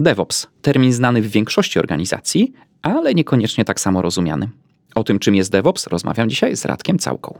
DevOps, 0.00 0.46
termin 0.62 0.92
znany 0.92 1.22
w 1.22 1.30
większości 1.30 1.78
organizacji, 1.78 2.52
ale 2.82 3.14
niekoniecznie 3.14 3.64
tak 3.64 3.80
samo 3.80 4.02
rozumiany. 4.02 4.48
O 4.94 5.04
tym, 5.04 5.18
czym 5.18 5.34
jest 5.34 5.52
DevOps, 5.52 5.86
rozmawiam 5.86 6.30
dzisiaj 6.30 6.56
z 6.56 6.64
Radkiem 6.64 6.98
Całką. 6.98 7.38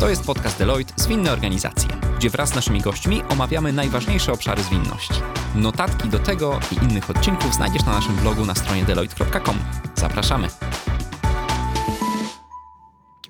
To 0.00 0.08
jest 0.08 0.26
podcast 0.26 0.58
Deloitte 0.58 0.94
Zwinne 0.96 1.32
Organizacje, 1.32 1.88
gdzie 2.18 2.30
wraz 2.30 2.48
z 2.48 2.54
naszymi 2.54 2.80
gośćmi 2.80 3.22
omawiamy 3.28 3.72
najważniejsze 3.72 4.32
obszary 4.32 4.62
zwinności. 4.62 5.14
Notatki 5.54 6.08
do 6.08 6.18
tego 6.18 6.60
i 6.72 6.84
innych 6.84 7.10
odcinków 7.10 7.54
znajdziesz 7.54 7.84
na 7.86 7.92
naszym 7.92 8.16
blogu 8.16 8.46
na 8.46 8.54
stronie 8.54 8.84
deloitte.com. 8.84 9.56
Zapraszamy. 9.94 10.48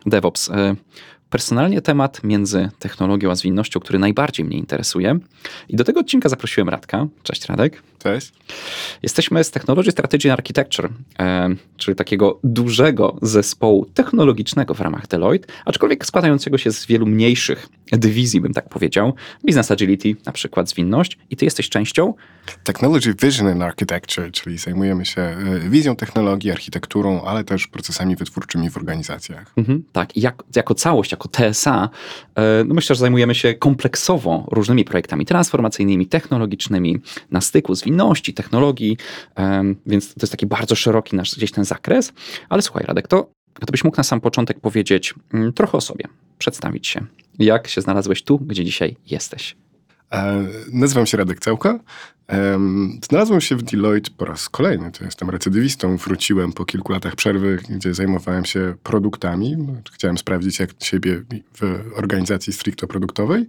DevOps. 0.06 0.50
E, 0.50 0.76
personalnie 1.32 1.82
temat 1.82 2.24
między 2.24 2.70
technologią 2.78 3.30
a 3.30 3.34
zwinnością, 3.34 3.80
który 3.80 3.98
najbardziej 3.98 4.46
mnie 4.46 4.58
interesuje. 4.58 5.18
I 5.68 5.76
do 5.76 5.84
tego 5.84 6.00
odcinka 6.00 6.28
zaprosiłem 6.28 6.68
Radka. 6.68 7.06
Cześć 7.22 7.46
Radek. 7.46 7.82
Cześć. 8.02 8.32
Jesteśmy 9.02 9.44
z 9.44 9.50
Technology 9.50 9.90
Strategy 9.90 10.30
and 10.30 10.38
Architecture, 10.38 10.88
e, 11.18 11.48
czyli 11.76 11.94
takiego 11.96 12.40
dużego 12.44 13.16
zespołu 13.22 13.86
technologicznego 13.94 14.74
w 14.74 14.80
ramach 14.80 15.06
Deloitte, 15.06 15.52
aczkolwiek 15.64 16.06
składającego 16.06 16.58
się 16.58 16.72
z 16.72 16.86
wielu 16.86 17.06
mniejszych 17.06 17.68
dywizji, 17.92 18.40
bym 18.40 18.54
tak 18.54 18.68
powiedział. 18.68 19.14
Business 19.44 19.70
Agility, 19.70 20.16
na 20.26 20.32
przykład 20.32 20.68
zwinność, 20.68 21.18
i 21.30 21.36
ty 21.36 21.44
jesteś 21.44 21.68
częścią 21.68 22.14
Technology 22.64 23.14
Vision 23.22 23.46
and 23.48 23.62
Architecture, 23.62 24.30
czyli 24.32 24.58
zajmujemy 24.58 25.06
się 25.06 25.20
e, 25.20 25.68
wizją 25.68 25.96
technologii, 25.96 26.50
architekturą, 26.50 27.22
ale 27.22 27.44
też 27.44 27.66
procesami 27.66 28.16
wytwórczymi 28.16 28.70
w 28.70 28.76
organizacjach. 28.76 29.52
Mhm, 29.56 29.84
tak, 29.92 30.16
I 30.16 30.20
jak, 30.20 30.42
jako 30.56 30.74
całość, 30.74 31.10
jako 31.10 31.28
TSA, 31.28 31.90
e, 32.34 32.64
no 32.64 32.74
myślę, 32.74 32.96
że 32.96 33.00
zajmujemy 33.00 33.34
się 33.34 33.54
kompleksowo 33.54 34.48
różnymi 34.50 34.84
projektami 34.84 35.26
transformacyjnymi, 35.26 36.06
technologicznymi, 36.06 37.00
na 37.30 37.40
styku 37.40 37.74
zwinności, 37.92 38.34
technologii, 38.34 38.96
więc 39.86 40.14
to 40.14 40.20
jest 40.22 40.30
taki 40.30 40.46
bardzo 40.46 40.74
szeroki 40.74 41.16
nasz 41.16 41.34
gdzieś 41.36 41.52
ten 41.52 41.64
zakres. 41.64 42.12
Ale 42.48 42.62
słuchaj, 42.62 42.84
Radek, 42.86 43.08
to 43.08 43.30
gdybyś 43.60 43.84
mógł 43.84 43.96
na 43.96 44.02
sam 44.02 44.20
początek 44.20 44.60
powiedzieć 44.60 45.14
mm, 45.34 45.52
trochę 45.52 45.78
o 45.78 45.80
sobie, 45.80 46.04
przedstawić 46.38 46.86
się. 46.86 47.06
Jak 47.38 47.68
się 47.68 47.80
znalazłeś 47.80 48.22
tu, 48.22 48.38
gdzie 48.38 48.64
dzisiaj 48.64 48.96
jesteś? 49.06 49.56
E, 50.12 50.44
nazywam 50.72 51.06
się 51.06 51.16
Radek 51.16 51.40
Całka. 51.40 51.78
Znalazłem 53.08 53.40
się 53.40 53.56
w 53.56 53.62
Deloitte 53.62 54.10
po 54.16 54.24
raz 54.24 54.48
kolejny. 54.48 54.92
To 54.92 55.04
jestem 55.04 55.30
recydywistą. 55.30 55.96
Wróciłem 55.96 56.52
po 56.52 56.64
kilku 56.64 56.92
latach 56.92 57.16
przerwy, 57.16 57.58
gdzie 57.68 57.94
zajmowałem 57.94 58.44
się 58.44 58.74
produktami. 58.82 59.56
Chciałem 59.92 60.18
sprawdzić, 60.18 60.58
jak 60.58 60.70
siebie 60.80 61.22
w 61.60 61.90
organizacji 61.94 62.52
stricte 62.52 62.86
produktowej. 62.86 63.46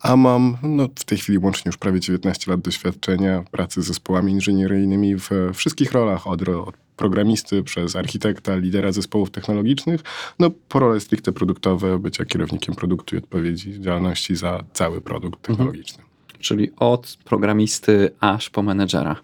A 0.00 0.16
mam 0.16 0.56
no, 0.62 0.88
w 0.98 1.04
tej 1.04 1.18
chwili 1.18 1.38
łącznie 1.38 1.68
już 1.68 1.76
prawie 1.76 2.00
19 2.00 2.50
lat 2.50 2.60
doświadczenia 2.60 3.44
pracy 3.50 3.82
z 3.82 3.86
zespołami 3.86 4.32
inżynieryjnymi 4.32 5.16
w 5.16 5.30
wszystkich 5.54 5.92
rolach, 5.92 6.26
od, 6.26 6.48
od 6.48 6.76
programisty, 6.96 7.62
przez 7.62 7.96
architekta, 7.96 8.56
lidera 8.56 8.92
zespołów 8.92 9.30
technologicznych, 9.30 10.00
no 10.38 10.50
po 10.68 10.78
role 10.78 11.00
stricte 11.00 11.32
produktowe, 11.32 11.98
bycia 11.98 12.24
kierownikiem 12.24 12.74
produktu 12.74 13.16
i 13.16 13.18
odpowiedzi 13.18 13.80
działalności 13.80 14.36
za 14.36 14.64
cały 14.72 15.00
produkt 15.00 15.38
mhm. 15.38 15.56
technologiczny. 15.56 15.98
Mhm. 15.98 16.11
Czyli 16.42 16.70
od 16.76 17.18
programisty 17.24 18.10
aż 18.20 18.50
po 18.50 18.62
menedżera. 18.62 19.16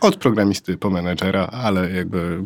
Od 0.00 0.16
programisty 0.16 0.76
po 0.76 0.90
menedżera, 0.90 1.46
ale 1.46 1.90
jakby 1.90 2.44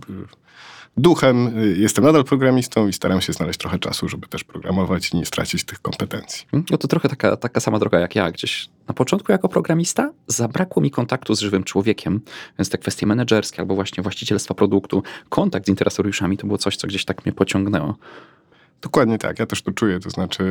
duchem 0.96 1.58
y, 1.58 1.76
jestem 1.78 2.04
nadal 2.04 2.24
programistą 2.24 2.88
i 2.88 2.92
staram 2.92 3.20
się 3.20 3.32
znaleźć 3.32 3.58
trochę 3.58 3.78
czasu, 3.78 4.08
żeby 4.08 4.26
też 4.26 4.44
programować 4.44 5.10
i 5.10 5.16
nie 5.16 5.26
stracić 5.26 5.64
tych 5.64 5.82
kompetencji. 5.82 6.46
Mm, 6.52 6.66
no 6.70 6.78
to 6.78 6.88
trochę 6.88 7.08
taka, 7.08 7.36
taka 7.36 7.60
sama 7.60 7.78
droga 7.78 8.00
jak 8.00 8.14
ja. 8.14 8.30
Gdzieś 8.30 8.68
na 8.88 8.94
początku 8.94 9.32
jako 9.32 9.48
programista 9.48 10.12
zabrakło 10.26 10.82
mi 10.82 10.90
kontaktu 10.90 11.34
z 11.34 11.40
żywym 11.40 11.64
człowiekiem, 11.64 12.20
więc 12.58 12.70
te 12.70 12.78
kwestie 12.78 13.06
menedżerskie 13.06 13.60
albo 13.60 13.74
właśnie 13.74 14.02
właścicielstwa 14.02 14.54
produktu, 14.54 15.02
kontakt 15.28 15.66
z 15.66 15.68
interesariuszami 15.68 16.36
to 16.36 16.46
było 16.46 16.58
coś, 16.58 16.76
co 16.76 16.86
gdzieś 16.86 17.04
tak 17.04 17.26
mnie 17.26 17.32
pociągnęło. 17.32 17.94
Dokładnie 18.86 19.18
tak, 19.18 19.38
ja 19.38 19.46
też 19.46 19.62
to 19.62 19.72
czuję. 19.72 20.00
To 20.00 20.10
znaczy, 20.10 20.42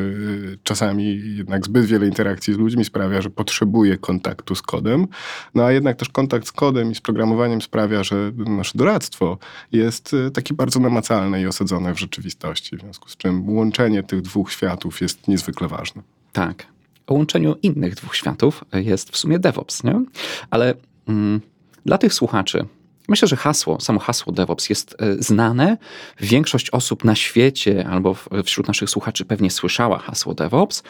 y, 0.54 0.58
czasami 0.64 1.36
jednak 1.36 1.66
zbyt 1.66 1.86
wiele 1.86 2.06
interakcji 2.06 2.54
z 2.54 2.58
ludźmi 2.58 2.86
sprawia, 2.86 3.22
że 3.22 3.30
potrzebuję 3.30 3.98
kontaktu 3.98 4.56
z 4.56 4.62
kodem. 4.62 5.08
No 5.54 5.64
a 5.64 5.72
jednak 5.72 5.98
też 5.98 6.10
kontakt 6.10 6.48
z 6.48 6.52
kodem 6.52 6.92
i 6.92 6.96
z 6.96 7.02
programowaniem 7.02 7.62
sprawia, 7.62 8.04
że 8.04 8.32
nasze 8.36 8.78
doradztwo 8.78 9.38
jest 9.72 10.14
y, 10.14 10.32
takie 10.32 10.54
bardzo 10.54 10.80
namacalne 10.80 11.42
i 11.42 11.48
osadzone 11.48 11.94
w 11.94 12.00
rzeczywistości. 12.00 12.78
W 12.78 12.80
związku 12.80 13.10
z 13.10 13.18
czym 13.18 13.50
łączenie 13.50 14.04
tych 14.04 14.22
dwóch 14.22 14.52
światów 14.52 15.02
jest 15.02 15.28
niezwykle 15.28 15.68
ważne. 15.68 16.02
Tak. 16.34 16.68
O 17.08 17.14
łączeniu 17.14 17.56
innych 17.64 17.96
dwóch 17.96 18.16
światów 18.16 18.64
jest 18.74 19.10
w 19.10 19.18
sumie 19.18 19.40
DevOps, 19.40 19.84
nie? 19.84 20.02
Ale 20.50 20.74
mm, 21.08 21.42
dla 21.86 21.98
tych 21.98 22.14
słuchaczy, 22.14 22.66
Myślę, 23.08 23.28
że 23.28 23.36
hasło, 23.36 23.80
samo 23.80 24.00
hasło 24.00 24.34
DevOps 24.34 24.70
jest 24.70 24.96
e, 25.00 25.16
znane. 25.24 25.78
Większość 26.20 26.70
osób 26.70 27.04
na 27.04 27.16
świecie 27.16 27.88
albo 27.90 28.16
wśród 28.44 28.68
naszych 28.68 28.90
słuchaczy 28.90 29.26
pewnie 29.26 29.52
słyszała 29.52 30.00
hasło 30.00 30.34
DevOps. 30.34 30.84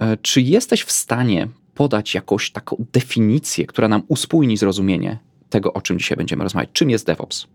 E, 0.00 0.16
czy 0.16 0.40
jesteś 0.40 0.82
w 0.82 0.92
stanie 0.92 1.48
podać 1.74 2.14
jakąś 2.14 2.50
taką 2.50 2.84
definicję, 2.92 3.66
która 3.66 3.88
nam 3.88 4.02
uspójni 4.08 4.56
zrozumienie 4.56 5.18
tego, 5.50 5.72
o 5.72 5.80
czym 5.80 5.98
dzisiaj 5.98 6.16
będziemy 6.16 6.44
rozmawiać? 6.44 6.70
Czym 6.72 6.90
jest 6.90 7.06
DevOps? 7.06 7.46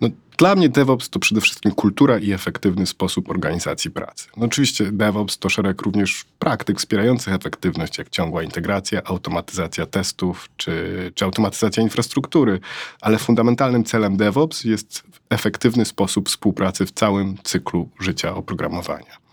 No, 0.00 0.08
dla 0.40 0.54
mnie 0.54 0.68
DevOps 0.68 1.10
to 1.10 1.18
przede 1.18 1.40
wszystkim 1.40 1.72
kultura 1.72 2.18
i 2.18 2.32
efektywny 2.32 2.86
sposób 2.86 3.30
organizacji 3.30 3.90
pracy. 3.90 4.28
No, 4.36 4.46
oczywiście 4.46 4.92
DevOps 4.92 5.38
to 5.38 5.48
szereg 5.48 5.82
również 5.82 6.24
praktyk 6.38 6.78
wspierających 6.78 7.34
efektywność, 7.34 7.98
jak 7.98 8.10
ciągła 8.10 8.42
integracja, 8.42 9.02
automatyzacja 9.04 9.86
testów 9.86 10.48
czy, 10.56 11.12
czy 11.14 11.24
automatyzacja 11.24 11.82
infrastruktury, 11.82 12.60
ale 13.00 13.18
fundamentalnym 13.18 13.84
celem 13.84 14.16
DevOps 14.16 14.64
jest 14.64 15.02
efektywny 15.30 15.84
sposób 15.84 16.28
współpracy 16.28 16.86
w 16.86 16.92
całym 16.92 17.38
cyklu 17.42 17.88
życia 17.98 18.34
oprogramowania. 18.34 19.29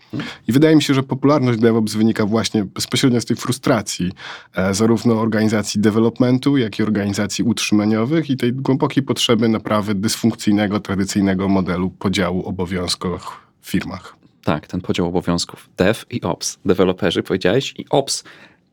I 0.48 0.52
wydaje 0.52 0.76
mi 0.76 0.82
się, 0.82 0.94
że 0.94 1.02
popularność 1.02 1.58
DevOps 1.58 1.94
wynika 1.94 2.26
właśnie 2.26 2.64
bezpośrednio 2.64 3.20
z 3.20 3.24
tej 3.24 3.36
frustracji 3.36 4.12
e, 4.54 4.74
zarówno 4.74 5.20
organizacji 5.20 5.80
developmentu, 5.80 6.56
jak 6.56 6.78
i 6.78 6.82
organizacji 6.82 7.44
utrzymaniowych 7.44 8.30
i 8.30 8.36
tej 8.36 8.52
głębokiej 8.52 9.02
potrzeby 9.02 9.48
naprawy 9.48 9.94
dysfunkcyjnego, 9.94 10.80
tradycyjnego 10.80 11.48
modelu 11.48 11.90
podziału 11.90 12.46
obowiązków 12.48 13.40
w 13.60 13.70
firmach. 13.70 14.16
Tak, 14.44 14.66
ten 14.66 14.80
podział 14.80 15.06
obowiązków. 15.06 15.70
Dev 15.76 16.00
i 16.10 16.22
Ops. 16.22 16.58
Deweloperzy 16.64 17.22
powiedziałeś 17.22 17.74
i 17.78 17.86
Ops 17.90 18.24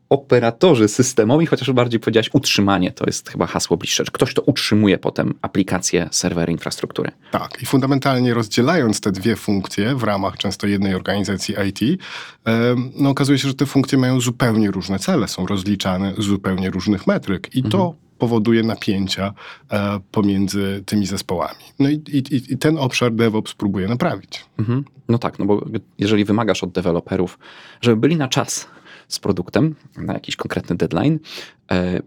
operatorzy 0.10 0.88
systemowi, 0.88 1.46
chociaż 1.46 1.72
bardziej 1.72 2.00
powiedziałeś 2.00 2.30
utrzymanie, 2.34 2.92
to 2.92 3.06
jest 3.06 3.30
chyba 3.30 3.46
hasło 3.48 3.78
bliższe. 3.78 4.04
Ktoś 4.12 4.34
to 4.34 4.42
utrzymuje 4.42 4.98
potem 4.98 5.34
aplikacje, 5.42 6.10
serwery, 6.12 6.52
infrastruktury. 6.52 7.12
Tak 7.32 7.62
i 7.62 7.66
fundamentalnie 7.66 8.34
rozdzielając 8.34 9.02
te 9.02 9.12
dwie 9.12 9.36
funkcje 9.36 9.96
w 9.96 10.04
ramach 10.04 10.38
często 10.38 10.68
jednej 10.68 10.96
organizacji 10.96 11.56
IT, 11.68 12.02
no 12.96 13.10
okazuje 13.10 13.40
się, 13.40 13.48
że 13.48 13.54
te 13.54 13.66
funkcje 13.66 13.98
mają 13.98 14.22
zupełnie 14.22 14.72
różne 14.72 15.00
cele, 15.00 15.28
są 15.28 15.46
rozliczane 15.46 16.14
z 16.18 16.24
zupełnie 16.24 16.70
różnych 16.70 17.08
metryk 17.08 17.56
i 17.56 17.64
to 17.64 17.78
mhm. 17.78 17.96
powoduje 18.18 18.64
napięcia 18.64 19.34
e, 19.72 20.00
pomiędzy 20.12 20.84
tymi 20.86 21.06
zespołami. 21.06 21.64
No 21.80 21.90
i, 21.90 21.94
i, 21.94 22.54
i, 22.54 22.58
ten 22.58 22.78
obszar 22.78 23.12
DevOps 23.12 23.54
próbuje 23.54 23.88
naprawić. 23.88 24.46
Mhm. 24.60 24.84
No 25.10 25.18
tak, 25.18 25.40
no 25.40 25.46
bo 25.46 25.66
jeżeli 26.00 26.26
wymagasz 26.26 26.64
od 26.64 26.72
deweloperów, 26.72 27.40
żeby 27.82 27.98
byli 27.98 28.16
na 28.16 28.28
czas, 28.28 28.68
z 29.08 29.20
produktem 29.20 29.76
na 29.98 30.14
jakiś 30.14 30.36
konkretny 30.36 30.76
deadline, 30.76 31.20
e, 31.72 32.02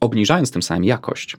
obniżając 0.00 0.50
tym 0.50 0.62
samym 0.62 0.84
jakość, 0.84 1.36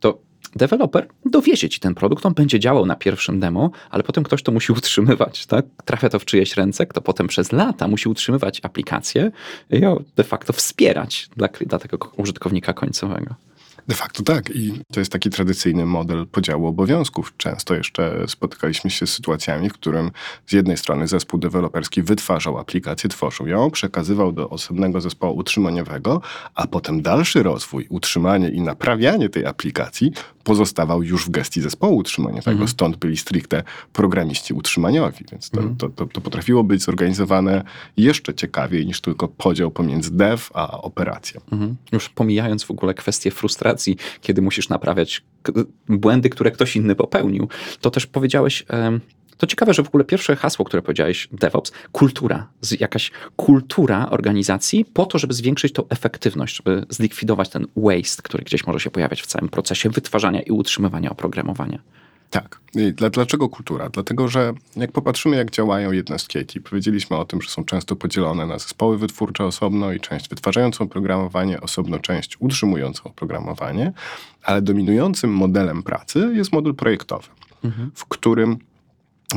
to 0.00 0.18
deweloper 0.56 1.08
dowiezie 1.24 1.68
ci 1.68 1.80
ten 1.80 1.94
produkt, 1.94 2.26
on 2.26 2.34
będzie 2.34 2.60
działał 2.60 2.86
na 2.86 2.96
pierwszym 2.96 3.40
demo, 3.40 3.70
ale 3.90 4.02
potem 4.02 4.24
ktoś 4.24 4.42
to 4.42 4.52
musi 4.52 4.72
utrzymywać, 4.78 5.46
tak? 5.46 5.66
Trafia 5.84 6.08
to 6.08 6.18
w 6.18 6.24
czyjeś 6.24 6.56
ręce, 6.56 6.86
kto 6.86 7.00
potem 7.00 7.26
przez 7.26 7.52
lata 7.52 7.88
musi 7.88 8.08
utrzymywać 8.08 8.60
aplikację 8.62 9.30
i 9.70 9.80
ją 9.80 10.04
de 10.16 10.24
facto 10.24 10.52
wspierać 10.52 11.28
dla, 11.36 11.48
dla 11.66 11.78
tego 11.78 11.98
użytkownika 12.16 12.72
końcowego. 12.72 13.34
De 13.88 13.94
facto 13.94 14.22
tak. 14.22 14.50
I 14.50 14.80
to 14.92 15.00
jest 15.00 15.12
taki 15.12 15.30
tradycyjny 15.30 15.86
model 15.86 16.26
podziału 16.26 16.66
obowiązków. 16.66 17.34
Często 17.36 17.74
jeszcze 17.74 18.24
spotykaliśmy 18.28 18.90
się 18.90 19.06
z 19.06 19.12
sytuacjami, 19.12 19.70
w 19.70 19.72
którym 19.72 20.10
z 20.46 20.52
jednej 20.52 20.76
strony 20.76 21.06
zespół 21.06 21.40
deweloperski 21.40 22.02
wytwarzał 22.02 22.58
aplikację, 22.58 23.10
tworzył 23.10 23.46
ją, 23.46 23.70
przekazywał 23.70 24.32
do 24.32 24.50
osobnego 24.50 25.00
zespołu 25.00 25.36
utrzymaniowego, 25.36 26.20
a 26.54 26.66
potem 26.66 27.02
dalszy 27.02 27.42
rozwój, 27.42 27.86
utrzymanie 27.90 28.48
i 28.48 28.60
naprawianie 28.60 29.28
tej 29.28 29.46
aplikacji 29.46 30.12
pozostawał 30.44 31.02
już 31.02 31.26
w 31.26 31.30
gestii 31.30 31.60
zespołu 31.60 31.96
utrzymaniowego. 31.96 32.50
Mhm. 32.50 32.68
Stąd 32.68 32.96
byli 32.96 33.16
stricte 33.16 33.62
programiści 33.92 34.54
utrzymaniowi. 34.54 35.24
Więc 35.32 35.50
to, 35.50 35.58
mhm. 35.58 35.76
to, 35.76 35.88
to, 35.88 36.06
to, 36.06 36.20
potrafiło 36.20 36.64
być 36.64 36.82
zorganizowane 36.82 37.64
jeszcze 37.96 38.34
ciekawiej 38.34 38.86
niż 38.86 39.00
tylko 39.00 39.28
podział 39.28 39.70
pomiędzy 39.70 40.10
dev 40.16 40.42
a 40.54 40.80
operacją. 40.80 41.40
Mhm. 41.52 41.76
Już 41.92 42.08
pomijając 42.08 42.64
w 42.64 42.70
ogóle 42.70 42.94
kwestię 42.94 43.30
frustracji, 43.30 43.71
kiedy 44.20 44.42
musisz 44.42 44.68
naprawiać 44.68 45.22
błędy, 45.88 46.30
które 46.30 46.50
ktoś 46.50 46.76
inny 46.76 46.94
popełnił, 46.94 47.48
to 47.80 47.90
też 47.90 48.06
powiedziałeś 48.06 48.64
To 49.42 49.46
ciekawe, 49.46 49.74
że 49.74 49.82
w 49.82 49.88
ogóle 49.88 50.04
pierwsze 50.04 50.36
hasło, 50.36 50.64
które 50.64 50.82
powiedziałeś, 50.82 51.28
DevOps, 51.32 51.72
kultura, 51.92 52.48
jakaś 52.80 53.10
kultura 53.36 54.10
organizacji 54.10 54.84
po 54.84 55.06
to, 55.06 55.18
żeby 55.18 55.34
zwiększyć 55.34 55.72
tą 55.72 55.88
efektywność, 55.88 56.56
żeby 56.56 56.86
zlikwidować 56.88 57.48
ten 57.48 57.66
waste, 57.76 58.22
który 58.22 58.44
gdzieś 58.44 58.66
może 58.66 58.80
się 58.80 58.90
pojawiać 58.90 59.22
w 59.22 59.26
całym 59.26 59.48
procesie 59.48 59.90
wytwarzania 59.90 60.42
i 60.42 60.50
utrzymywania 60.50 61.10
oprogramowania. 61.10 61.78
Tak. 62.32 62.60
I 62.74 62.92
dla, 62.92 63.10
dlaczego 63.10 63.48
kultura? 63.48 63.88
Dlatego, 63.88 64.28
że 64.28 64.52
jak 64.76 64.92
popatrzymy, 64.92 65.36
jak 65.36 65.50
działają 65.50 65.92
jednostki 65.92 66.38
IT, 66.38 66.52
powiedzieliśmy 66.70 67.16
o 67.16 67.24
tym, 67.24 67.42
że 67.42 67.50
są 67.50 67.64
często 67.64 67.96
podzielone 67.96 68.46
na 68.46 68.58
zespoły 68.58 68.98
wytwórcze 68.98 69.44
osobno 69.44 69.92
i 69.92 70.00
część 70.00 70.28
wytwarzającą 70.28 70.84
oprogramowanie, 70.84 71.60
osobno 71.60 71.98
część 71.98 72.36
utrzymującą 72.40 73.04
oprogramowanie, 73.04 73.92
ale 74.42 74.62
dominującym 74.62 75.30
modelem 75.30 75.82
pracy 75.82 76.30
jest 76.34 76.52
model 76.52 76.74
projektowy, 76.74 77.28
w 77.94 78.04
którym 78.04 78.58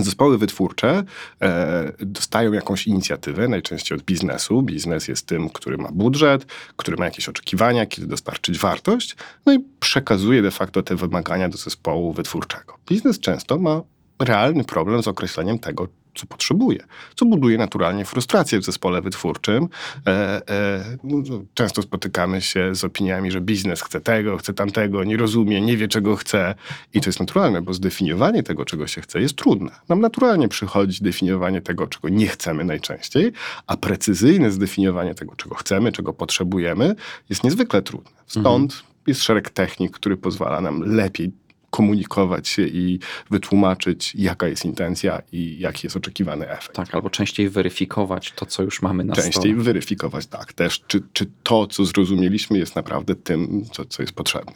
Zespoły 0.03 0.37
wytwórcze 0.37 1.03
e, 1.41 1.91
dostają 1.99 2.53
jakąś 2.53 2.87
inicjatywę, 2.87 3.47
najczęściej 3.47 3.97
od 3.97 4.03
biznesu. 4.03 4.61
Biznes 4.61 5.07
jest 5.07 5.25
tym, 5.27 5.49
który 5.49 5.77
ma 5.77 5.89
budżet, 5.91 6.45
który 6.75 6.97
ma 6.97 7.05
jakieś 7.05 7.29
oczekiwania, 7.29 7.85
kiedy 7.85 8.07
dostarczyć 8.07 8.59
wartość, 8.59 9.15
no 9.45 9.53
i 9.53 9.59
przekazuje 9.79 10.41
de 10.41 10.51
facto 10.51 10.83
te 10.83 10.95
wymagania 10.95 11.49
do 11.49 11.57
zespołu 11.57 12.13
wytwórczego. 12.13 12.77
Biznes 12.87 13.19
często 13.19 13.59
ma 13.59 13.81
realny 14.19 14.63
problem 14.63 15.03
z 15.03 15.07
określeniem 15.07 15.59
tego, 15.59 15.87
co 16.15 16.25
potrzebuje, 16.25 16.79
co 17.15 17.25
buduje 17.25 17.57
naturalnie 17.57 18.05
frustrację 18.05 18.59
w 18.59 18.63
zespole 18.63 19.01
wytwórczym. 19.01 19.67
E, 20.07 20.49
e, 20.49 20.97
no, 21.03 21.23
często 21.53 21.81
spotykamy 21.81 22.41
się 22.41 22.75
z 22.75 22.83
opiniami, 22.83 23.31
że 23.31 23.41
biznes 23.41 23.81
chce 23.81 24.01
tego, 24.01 24.37
chce 24.37 24.53
tamtego, 24.53 25.03
nie 25.03 25.17
rozumie, 25.17 25.61
nie 25.61 25.77
wie, 25.77 25.87
czego 25.87 26.15
chce. 26.15 26.55
I 26.93 27.01
to 27.01 27.09
jest 27.09 27.19
naturalne, 27.19 27.61
bo 27.61 27.73
zdefiniowanie 27.73 28.43
tego, 28.43 28.65
czego 28.65 28.87
się 28.87 29.01
chce, 29.01 29.21
jest 29.21 29.35
trudne. 29.35 29.71
Nam 29.89 29.99
naturalnie 29.99 30.47
przychodzi 30.47 31.03
definiowanie 31.03 31.61
tego, 31.61 31.87
czego 31.87 32.09
nie 32.09 32.27
chcemy 32.27 32.63
najczęściej, 32.63 33.31
a 33.67 33.77
precyzyjne 33.77 34.51
zdefiniowanie 34.51 35.15
tego, 35.15 35.35
czego 35.35 35.55
chcemy, 35.55 35.91
czego 35.91 36.13
potrzebujemy, 36.13 36.95
jest 37.29 37.43
niezwykle 37.43 37.81
trudne. 37.81 38.11
Stąd 38.27 38.83
jest 39.07 39.23
szereg 39.23 39.49
technik, 39.49 39.91
który 39.91 40.17
pozwala 40.17 40.61
nam 40.61 40.81
lepiej 40.81 41.31
komunikować 41.75 42.47
się 42.47 42.67
i 42.67 42.99
wytłumaczyć, 43.29 44.15
jaka 44.15 44.47
jest 44.47 44.65
intencja 44.65 45.21
i 45.31 45.59
jaki 45.59 45.87
jest 45.87 45.97
oczekiwany 45.97 46.49
efekt. 46.49 46.75
Tak, 46.75 46.95
albo 46.95 47.09
częściej 47.09 47.49
weryfikować 47.49 48.33
to, 48.35 48.45
co 48.45 48.63
już 48.63 48.81
mamy 48.81 49.03
na 49.03 49.15
Częściej 49.15 49.51
stole. 49.51 49.63
weryfikować, 49.63 50.25
tak, 50.25 50.53
też, 50.53 50.81
czy, 50.87 51.03
czy 51.13 51.25
to, 51.43 51.67
co 51.67 51.85
zrozumieliśmy, 51.85 52.57
jest 52.57 52.75
naprawdę 52.75 53.15
tym, 53.15 53.65
co, 53.71 53.85
co 53.85 54.03
jest 54.03 54.13
potrzebne. 54.13 54.53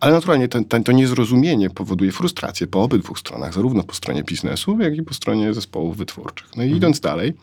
Ale 0.00 0.12
naturalnie 0.12 0.48
ten, 0.48 0.64
ten, 0.64 0.84
to 0.84 0.92
niezrozumienie 0.92 1.70
powoduje 1.70 2.12
frustrację 2.12 2.66
po 2.66 2.82
obydwu 2.82 3.14
stronach, 3.14 3.54
zarówno 3.54 3.82
po 3.82 3.94
stronie 3.94 4.22
biznesu, 4.22 4.78
jak 4.80 4.96
i 4.96 5.02
po 5.02 5.14
stronie 5.14 5.54
zespołów 5.54 5.96
wytwórczych. 5.96 6.48
No 6.56 6.64
i 6.64 6.70
idąc 6.70 7.00
dalej, 7.00 7.34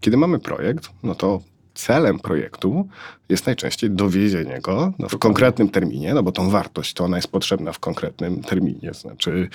kiedy 0.00 0.16
mamy 0.16 0.38
projekt, 0.38 0.90
no 1.02 1.14
to 1.14 1.40
celem 1.74 2.18
projektu 2.18 2.88
jest 3.28 3.46
najczęściej 3.46 3.90
dowiezienie 3.90 4.60
go 4.60 4.92
no, 4.98 5.08
w 5.08 5.18
konkretnym 5.18 5.68
terminie, 5.68 6.14
no 6.14 6.22
bo 6.22 6.32
tą 6.32 6.50
wartość 6.50 6.94
to 6.94 7.04
ona 7.04 7.16
jest 7.16 7.28
potrzebna 7.28 7.72
w 7.72 7.78
konkretnym 7.78 8.42
terminie. 8.42 8.94
Znaczy 8.94 9.48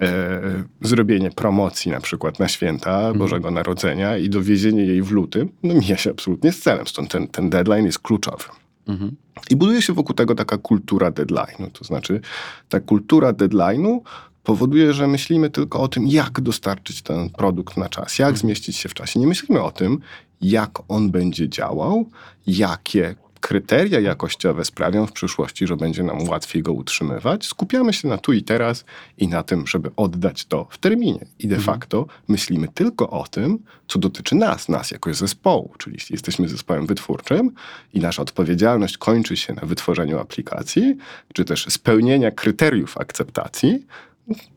e, 0.00 0.40
zrobienie 0.80 1.30
promocji 1.30 1.90
na 1.90 2.00
przykład 2.00 2.38
na 2.38 2.48
święta 2.48 3.14
Bożego 3.14 3.50
Narodzenia 3.50 4.16
i 4.16 4.28
dowiezienie 4.28 4.84
jej 4.84 5.02
w 5.02 5.10
lutym, 5.10 5.48
no 5.62 5.74
mija 5.74 5.96
się 5.96 6.10
absolutnie 6.10 6.52
z 6.52 6.60
celem. 6.60 6.86
Stąd 6.86 7.10
ten, 7.10 7.28
ten 7.28 7.50
deadline 7.50 7.86
jest 7.86 7.98
kluczowy. 7.98 8.44
Mhm. 8.86 9.16
I 9.50 9.56
buduje 9.56 9.82
się 9.82 9.92
wokół 9.92 10.14
tego 10.14 10.34
taka 10.34 10.58
kultura 10.58 11.10
deadline'u. 11.10 11.70
To 11.72 11.84
znaczy, 11.84 12.20
ta 12.68 12.80
kultura 12.80 13.32
deadline'u 13.32 14.00
powoduje, 14.44 14.92
że 14.92 15.06
myślimy 15.06 15.50
tylko 15.50 15.80
o 15.80 15.88
tym, 15.88 16.06
jak 16.06 16.40
dostarczyć 16.40 17.02
ten 17.02 17.30
produkt 17.30 17.76
na 17.76 17.88
czas, 17.88 18.18
jak 18.18 18.38
zmieścić 18.38 18.76
się 18.76 18.88
w 18.88 18.94
czasie. 18.94 19.20
Nie 19.20 19.26
myślimy 19.26 19.62
o 19.62 19.70
tym, 19.70 19.98
jak 20.40 20.70
on 20.88 21.10
będzie 21.10 21.48
działał, 21.48 22.10
jakie 22.46 23.14
kryteria 23.44 24.00
jakościowe 24.00 24.64
sprawią 24.64 25.06
w 25.06 25.12
przyszłości, 25.12 25.66
że 25.66 25.76
będzie 25.76 26.02
nam 26.02 26.28
łatwiej 26.28 26.62
go 26.62 26.72
utrzymywać. 26.72 27.46
Skupiamy 27.46 27.92
się 27.92 28.08
na 28.08 28.18
tu 28.18 28.32
i 28.32 28.42
teraz 28.42 28.84
i 29.18 29.28
na 29.28 29.42
tym, 29.42 29.66
żeby 29.66 29.90
oddać 29.96 30.44
to 30.44 30.66
w 30.70 30.78
terminie. 30.78 31.26
I 31.38 31.48
de 31.48 31.58
facto 31.58 32.06
myślimy 32.28 32.68
tylko 32.68 33.10
o 33.10 33.26
tym, 33.28 33.58
co 33.88 33.98
dotyczy 33.98 34.34
nas, 34.34 34.68
nas 34.68 34.90
jako 34.90 35.14
zespołu. 35.14 35.74
Czyli 35.78 35.96
jeśli 35.96 36.14
jesteśmy 36.14 36.48
zespołem 36.48 36.86
wytwórczym 36.86 37.50
i 37.94 38.00
nasza 38.00 38.22
odpowiedzialność 38.22 38.98
kończy 38.98 39.36
się 39.36 39.52
na 39.52 39.62
wytworzeniu 39.62 40.18
aplikacji, 40.18 40.96
czy 41.32 41.44
też 41.44 41.66
spełnienia 41.68 42.30
kryteriów 42.30 42.98
akceptacji, 42.98 43.86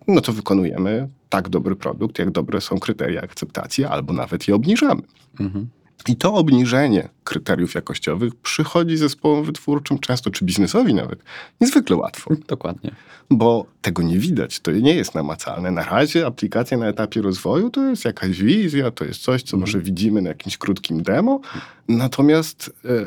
no 0.07 0.21
to 0.21 0.33
wykonujemy 0.33 1.09
tak 1.29 1.49
dobry 1.49 1.75
produkt, 1.75 2.19
jak 2.19 2.31
dobre 2.31 2.61
są 2.61 2.79
kryteria 2.79 3.21
akceptacji, 3.21 3.85
albo 3.85 4.13
nawet 4.13 4.47
je 4.47 4.55
obniżamy. 4.55 5.01
Mhm. 5.39 5.67
I 6.07 6.15
to 6.15 6.33
obniżenie 6.33 7.09
kryteriów 7.23 7.73
jakościowych 7.73 8.35
przychodzi 8.35 8.97
zespołom 8.97 9.43
wytwórczym 9.43 9.99
często, 9.99 10.29
czy 10.29 10.45
biznesowi 10.45 10.93
nawet, 10.93 11.23
niezwykle 11.61 11.95
łatwo, 11.95 12.35
Dokładnie. 12.47 12.91
bo 13.29 13.65
tego 13.81 14.03
nie 14.03 14.19
widać, 14.19 14.59
to 14.59 14.71
nie 14.71 14.95
jest 14.95 15.15
namacalne. 15.15 15.71
Na 15.71 15.83
razie 15.83 16.25
aplikacja 16.25 16.77
na 16.77 16.87
etapie 16.87 17.21
rozwoju 17.21 17.69
to 17.69 17.89
jest 17.89 18.05
jakaś 18.05 18.41
wizja, 18.41 18.91
to 18.91 19.05
jest 19.05 19.21
coś, 19.21 19.43
co 19.43 19.57
może 19.57 19.79
widzimy 19.79 20.21
na 20.21 20.29
jakimś 20.29 20.57
krótkim 20.57 21.03
demo, 21.03 21.39
natomiast 21.87 22.71
e, 22.85 23.05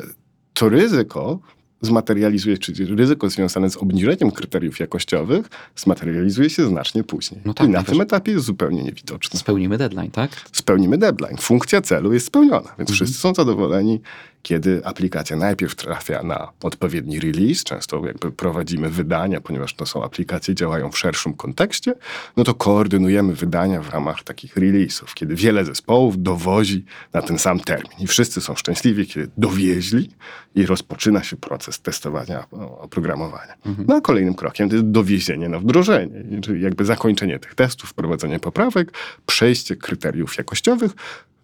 to 0.53 0.69
ryzyko 0.69 1.39
zmaterializuje, 1.81 2.57
czyli 2.57 2.95
ryzyko 2.95 3.29
związane 3.29 3.69
z 3.69 3.77
obniżeniem 3.77 4.31
kryteriów 4.31 4.79
jakościowych 4.79 5.49
zmaterializuje 5.75 6.49
się 6.49 6.67
znacznie 6.67 7.03
później. 7.03 7.41
No 7.45 7.53
tak, 7.53 7.67
I 7.67 7.69
na 7.69 7.77
najpierw- 7.79 7.89
tym 7.91 8.01
etapie 8.01 8.31
jest 8.31 8.45
zupełnie 8.45 8.83
niewidoczne 8.83 9.39
Spełnimy 9.39 9.77
deadline, 9.77 10.11
tak? 10.11 10.29
spełnimy 10.51 10.97
deadline. 10.97 11.37
Funkcja 11.37 11.81
celu 11.81 12.13
jest 12.13 12.25
spełniona, 12.25 12.75
więc 12.77 12.91
wszyscy 12.91 13.17
są 13.17 13.33
zadowoleni, 13.33 14.01
kiedy 14.41 14.81
aplikacja 14.85 15.37
najpierw 15.37 15.75
trafia 15.75 16.23
na 16.23 16.51
odpowiedni 16.63 17.19
release. 17.19 17.63
Często 17.63 18.05
jakby 18.05 18.31
prowadzimy 18.31 18.89
wydania, 18.89 19.41
ponieważ 19.41 19.73
to 19.73 19.85
są 19.85 20.03
aplikacje, 20.03 20.55
działają 20.55 20.91
w 20.91 20.97
szerszym 20.97 21.33
kontekście, 21.33 21.93
no 22.37 22.43
to 22.43 22.53
koordynujemy 22.53 23.35
wydania 23.35 23.81
w 23.81 23.89
ramach 23.89 24.23
takich 24.23 24.55
release'ów, 24.55 25.13
kiedy 25.13 25.35
wiele 25.35 25.65
zespołów 25.65 26.23
dowozi 26.23 26.85
na 27.13 27.21
ten 27.21 27.39
sam 27.39 27.59
termin 27.59 27.91
i 27.99 28.07
wszyscy 28.07 28.41
są 28.41 28.55
szczęśliwi, 28.55 29.07
kiedy 29.07 29.31
dowieźli 29.37 30.09
i 30.55 30.65
rozpoczyna 30.65 31.23
się 31.23 31.37
proces 31.37 31.81
testowania 31.81 32.45
oprogramowania. 32.79 33.53
No 33.87 33.95
a 33.95 34.01
kolejnym 34.01 34.33
krokiem 34.33 34.69
to 34.69 34.75
jest 34.75 34.87
dowiezienie 34.87 35.49
na 35.49 35.59
wdrożenie, 35.59 36.41
czyli 36.41 36.61
jakby 36.61 36.85
zakończenie 36.85 37.39
tych 37.39 37.55
testów, 37.55 37.89
wprowadzenie 37.89 38.39
poprawek, 38.39 38.91
przejście 39.25 39.75
kryteriów 39.75 40.37
jakościowych, 40.37 40.91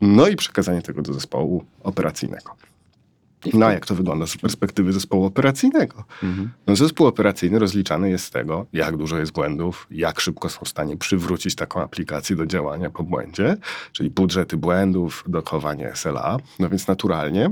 no 0.02 0.28
i 0.28 0.36
przekazanie 0.36 0.82
tego 0.82 1.02
do 1.02 1.14
zespołu 1.14 1.66
operacyjnego. 1.84 2.56
No 3.54 3.72
jak 3.72 3.86
to 3.86 3.96
wygląda 3.96 4.28
z 4.28 4.38
perspektywy 4.38 4.94
zespołu 4.94 5.26
operacyjnego? 5.26 6.04
No, 6.68 6.76
zespół 6.76 7.08
operacyjny 7.08 7.60
rozliczany 7.60 8.10
jest 8.10 8.26
z 8.26 8.30
tego, 8.32 8.66
jak 8.74 8.98
dużo 8.98 9.18
jest 9.18 9.32
błędów, 9.32 9.88
jak 9.92 10.20
szybko 10.20 10.50
są 10.50 10.60
w 10.66 10.68
stanie 10.68 10.98
przywrócić 10.98 11.56
taką 11.56 11.82
aplikację 11.82 12.36
do 12.36 12.46
działania 12.46 12.90
po 12.90 13.04
błędzie, 13.04 13.58
czyli 13.92 14.10
budżety 14.10 14.58
błędów, 14.58 15.24
dochowanie 15.28 15.92
SLA. 15.96 16.38
No 16.60 16.70
więc 16.70 16.88
naturalnie 16.88 17.50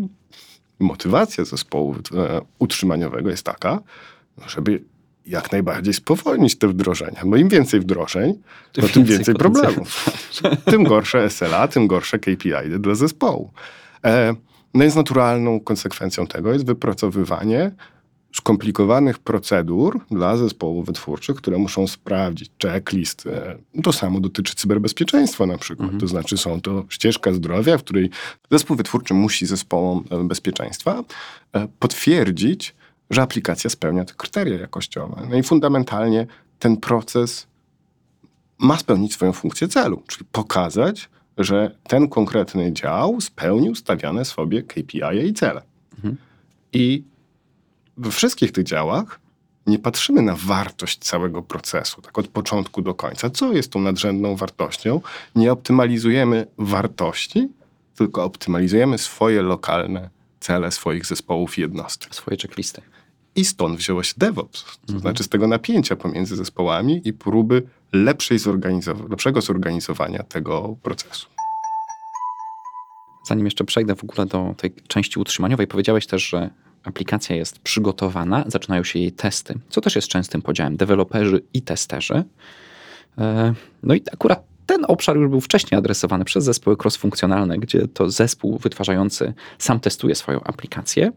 motywacja 0.80 1.46
zespołu 1.46 1.96
e, 1.96 2.42
utrzymaniowego 2.60 3.30
jest 3.30 3.44
taka, 3.44 3.80
żeby 4.48 4.84
jak 5.26 5.52
najbardziej 5.52 5.94
spowolnić 5.94 6.58
te 6.58 6.68
wdrożenia. 6.68 7.22
Bo 7.26 7.36
im 7.38 7.50
więcej 7.50 7.80
wdrożeń, 7.80 8.34
Tym 8.74 8.84
no, 8.84 8.90
tym 8.90 9.04
więcej 9.04 9.18
więcej 9.18 9.36
problemów. 9.36 10.10
tym 10.66 10.84
gorsze 10.84 11.30
SLA, 11.30 11.68
tym 11.68 11.88
gorsze 11.88 12.20
KPI 12.20 12.80
dla 12.80 12.96
zespołu. 12.96 13.52
E, 14.06 14.36
no 14.76 14.82
więc 14.82 14.96
naturalną 14.96 15.60
konsekwencją 15.60 16.28
tego 16.28 16.54
jest 16.54 16.66
wypracowywanie 16.66 17.72
skomplikowanych 18.36 19.20
procedur 19.20 20.00
dla 20.12 20.38
zespołów 20.38 20.86
wytwórczych, 20.86 21.36
które 21.36 21.58
muszą 21.58 21.88
sprawdzić 21.88 22.52
checklist. 22.64 23.28
E, 23.28 23.58
To 23.84 23.94
samo 23.94 24.20
dotyczy 24.20 24.56
cyberbezpieczeństwa 24.56 25.46
na 25.46 25.58
przykład. 25.58 25.92
To 26.00 26.08
znaczy 26.08 26.38
są 26.38 26.62
to 26.62 26.86
ścieżka 26.90 27.34
zdrowia, 27.34 27.78
w 27.78 27.84
której 27.84 28.10
zespół 28.52 28.78
wytwórczy 28.78 29.14
musi 29.14 29.46
zespołom 29.46 30.04
e, 30.12 30.24
bezpieczeństwa 30.24 31.04
e, 31.54 31.68
potwierdzić, 31.80 32.76
że 33.10 33.22
aplikacja 33.22 33.70
spełnia 33.70 34.06
te 34.06 34.14
kryteria 34.14 34.60
jakościowe. 34.60 35.28
No 35.30 35.36
i 35.36 35.44
fundamentalnie 35.44 36.28
ten 36.60 36.78
proces 36.78 37.48
ma 38.60 38.78
spełnić 38.78 39.14
swoją 39.14 39.34
funkcję 39.34 39.68
celu, 39.68 40.04
czyli 40.08 40.26
pokazać, 40.32 41.10
że 41.38 41.76
ten 41.84 42.08
konkretny 42.10 42.74
dział 42.74 43.22
spełnił 43.22 43.76
stawiane 43.76 44.26
sobie 44.26 44.64
KPI 44.64 45.28
i 45.28 45.34
cele. 45.34 45.62
I 46.74 47.04
we 47.98 48.12
wszystkich 48.12 48.52
tych 48.52 48.64
działach 48.64 49.20
nie 49.68 49.80
patrzymy 49.80 50.22
na 50.22 50.36
wartość 50.36 51.00
całego 51.00 51.42
procesu, 51.42 52.02
tak 52.02 52.18
od 52.18 52.28
początku 52.28 52.82
do 52.82 52.94
końca. 52.94 53.30
Co 53.30 53.54
jest 53.54 53.72
tą 53.72 53.80
nadrzędną 53.80 54.36
wartością? 54.36 55.02
Nie 55.36 55.52
optymalizujemy 55.52 56.48
wartości, 56.58 57.50
tylko 57.96 58.24
optymalizujemy 58.24 58.98
swoje 58.98 59.42
lokalne 59.42 60.10
cele 60.40 60.72
swoich 60.72 61.06
zespołów 61.06 61.58
i 61.58 61.62
jednostek. 61.62 62.16
Swoje 62.16 62.38
checklisty. 62.38 62.82
I 63.36 63.46
stąd 63.46 63.78
wzięło 63.78 64.04
się 64.04 64.14
DevOps, 64.18 64.66
to 64.88 65.00
znaczy 65.00 65.24
z 65.24 65.30
tego 65.30 65.48
napięcia 65.48 65.96
pomiędzy 65.96 66.36
zespołami 66.36 67.02
i 67.06 67.14
próby 67.14 67.64
lepszej 68.04 68.40
zorganizow- 68.40 69.10
lepszego 69.10 69.42
zorganizowania 69.42 70.24
tego 70.24 70.76
procesu. 70.84 71.28
Zanim 73.24 73.46
jeszcze 73.46 73.64
przejdę 73.64 73.96
w 73.96 74.04
ogóle 74.04 74.26
do 74.26 74.54
tej 74.58 74.74
części 74.88 75.20
utrzymaniowej, 75.20 75.68
powiedziałeś 75.68 76.08
też, 76.08 76.28
że 76.30 76.50
aplikacja 76.84 77.36
jest 77.36 77.60
przygotowana, 77.60 78.44
zaczynają 78.48 78.84
się 78.84 79.00
jej 79.00 79.12
testy, 79.12 79.60
co 79.70 79.82
też 79.82 79.96
jest 79.96 80.08
częstym 80.08 80.42
podziałem 80.42 80.78
deweloperzy 80.78 81.42
i 81.54 81.62
testerzy. 81.62 82.24
E, 83.18 83.54
No 83.84 83.94
i 83.94 84.04
akurat 84.14 84.55
ten 84.66 84.86
obszar 84.88 85.18
już 85.18 85.30
był 85.30 85.42
wcześniej 85.42 85.80
adresowany 85.80 86.26
przez 86.26 86.44
zespoły 86.44 86.78
cross-funkcjonalne, 86.84 87.60
gdzie 87.60 87.88
to 87.88 88.12
zespół 88.12 88.58
wytwarzający 88.58 89.34
sam 89.60 89.80
testuje 89.80 90.16
swoją 90.16 90.44
aplikację. 90.44 91.12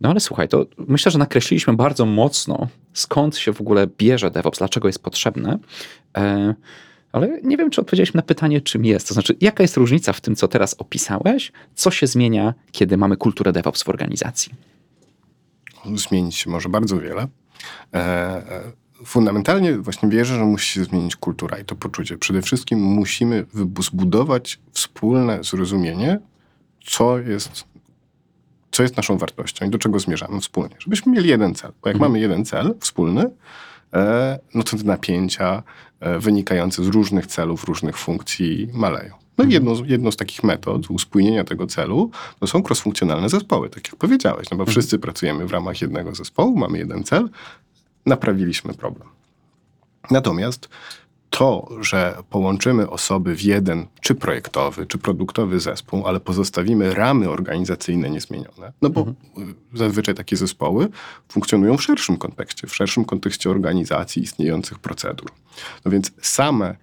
No 0.00 0.10
ale 0.10 0.20
słuchaj, 0.20 0.48
to 0.48 0.66
myślę, 0.78 1.12
że 1.12 1.18
nakreśliliśmy 1.18 1.72
bardzo 1.72 2.06
mocno, 2.06 2.68
skąd 2.92 3.36
się 3.36 3.52
w 3.52 3.60
ogóle 3.60 3.86
bierze 3.98 4.30
DevOps, 4.30 4.58
dlaczego 4.58 4.88
jest 4.88 5.02
potrzebne. 5.02 5.58
E, 6.16 6.54
Ale 7.12 7.40
nie 7.42 7.56
wiem, 7.56 7.70
czy 7.70 7.80
odpowiedzieliśmy 7.80 8.18
na 8.18 8.22
pytanie, 8.22 8.60
czym 8.60 8.84
jest. 8.84 9.08
To 9.08 9.14
znaczy, 9.14 9.36
jaka 9.40 9.62
jest 9.62 9.76
różnica 9.76 10.12
w 10.12 10.20
tym, 10.20 10.36
co 10.36 10.48
teraz 10.48 10.74
opisałeś? 10.78 11.52
Co 11.74 11.90
się 11.90 12.06
zmienia, 12.06 12.54
kiedy 12.72 12.96
mamy 12.96 13.16
kulturę 13.16 13.52
DevOps 13.52 13.82
w 13.82 13.88
organizacji? 13.88 14.52
Zmienić 15.94 16.36
się 16.36 16.50
może 16.50 16.68
bardzo 16.68 17.00
wiele. 17.00 17.28
Fundamentalnie 19.06 19.78
właśnie 19.78 20.08
wierzę, 20.08 20.34
że 20.34 20.44
musi 20.44 20.72
się 20.74 20.84
zmienić 20.84 21.16
kultura 21.16 21.58
i 21.58 21.64
to 21.64 21.74
poczucie. 21.74 22.18
Przede 22.18 22.42
wszystkim 22.42 22.78
musimy 22.82 23.46
zbudować 23.80 24.60
wspólne 24.72 25.44
zrozumienie, 25.44 26.20
co 26.84 27.18
jest, 27.18 27.64
co 28.70 28.82
jest 28.82 28.96
naszą 28.96 29.18
wartością 29.18 29.66
i 29.66 29.70
do 29.70 29.78
czego 29.78 29.98
zmierzamy 29.98 30.40
wspólnie. 30.40 30.76
Żebyśmy 30.78 31.12
mieli 31.12 31.28
jeden 31.28 31.54
cel. 31.54 31.72
Bo 31.82 31.88
jak 31.88 31.98
mamy 31.98 32.20
jeden 32.20 32.44
cel 32.44 32.74
wspólny, 32.80 33.24
e, 33.94 34.38
no 34.54 34.62
to 34.62 34.76
te 34.76 34.84
napięcia 34.84 35.62
e, 36.00 36.18
wynikające 36.18 36.84
z 36.84 36.86
różnych 36.86 37.26
celów, 37.26 37.64
różnych 37.64 37.98
funkcji 37.98 38.68
maleją. 38.72 39.14
No 39.38 39.44
i 39.44 39.52
jedną, 39.52 39.74
z- 39.74 39.88
jedną 39.88 40.10
z 40.10 40.16
takich 40.16 40.44
metod 40.44 40.90
uspójnienia 40.90 41.44
tego 41.44 41.66
celu 41.66 42.10
to 42.40 42.46
są 42.46 42.58
cross-funkcjonalne 42.62 43.28
zespoły, 43.28 43.70
tak 43.70 43.86
jak 43.86 43.96
powiedziałeś, 43.96 44.50
no 44.50 44.56
bo 44.56 44.66
wszyscy 44.66 44.98
pracujemy 44.98 45.46
w 45.46 45.50
ramach 45.52 45.80
jednego 45.82 46.14
zespołu, 46.14 46.56
mamy 46.56 46.78
jeden 46.78 47.04
cel, 47.04 47.28
naprawiliśmy 48.06 48.74
problem. 48.74 49.08
Natomiast 50.10 50.68
to, 51.30 51.68
że 51.80 52.22
połączymy 52.30 52.90
osoby 52.90 53.36
w 53.36 53.42
jeden, 53.42 53.86
czy 54.00 54.14
projektowy, 54.14 54.86
czy 54.86 54.98
produktowy 54.98 55.60
zespół, 55.60 56.06
ale 56.06 56.20
pozostawimy 56.20 56.94
ramy 56.94 57.30
organizacyjne 57.30 58.10
niezmienione, 58.10 58.72
no 58.82 58.90
bo 58.90 59.00
y, 59.00 59.74
zazwyczaj 59.74 60.14
takie 60.14 60.36
zespoły 60.36 60.88
funkcjonują 61.28 61.76
w 61.76 61.82
szerszym 61.82 62.16
kontekście, 62.16 62.66
w 62.66 62.74
szerszym 62.74 63.04
kontekście 63.04 63.50
organizacji 63.50 64.22
istniejących 64.22 64.78
procedur. 64.78 65.30
No 65.84 65.90
więc 65.90 66.12
same 66.22 66.76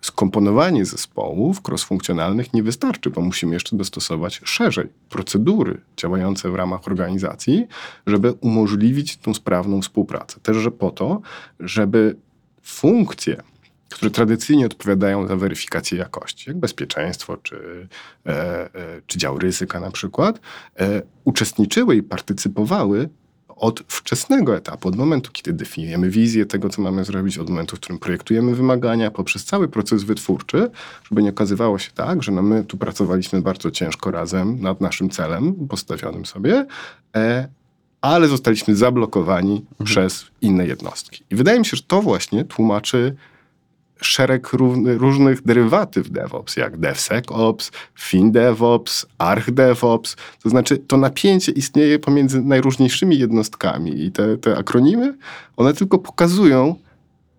skomponowanie 0.00 0.84
zespołów 0.84 1.60
cross-funkcjonalnych 1.68 2.54
nie 2.54 2.62
wystarczy, 2.62 3.10
bo 3.10 3.20
musimy 3.20 3.54
jeszcze 3.54 3.76
dostosować 3.76 4.40
szerzej 4.44 4.88
procedury 5.08 5.80
działające 5.96 6.50
w 6.50 6.54
ramach 6.54 6.86
organizacji, 6.86 7.66
żeby 8.06 8.32
umożliwić 8.32 9.16
tą 9.16 9.34
sprawną 9.34 9.82
współpracę. 9.82 10.40
Też, 10.40 10.56
że 10.56 10.70
po 10.70 10.90
to, 10.90 11.20
żeby 11.60 12.16
funkcje, 12.62 13.42
które 13.88 14.10
tradycyjnie 14.10 14.66
odpowiadają 14.66 15.26
za 15.26 15.36
weryfikację 15.36 15.98
jakości, 15.98 16.50
jak 16.50 16.58
bezpieczeństwo 16.58 17.36
czy, 17.36 17.88
e, 18.26 18.30
e, 18.30 19.00
czy 19.06 19.18
dział 19.18 19.38
ryzyka 19.38 19.80
na 19.80 19.90
przykład, 19.90 20.40
e, 20.80 21.02
uczestniczyły 21.24 21.96
i 21.96 22.02
partycypowały 22.02 23.08
od 23.56 23.82
wczesnego 23.88 24.56
etapu, 24.56 24.88
od 24.88 24.96
momentu, 24.96 25.30
kiedy 25.32 25.52
definiujemy 25.52 26.10
wizję 26.10 26.46
tego, 26.46 26.68
co 26.68 26.82
mamy 26.82 27.04
zrobić, 27.04 27.38
od 27.38 27.50
momentu, 27.50 27.76
w 27.76 27.80
którym 27.80 27.98
projektujemy 27.98 28.54
wymagania, 28.54 29.10
poprzez 29.10 29.44
cały 29.44 29.68
proces 29.68 30.04
wytwórczy, 30.04 30.70
żeby 31.10 31.22
nie 31.22 31.30
okazywało 31.30 31.78
się 31.78 31.90
tak, 31.90 32.22
że 32.22 32.32
no 32.32 32.42
my 32.42 32.64
tu 32.64 32.78
pracowaliśmy 32.78 33.42
bardzo 33.42 33.70
ciężko 33.70 34.10
razem 34.10 34.60
nad 34.60 34.80
naszym 34.80 35.10
celem 35.10 35.54
postawionym 35.68 36.26
sobie, 36.26 36.66
e, 37.16 37.48
ale 38.00 38.28
zostaliśmy 38.28 38.76
zablokowani 38.76 39.64
przez 39.84 40.26
inne 40.40 40.66
jednostki. 40.66 41.24
I 41.30 41.36
wydaje 41.36 41.58
mi 41.58 41.66
się, 41.66 41.76
że 41.76 41.82
to 41.82 42.02
właśnie 42.02 42.44
tłumaczy 42.44 43.16
szereg 44.06 44.52
równy, 44.52 44.98
różnych 44.98 45.42
derywatyw 45.42 46.10
DevOps, 46.10 46.56
jak 46.56 46.76
DevSecOps, 46.76 47.70
FinDevOps, 47.94 49.06
ArchDevOps. 49.18 50.16
To 50.42 50.48
znaczy, 50.48 50.78
to 50.78 50.96
napięcie 50.96 51.52
istnieje 51.52 51.98
pomiędzy 51.98 52.42
najróżniejszymi 52.42 53.18
jednostkami 53.18 54.04
i 54.04 54.12
te, 54.12 54.38
te 54.38 54.56
akronimy, 54.56 55.16
one 55.56 55.74
tylko 55.74 55.98
pokazują, 55.98 56.74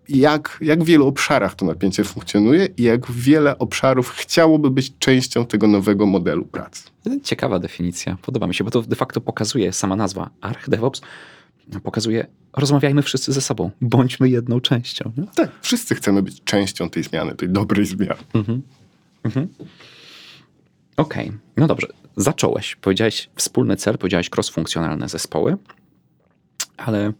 jak, 0.10 0.58
jak 0.62 0.84
w 0.84 0.86
wielu 0.86 1.08
obszarach 1.08 1.56
to 1.56 1.66
napięcie 1.66 2.04
funkcjonuje 2.04 2.68
i 2.78 2.84
jak 2.84 3.12
wiele 3.12 3.60
obszarów 3.60 4.10
chciałoby 4.10 4.70
być 4.70 4.94
częścią 5.00 5.46
tego 5.46 5.68
nowego 5.68 6.06
modelu 6.06 6.46
pracy. 6.46 6.84
Ciekawa 7.24 7.60
definicja, 7.60 8.18
podoba 8.22 8.48
mi 8.48 8.54
się, 8.56 8.64
bo 8.64 8.72
to 8.72 8.82
de 8.82 8.96
facto 8.96 9.22
pokazuje 9.22 9.74
sama 9.74 9.96
nazwa 9.96 10.30
ArchDevOps, 10.42 11.02
pokazuje, 11.84 12.28
rozmawiajmy 12.54 13.02
wszyscy 13.02 13.34
ze 13.34 13.42
sobą, 13.42 13.72
bądźmy 13.82 14.30
jedną 14.30 14.62
częścią. 14.62 15.12
Nie? 15.18 15.28
Tak, 15.36 15.52
wszyscy 15.62 15.96
chcemy 15.96 16.24
być 16.24 16.44
częścią 16.44 16.90
tej 16.90 17.04
zmiany, 17.04 17.36
tej 17.36 17.50
dobrej 17.50 17.86
zmiany. 17.86 18.22
Okej, 20.98 21.32
no 21.58 21.68
dobrze. 21.68 21.88
Zacząłeś. 22.18 22.76
Powiedziałeś 22.76 23.30
wspólny 23.36 23.76
cel, 23.76 23.98
powiedziałeś 23.98 24.30
cross-funkcjonalne 24.30 25.10
zespoły, 25.10 25.58
ale 26.78 27.14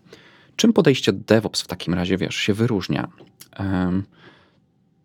czym 0.56 0.74
podejście 0.74 1.14
DevOps 1.14 1.62
w 1.62 1.68
takim 1.68 1.94
razie, 1.94 2.18
wiesz, 2.18 2.36
się 2.36 2.54
wyróżnia? 2.54 3.08
Em, 3.52 4.04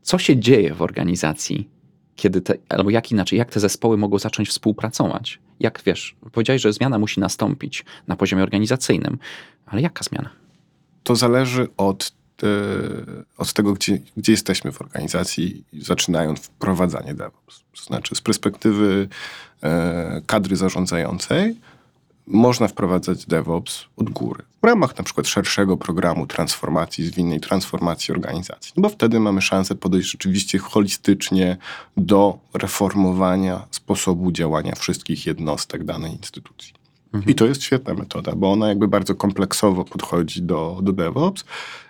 co 0.02 0.18
się 0.18 0.37
dzieje 0.37 0.75
w 0.75 0.83
organizacji, 0.83 1.68
kiedy 2.16 2.40
te, 2.40 2.54
albo 2.68 2.90
jak 2.90 3.11
inaczej, 3.12 3.38
jak 3.38 3.50
te 3.50 3.61
zespoły 3.61 3.97
mogą 3.97 4.18
zacząć 4.18 4.49
współpracować? 4.49 5.38
Jak, 5.61 5.83
wiesz, 5.87 6.17
powiedziałeś, 6.33 6.62
że 6.62 6.73
zmiana 6.73 6.99
musi 6.99 7.21
nastąpić 7.21 7.85
na 8.07 8.17
poziomie 8.17 8.43
organizacyjnym, 8.43 9.19
ale 9.67 9.83
jaka 9.83 10.05
zmiana? 10.05 10.31
To 11.03 11.17
zależy 11.17 11.69
od, 11.77 12.12
e, 12.43 12.47
od 13.37 13.53
tego, 13.53 13.73
gdzie, 13.73 13.99
gdzie 14.17 14.33
jesteśmy 14.33 14.73
w 14.73 14.81
organizacji, 14.81 15.65
zaczynając 15.73 16.41
wprowadzanie 16.41 17.15
DevOps. 17.15 17.65
To 17.77 17.83
znaczy, 17.83 18.15
z 18.15 18.21
perspektywy 18.21 19.09
e, 19.62 20.23
kadry 20.27 20.57
zarządzającej, 20.57 21.57
można 22.30 22.68
wprowadzać 22.68 23.26
DevOps 23.26 23.85
od 23.97 24.11
góry. 24.11 24.44
W 24.62 24.66
ramach 24.66 24.99
na 24.99 25.04
przykład 25.04 25.26
szerszego 25.28 25.76
programu 25.76 26.26
transformacji, 26.26 27.04
zwinnej 27.06 27.40
transformacji 27.40 28.14
organizacji. 28.14 28.73
No 28.76 28.82
bo 28.82 28.88
wtedy 28.88 29.20
mamy 29.20 29.42
szansę 29.42 29.75
podejść 29.75 30.11
rzeczywiście 30.11 30.58
holistycznie 30.58 31.56
do 31.97 32.38
reformowania 32.54 33.66
sposobu 33.70 34.32
działania 34.32 34.75
wszystkich 34.75 35.26
jednostek 35.26 35.85
danej 35.85 36.12
instytucji. 36.12 36.73
I 37.27 37.35
to 37.35 37.47
jest 37.47 37.62
świetna 37.62 37.95
metoda, 37.95 38.33
bo 38.37 38.53
ona 38.53 38.69
jakby 38.69 38.88
bardzo 38.88 39.15
kompleksowo 39.15 39.85
podchodzi 39.85 40.43
do, 40.43 40.79
do 40.83 40.93
DevOps, 40.93 41.45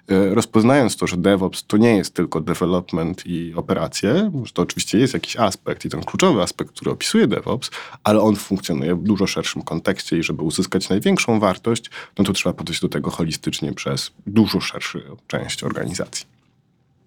e, 0.09 0.35
rozpoznając 0.35 0.97
to, 0.97 1.07
że 1.07 1.17
DevOps 1.17 1.67
to 1.67 1.77
nie 1.77 1.97
jest 1.97 2.15
tylko 2.15 2.41
development 2.41 3.27
i 3.27 3.55
operacje, 3.57 4.31
że 4.45 4.53
to 4.53 4.63
oczywiście 4.63 4.99
jest 4.99 5.15
jakiś 5.15 5.37
aspekt 5.37 5.85
i 5.85 5.89
ten 5.89 6.03
kluczowy 6.03 6.43
aspekt, 6.43 6.73
który 6.73 6.91
opisuje 6.91 7.27
DevOps, 7.27 7.71
ale 8.05 8.21
on 8.21 8.37
funkcjonuje 8.37 8.95
w 8.95 9.03
dużo 9.03 9.27
szerszym 9.27 9.63
kontekście 9.63 10.19
i 10.19 10.23
żeby 10.23 10.43
uzyskać 10.43 10.89
największą 10.89 11.41
wartość, 11.41 11.91
no 12.19 12.25
to 12.25 12.33
trzeba 12.33 12.53
podejść 12.53 12.81
do 12.81 12.89
tego 12.89 13.11
holistycznie 13.11 13.73
przez 13.73 14.11
dużo 14.27 14.61
szerszą 14.61 14.99
część 15.27 15.65
organizacji. 15.65 16.27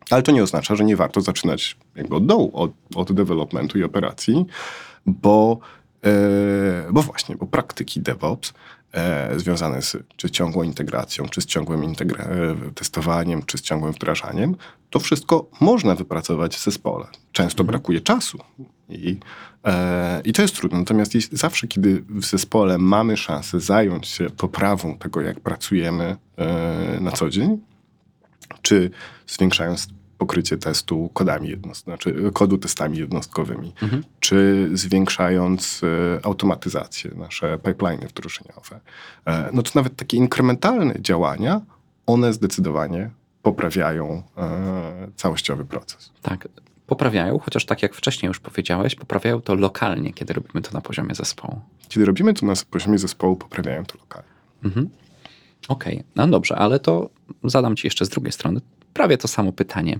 Ale 0.10 0.24
to 0.24 0.32
nie 0.32 0.44
oznacza, 0.44 0.75
że 0.75 0.84
nie 0.84 0.96
warto 0.96 1.22
zaczynać 1.22 1.77
jakby 1.96 2.15
od 2.15 2.25
dołu, 2.25 2.51
od, 2.53 2.72
od 2.96 3.12
developmentu 3.13 3.80
i 3.80 3.84
operacji, 3.84 4.46
bo, 5.06 5.60
e, 6.03 6.10
bo 6.93 7.01
właśnie, 7.01 7.36
bo 7.36 7.45
praktyki 7.45 8.01
DevOps 8.01 8.53
e, 8.91 9.39
związane 9.39 9.81
z 9.81 9.98
czy 10.15 10.31
ciągłą 10.31 10.63
integracją, 10.63 11.29
czy 11.29 11.41
z 11.41 11.45
ciągłym 11.45 11.81
integra- 11.81 12.27
e, 12.27 12.71
testowaniem, 12.75 13.43
czy 13.43 13.57
z 13.57 13.62
ciągłym 13.62 13.93
wdrażaniem, 13.93 14.55
to 14.89 15.00
wszystko 15.00 15.50
można 15.60 15.95
wypracować 15.95 16.55
w 16.55 16.63
zespole. 16.63 17.07
Często 17.31 17.63
brakuje 17.63 18.01
czasu 18.01 18.39
i, 18.89 19.19
e, 19.65 20.21
i 20.25 20.33
to 20.33 20.41
jest 20.41 20.55
trudne. 20.55 20.79
Natomiast 20.79 21.15
jeśli, 21.15 21.38
zawsze, 21.38 21.67
kiedy 21.67 22.03
w 22.10 22.25
zespole 22.25 22.77
mamy 22.77 23.17
szansę 23.17 23.60
zająć 23.60 24.07
się 24.07 24.29
poprawą 24.29 24.98
tego, 24.98 25.21
jak 25.21 25.39
pracujemy 25.39 26.17
e, 26.38 26.98
na 27.01 27.12
co 27.12 27.29
dzień, 27.29 27.57
czy 28.62 28.91
zwiększając 29.27 29.88
pokrycie 30.21 30.57
testu 30.57 31.09
kodami 31.13 31.49
jednost, 31.49 31.83
znaczy 31.83 32.31
kodu 32.33 32.57
testami 32.57 32.97
jednostkowymi, 32.97 33.73
czy 34.19 34.69
zwiększając 34.73 35.81
e, 35.83 36.25
automatyzację, 36.25 37.11
nasze 37.15 37.59
pipeliny 37.65 38.07
wdrożeniowe. 38.07 38.79
E, 39.25 39.49
no 39.53 39.63
to 39.63 39.71
nawet 39.75 39.95
takie 39.95 40.17
inkrementalne 40.17 40.93
działania, 40.99 41.61
one 42.05 42.33
zdecydowanie 42.33 43.09
poprawiają 43.41 44.23
e, 44.37 45.07
całościowy 45.15 45.65
proces. 45.65 46.11
Tak, 46.21 46.47
poprawiają, 46.87 47.39
chociaż 47.39 47.65
tak 47.65 47.81
jak 47.81 47.95
wcześniej 47.95 48.27
już 48.27 48.39
powiedziałeś, 48.39 48.95
poprawiają 48.95 49.41
to 49.41 49.55
lokalnie, 49.55 50.13
kiedy 50.13 50.33
robimy 50.33 50.61
to 50.61 50.71
na 50.73 50.81
poziomie 50.81 51.15
zespołu. 51.15 51.61
Kiedy 51.87 52.05
robimy 52.05 52.33
to 52.33 52.45
na 52.45 52.53
poziomie 52.71 52.97
zespołu, 52.97 53.35
poprawiają 53.35 53.85
to 53.85 53.97
lokalnie. 53.99 54.29
Mhm. 54.63 54.89
Okej, 55.67 55.93
okay. 55.93 56.05
no 56.15 56.27
dobrze, 56.27 56.55
ale 56.55 56.79
to 56.79 57.09
zadam 57.43 57.75
Ci 57.75 57.87
jeszcze 57.87 58.05
z 58.05 58.09
drugiej 58.09 58.31
strony 58.31 58.61
prawie 58.93 59.17
to 59.17 59.27
samo 59.27 59.51
pytanie. 59.51 60.00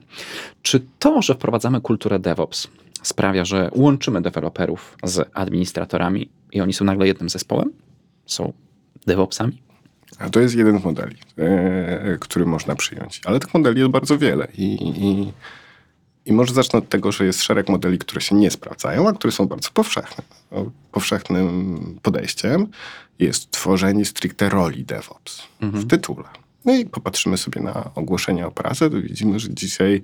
Czy 0.62 0.86
to, 1.00 1.22
że 1.22 1.34
wprowadzamy 1.34 1.82
kulturę 1.82 2.20
DevOps, 2.20 2.68
sprawia, 3.04 3.46
że 3.46 3.70
łączymy 3.74 4.22
deweloperów 4.22 4.98
z 5.04 5.30
administratorami 5.34 6.30
i 6.52 6.62
oni 6.62 6.74
są 6.74 6.86
nagle 6.86 7.08
jednym 7.08 7.30
zespołem? 7.30 7.72
Są 8.26 8.54
DevOpsami? 9.08 9.62
A 10.20 10.30
to 10.30 10.40
jest 10.40 10.56
jeden 10.56 10.80
z 10.80 10.84
modeli, 10.84 11.16
e, 11.38 12.18
który 12.20 12.46
można 12.46 12.76
przyjąć. 12.76 13.22
Ale 13.26 13.40
tych 13.40 13.54
modeli 13.54 13.80
jest 13.80 13.92
bardzo 13.92 14.18
wiele. 14.18 14.48
I, 14.58 14.88
i, 14.88 15.34
I 16.26 16.34
może 16.34 16.54
zacznę 16.54 16.80
od 16.80 16.90
tego, 16.90 17.12
że 17.12 17.26
jest 17.26 17.44
szereg 17.44 17.70
modeli, 17.70 17.98
które 17.98 18.22
się 18.22 18.36
nie 18.36 18.52
sprawdzają, 18.52 19.08
a 19.08 19.14
które 19.14 19.32
są 19.32 19.48
bardzo 19.48 19.70
powszechne. 19.74 20.24
Powszechnym 20.92 22.00
podejściem 22.02 22.68
jest 23.20 23.52
tworzenie 23.52 24.06
stricte 24.06 24.50
roli 24.50 24.86
DevOps 24.86 25.44
mhm. 25.62 25.84
w 25.84 25.88
tytule. 25.88 26.28
No 26.66 26.74
i 26.74 26.86
popatrzymy 26.86 27.38
sobie 27.38 27.62
na 27.62 27.92
ogłoszenia 27.96 28.48
o 28.48 28.52
pracę, 28.52 28.90
to 28.90 29.02
widzimy, 29.02 29.40
że 29.40 29.54
dzisiaj 29.54 30.02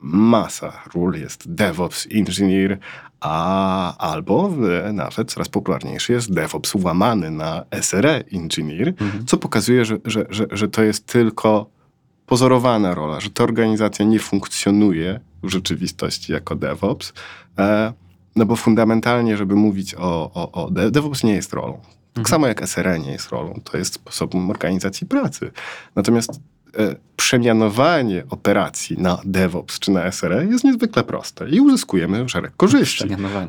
masa 0.00 0.82
ról 0.94 1.14
jest 1.14 1.54
DevOps 1.54 2.08
Engineer, 2.14 2.78
a 3.20 3.96
albo 3.96 4.50
nawet 4.92 5.32
coraz 5.32 5.48
popularniejszy 5.48 6.12
jest 6.12 6.32
DevOps 6.32 6.74
łamany 6.74 7.30
na 7.30 7.64
SRE 7.80 8.24
Engineer, 8.32 8.88
mhm. 8.88 9.26
co 9.26 9.36
pokazuje, 9.36 9.84
że, 9.84 9.98
że, 10.04 10.26
że, 10.30 10.46
że 10.50 10.68
to 10.68 10.82
jest 10.82 11.06
tylko 11.06 11.70
pozorowana 12.26 12.94
rola, 12.94 13.20
że 13.20 13.30
ta 13.30 13.44
organizacja 13.44 14.04
nie 14.04 14.18
funkcjonuje 14.18 15.20
w 15.42 15.50
rzeczywistości 15.50 16.32
jako 16.32 16.56
DevOps. 16.56 17.12
E, 17.58 17.92
no 18.36 18.46
bo 18.46 18.56
fundamentalnie, 18.56 19.36
żeby 19.36 19.54
mówić 19.54 19.94
o, 19.94 20.30
o, 20.34 20.52
o 20.52 20.70
DevOps 20.70 21.24
nie 21.24 21.34
jest 21.34 21.52
rolą. 21.52 21.80
Tak 22.12 22.18
mhm. 22.18 22.30
samo 22.30 22.46
jak 22.46 22.68
SRE 22.68 22.98
nie 22.98 23.12
jest 23.12 23.28
rolą, 23.28 23.60
to 23.64 23.78
jest 23.78 23.94
sposobem 23.94 24.50
organizacji 24.50 25.06
pracy. 25.06 25.50
Natomiast 25.96 26.30
e, 26.78 26.94
przemianowanie 27.16 28.24
operacji 28.30 28.98
na 28.98 29.18
DevOps 29.24 29.78
czy 29.78 29.90
na 29.90 30.12
SRE 30.12 30.46
jest 30.46 30.64
niezwykle 30.64 31.04
proste 31.04 31.48
i 31.50 31.60
uzyskujemy 31.60 32.28
szereg 32.28 32.52
korzyści. 32.56 33.04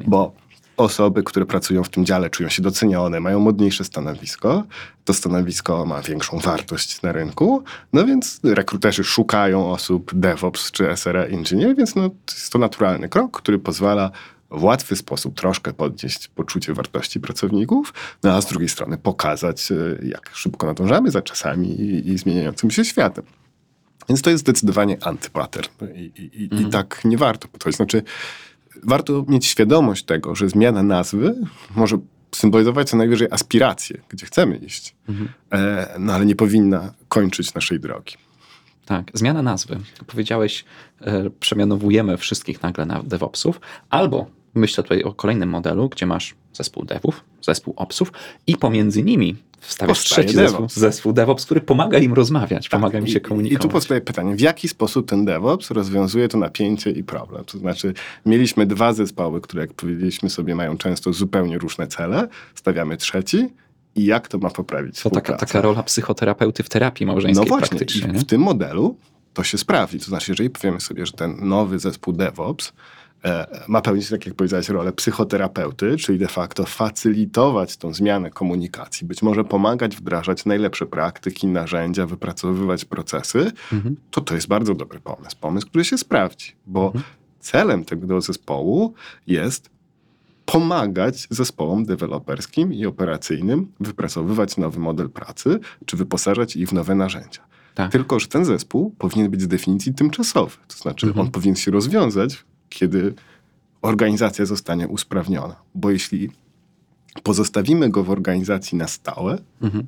Bo 0.07 0.33
osoby, 0.77 1.23
które 1.23 1.45
pracują 1.45 1.83
w 1.83 1.89
tym 1.89 2.05
dziale, 2.05 2.29
czują 2.29 2.49
się 2.49 2.61
docenione, 2.61 3.19
mają 3.19 3.39
modniejsze 3.39 3.83
stanowisko, 3.83 4.63
to 5.05 5.13
stanowisko 5.13 5.85
ma 5.85 6.01
większą 6.01 6.37
wartość 6.39 7.01
na 7.01 7.11
rynku, 7.11 7.63
no 7.93 8.05
więc 8.05 8.39
rekruterzy 8.43 9.03
szukają 9.03 9.71
osób 9.71 10.11
DevOps 10.15 10.71
czy 10.71 10.97
SRE 10.97 11.25
Engineer, 11.25 11.75
więc 11.75 11.95
no, 11.95 12.09
jest 12.29 12.53
to 12.53 12.59
naturalny 12.59 13.09
krok, 13.09 13.41
który 13.41 13.59
pozwala 13.59 14.11
w 14.51 14.63
łatwy 14.63 14.95
sposób 14.95 15.35
troszkę 15.35 15.73
podnieść 15.73 16.27
poczucie 16.27 16.73
wartości 16.73 17.19
pracowników, 17.19 17.93
no 18.23 18.31
a 18.31 18.41
z 18.41 18.45
drugiej 18.45 18.69
strony 18.69 18.97
pokazać, 18.97 19.71
e, 19.71 19.75
jak 20.07 20.31
szybko 20.33 20.67
nadążamy 20.67 21.11
za 21.11 21.21
czasami 21.21 21.81
i, 21.81 22.09
i 22.09 22.17
zmieniającym 22.17 22.71
się 22.71 22.85
światem. 22.85 23.25
Więc 24.09 24.21
to 24.21 24.29
jest 24.29 24.43
zdecydowanie 24.43 24.97
antypattern 25.03 25.69
i, 25.95 26.11
i, 26.33 26.43
mhm. 26.43 26.67
i 26.67 26.71
tak 26.71 27.01
nie 27.05 27.17
warto 27.17 27.47
podchodzić. 27.47 27.77
Znaczy, 27.77 28.03
warto 28.83 29.25
mieć 29.27 29.45
świadomość 29.45 30.05
tego, 30.05 30.35
że 30.35 30.49
zmiana 30.49 30.83
nazwy 30.83 31.35
może 31.75 31.97
symbolizować 32.35 32.89
co 32.89 32.97
najwyżej 32.97 33.27
aspiracje, 33.31 34.01
gdzie 34.09 34.25
chcemy 34.25 34.57
iść, 34.57 34.95
mhm. 35.09 35.29
e, 35.51 35.95
no 35.99 36.13
ale 36.13 36.25
nie 36.25 36.35
powinna 36.35 36.93
kończyć 37.07 37.53
naszej 37.53 37.79
drogi. 37.79 38.15
Tak, 38.85 39.11
zmiana 39.13 39.41
nazwy. 39.41 39.79
Powiedziałeś, 40.07 40.65
e, 41.01 41.29
przemianowujemy 41.29 42.17
wszystkich 42.17 42.61
nagle 42.61 42.85
na 42.85 43.03
DevOpsów, 43.03 43.61
albo 43.89 44.40
myślę 44.55 44.83
tutaj 44.83 45.03
o 45.03 45.13
kolejnym 45.13 45.49
modelu, 45.49 45.89
gdzie 45.89 46.05
masz 46.05 46.35
zespół 46.53 46.85
devów, 46.85 47.23
zespół 47.41 47.73
opsów 47.77 48.11
i 48.47 48.57
pomiędzy 48.57 49.03
nimi 49.03 49.35
wstawiasz 49.59 49.99
trzeci 49.99 50.33
zespół, 50.33 50.67
zespół 50.69 51.13
DevOps, 51.13 51.45
który 51.45 51.61
pomaga 51.61 51.97
im 51.97 52.13
rozmawiać, 52.13 52.69
tak, 52.69 52.79
pomaga 52.79 52.99
im 52.99 53.07
się 53.07 53.19
komunikować. 53.19 53.65
I 53.65 53.67
tu 53.67 53.73
powstaje 53.73 54.01
pytanie, 54.01 54.35
w 54.35 54.41
jaki 54.41 54.67
sposób 54.67 55.09
ten 55.09 55.25
DevOps 55.25 55.71
rozwiązuje 55.71 56.27
to 56.27 56.37
napięcie 56.37 56.91
i 56.91 57.03
problem? 57.03 57.45
To 57.45 57.57
znaczy, 57.57 57.93
mieliśmy 58.25 58.65
dwa 58.65 58.93
zespoły, 58.93 59.41
które 59.41 59.61
jak 59.61 59.73
powiedzieliśmy 59.73 60.29
sobie 60.29 60.55
mają 60.55 60.77
często 60.77 61.13
zupełnie 61.13 61.57
różne 61.57 61.87
cele, 61.87 62.27
stawiamy 62.55 62.97
trzeci 62.97 63.49
i 63.95 64.05
jak 64.05 64.27
to 64.27 64.37
ma 64.37 64.49
poprawić 64.49 65.01
To 65.01 65.09
taka, 65.09 65.37
taka 65.37 65.61
rola 65.61 65.83
psychoterapeuty 65.83 66.63
w 66.63 66.69
terapii 66.69 67.05
małżeńskiej 67.05 67.49
No 67.49 67.57
właśnie, 67.57 67.79
w 68.19 68.25
tym 68.25 68.41
modelu 68.41 68.97
to 69.33 69.43
się 69.43 69.57
sprawdzi. 69.57 69.99
To 69.99 70.05
znaczy, 70.05 70.31
jeżeli 70.31 70.49
powiemy 70.49 70.81
sobie, 70.81 71.05
że 71.05 71.11
ten 71.11 71.37
nowy 71.41 71.79
zespół 71.79 72.13
DevOps 72.13 72.73
ma 73.67 73.81
pełnić, 73.81 74.09
tak 74.09 74.25
jak 74.25 74.35
powiedziałeś, 74.35 74.69
rolę 74.69 74.91
psychoterapeuty, 74.91 75.97
czyli 75.97 76.19
de 76.19 76.27
facto 76.27 76.65
facylitować 76.65 77.77
tą 77.77 77.93
zmianę 77.93 78.29
komunikacji, 78.29 79.07
być 79.07 79.21
może 79.21 79.43
pomagać 79.43 79.95
wdrażać 79.95 80.45
najlepsze 80.45 80.85
praktyki, 80.85 81.47
narzędzia, 81.47 82.05
wypracowywać 82.05 82.85
procesy, 82.85 83.51
mhm. 83.73 83.95
to 84.11 84.21
to 84.21 84.35
jest 84.35 84.47
bardzo 84.47 84.75
dobry 84.75 84.99
pomysł. 84.99 85.35
Pomysł, 85.41 85.67
który 85.67 85.85
się 85.85 85.97
sprawdzi, 85.97 86.51
bo 86.67 86.85
mhm. 86.85 87.03
celem 87.39 87.85
tego 87.85 88.21
zespołu 88.21 88.93
jest 89.27 89.69
pomagać 90.45 91.27
zespołom 91.29 91.85
deweloperskim 91.85 92.73
i 92.73 92.85
operacyjnym 92.85 93.67
wypracowywać 93.79 94.57
nowy 94.57 94.79
model 94.79 95.09
pracy, 95.09 95.59
czy 95.85 95.97
wyposażać 95.97 96.55
ich 96.55 96.69
w 96.69 96.73
nowe 96.73 96.95
narzędzia. 96.95 97.41
Tak. 97.75 97.91
Tylko, 97.91 98.19
że 98.19 98.27
ten 98.27 98.45
zespół 98.45 98.95
powinien 98.97 99.31
być 99.31 99.41
z 99.41 99.47
definicji 99.47 99.93
tymczasowy. 99.93 100.57
To 100.67 100.77
znaczy, 100.77 101.07
mhm. 101.07 101.25
on 101.25 101.31
powinien 101.31 101.55
się 101.55 101.71
rozwiązać 101.71 102.45
kiedy 102.71 103.13
organizacja 103.81 104.45
zostanie 104.45 104.87
usprawniona. 104.87 105.55
Bo 105.75 105.91
jeśli 105.91 106.29
pozostawimy 107.23 107.89
go 107.89 108.03
w 108.03 108.09
organizacji 108.09 108.77
na 108.77 108.87
stałe, 108.87 109.37
mhm. 109.61 109.87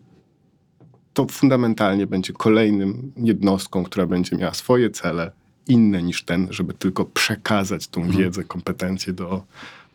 to 1.14 1.26
fundamentalnie 1.26 2.08
będzie 2.08 2.34
kolejnym 2.34 3.12
jednostką, 3.18 3.84
która 3.84 4.06
będzie 4.06 4.36
miała 4.36 4.54
swoje 4.54 4.90
cele 4.90 5.32
inne 5.68 6.04
niż 6.04 6.24
ten, 6.24 6.48
żeby 6.50 6.74
tylko 6.74 7.06
przekazać 7.06 7.88
tą 7.88 8.02
mhm. 8.02 8.20
wiedzę, 8.20 8.44
kompetencje 8.44 9.14
do, 9.14 9.44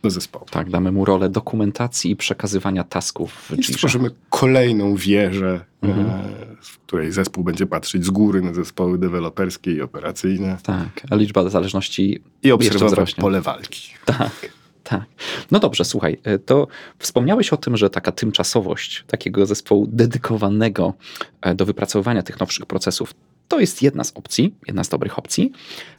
do 0.02 0.10
zespołu. 0.10 0.46
Tak, 0.50 0.70
damy 0.70 0.92
mu 0.92 1.04
rolę 1.04 1.28
dokumentacji 1.28 2.10
i 2.10 2.16
przekazywania 2.16 2.84
tasków 2.84 3.32
w 3.32 3.58
I 3.58 3.64
stworzymy 3.64 4.10
kolejną 4.30 4.96
wieżę, 4.96 5.64
mhm. 5.82 6.06
e, 6.06 6.22
w 6.62 6.78
której 6.78 7.12
zespół 7.12 7.44
będzie 7.44 7.66
patrzeć 7.66 8.04
z 8.04 8.10
góry 8.10 8.42
na 8.42 8.54
zespoły 8.54 8.98
deweloperskie 8.98 9.72
i 9.72 9.82
operacyjne. 9.82 10.56
Tak, 10.62 11.06
a 11.10 11.14
liczba 11.14 11.48
zależności 11.50 12.22
I 12.42 12.52
obserwować 12.52 13.14
pole 13.14 13.40
walki. 13.40 13.90
Tak. 14.04 14.58
Tak. 14.82 15.04
No 15.50 15.58
dobrze, 15.58 15.84
słuchaj, 15.84 16.18
e, 16.24 16.38
to 16.38 16.66
wspomniałeś 16.98 17.52
o 17.52 17.56
tym, 17.56 17.76
że 17.76 17.90
taka 17.90 18.12
tymczasowość 18.12 19.04
takiego 19.06 19.46
zespołu 19.46 19.86
dedykowanego 19.86 20.94
e, 21.40 21.54
do 21.54 21.66
wypracowywania 21.66 22.22
tych 22.22 22.40
nowszych 22.40 22.66
procesów 22.66 23.14
to 23.48 23.60
jest 23.60 23.82
jedna 23.82 24.04
z 24.04 24.12
opcji, 24.14 24.54
jedna 24.66 24.84
z 24.84 24.88
dobrych 24.88 25.18
opcji, 25.18 25.52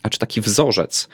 a 0.03 0.09
czy 0.09 0.19
taki 0.19 0.41
wzorzec, 0.41 1.09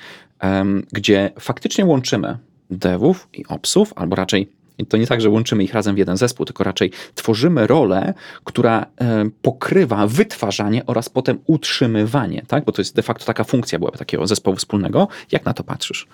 gdzie 0.92 1.32
faktycznie 1.40 1.86
łączymy 1.86 2.38
devów 2.70 3.28
i 3.34 3.46
opsów, 3.46 3.94
albo 3.96 4.16
raczej 4.16 4.50
to 4.90 4.98
nie 4.98 5.08
tak, 5.08 5.22
że 5.22 5.30
łączymy 5.30 5.64
ich 5.64 5.74
razem 5.74 5.96
w 5.96 5.98
jeden 5.98 6.18
zespół, 6.18 6.46
tylko 6.46 6.64
raczej 6.64 6.92
tworzymy 7.16 7.68
rolę, 7.68 8.14
która 8.44 8.86
e, 9.02 9.30
pokrywa 9.42 10.08
wytwarzanie 10.08 10.86
oraz 10.86 11.10
potem 11.10 11.40
utrzymywanie, 11.46 12.44
tak? 12.48 12.66
bo 12.66 12.72
to 12.72 12.82
jest 12.82 12.96
de 12.96 13.02
facto 13.02 13.26
taka 13.26 13.44
funkcja 13.44 13.80
byłaby 13.80 13.98
takiego 13.98 14.28
zespołu 14.28 14.56
wspólnego. 14.58 15.08
Jak 15.32 15.46
na 15.46 15.54
to 15.54 15.64
patrzysz? 15.64 16.08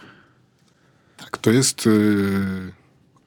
Tak, 1.18 1.38
to 1.38 1.52
jest 1.52 1.86
yy, 1.86 2.72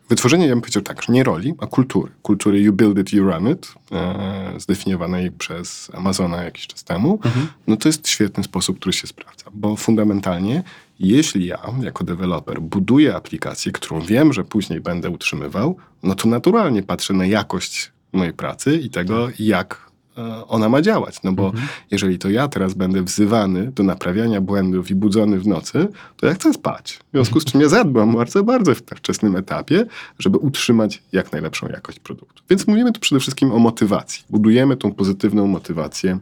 wytworzenie, 0.08 0.46
ja 0.46 0.52
bym 0.52 0.60
powiedział 0.60 0.82
tak, 0.82 1.02
że 1.02 1.12
nie 1.12 1.24
roli, 1.24 1.54
a 1.58 1.66
kultury. 1.66 2.12
Kultury 2.22 2.60
you 2.60 2.72
build 2.72 2.98
it, 2.98 3.12
you 3.12 3.24
run 3.24 3.50
it, 3.50 3.74
e, 3.92 4.54
zdefiniowanej 4.58 5.30
przez 5.30 5.90
Amazona 5.94 6.42
jakiś 6.42 6.66
czas 6.66 6.84
temu. 6.84 7.20
Mhm. 7.24 7.46
No 7.66 7.76
to 7.76 7.88
jest 7.88 8.08
świetny 8.08 8.44
sposób, 8.44 8.78
który 8.78 8.92
się 8.92 9.06
sprawdza, 9.06 9.44
bo 9.54 9.76
fundamentalnie 9.76 10.62
jeśli 11.00 11.46
ja 11.46 11.59
jako 11.83 12.04
deweloper 12.04 12.61
buduję 12.61 13.16
aplikację, 13.16 13.72
którą 13.72 14.00
wiem, 14.00 14.33
że 14.33 14.44
później 14.44 14.80
będę 14.80 15.11
utrzymywał, 15.11 15.76
no 16.02 16.14
to 16.14 16.28
naturalnie 16.28 16.83
patrzę 16.83 17.14
na 17.14 17.26
jakość 17.26 17.92
mojej 18.12 18.33
pracy 18.33 18.76
i 18.78 18.90
tego, 18.90 19.28
jak 19.38 19.90
e, 20.18 20.46
ona 20.46 20.68
ma 20.68 20.83
działać. 20.83 21.22
No 21.22 21.33
bo 21.33 21.46
mhm. 21.46 21.66
jeżeli 21.90 22.18
to 22.18 22.30
ja 22.30 22.48
teraz 22.48 22.74
będę 22.74 23.02
wzywany 23.02 23.72
do 23.72 23.83
naprawiania 23.83 24.40
błędów 24.40 24.90
i 24.90 24.94
budzony 24.94 25.38
w 25.38 25.46
nocy, 25.46 25.88
to 26.16 26.26
ja 26.26 26.35
chcę 26.35 26.52
spać. 26.52 26.92
W 26.92 27.11
związku 27.12 27.40
z 27.40 27.44
czym 27.44 27.61
ja 27.61 27.68
zadbam 27.68 28.14
bardzo, 28.14 28.44
bardzo 28.44 28.74
w 28.74 28.78
wczesnym 28.78 29.37
etapie, 29.37 29.87
żeby 30.18 30.38
utrzymać 30.38 31.02
jak 31.12 31.33
najlepszą 31.33 31.68
jakość 31.68 31.98
produktu. 31.98 32.42
Więc 32.50 32.66
mówimy 32.66 32.92
tu 32.92 33.00
przede 33.00 33.20
wszystkim 33.20 33.52
o 33.52 33.59
motywacji. 33.59 34.24
Budujemy 34.30 34.76
tą 34.76 34.92
pozytywną 34.92 35.46
motywację 35.46 36.18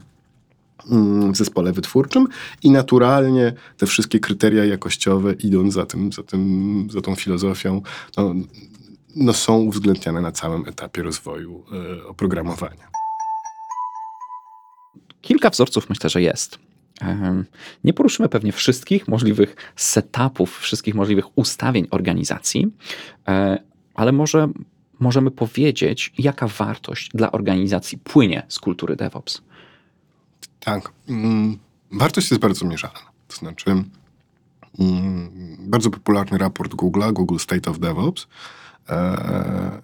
w 1.33 1.37
zespole 1.37 1.73
wytwórczym 1.73 2.29
i 2.63 2.71
naturalnie 2.71 3.53
te 3.77 3.87
wszystkie 3.87 4.21
kryteria 4.21 4.65
jakościowe 4.65 5.33
idąc 5.33 5.75
za, 5.75 5.87
tym, 5.87 6.13
za, 6.13 6.23
tym, 6.23 6.89
za 6.91 7.01
tą 7.01 7.15
filozofią 7.15 7.83
no, 8.17 8.35
no 9.17 9.33
są 9.33 9.59
uwzględniane 9.59 10.21
na 10.21 10.33
całym 10.33 10.69
etapie 10.69 11.03
rozwoju 11.03 11.65
y, 12.01 12.07
oprogramowania. 12.07 12.93
Kilka 15.21 15.51
wzorców 15.51 15.91
myślę, 15.91 16.11
że 16.11 16.23
jest. 16.23 16.59
Nie 17.85 17.93
poruszymy 17.93 18.29
pewnie 18.29 18.53
wszystkich 18.53 19.09
możliwych 19.09 19.57
setupów, 19.77 20.59
wszystkich 20.59 20.95
możliwych 20.95 21.39
ustawień 21.39 21.87
organizacji, 21.91 22.73
e, 23.29 23.59
ale 23.95 24.13
może 24.13 24.49
możemy 25.01 25.31
powiedzieć, 25.31 26.13
jaka 26.19 26.47
wartość 26.47 27.11
dla 27.15 27.33
organizacji 27.33 27.99
płynie 27.99 28.43
z 28.49 28.59
kultury 28.59 28.97
DevOps? 28.97 29.43
Tak. 30.65 30.93
Mm, 31.09 31.59
wartość 31.93 32.31
jest 32.31 32.41
bardzo 32.41 32.67
mierzalna. 32.67 33.01
To 33.29 33.37
znaczy, 33.37 33.71
mm, 33.71 35.31
bardzo 35.59 35.91
popularny 35.91 36.39
raport 36.39 36.75
Google'a, 36.75 37.13
Google 37.13 37.39
State 37.39 37.71
of 37.71 37.79
DevOps, 37.79 38.27
e, 38.89 39.83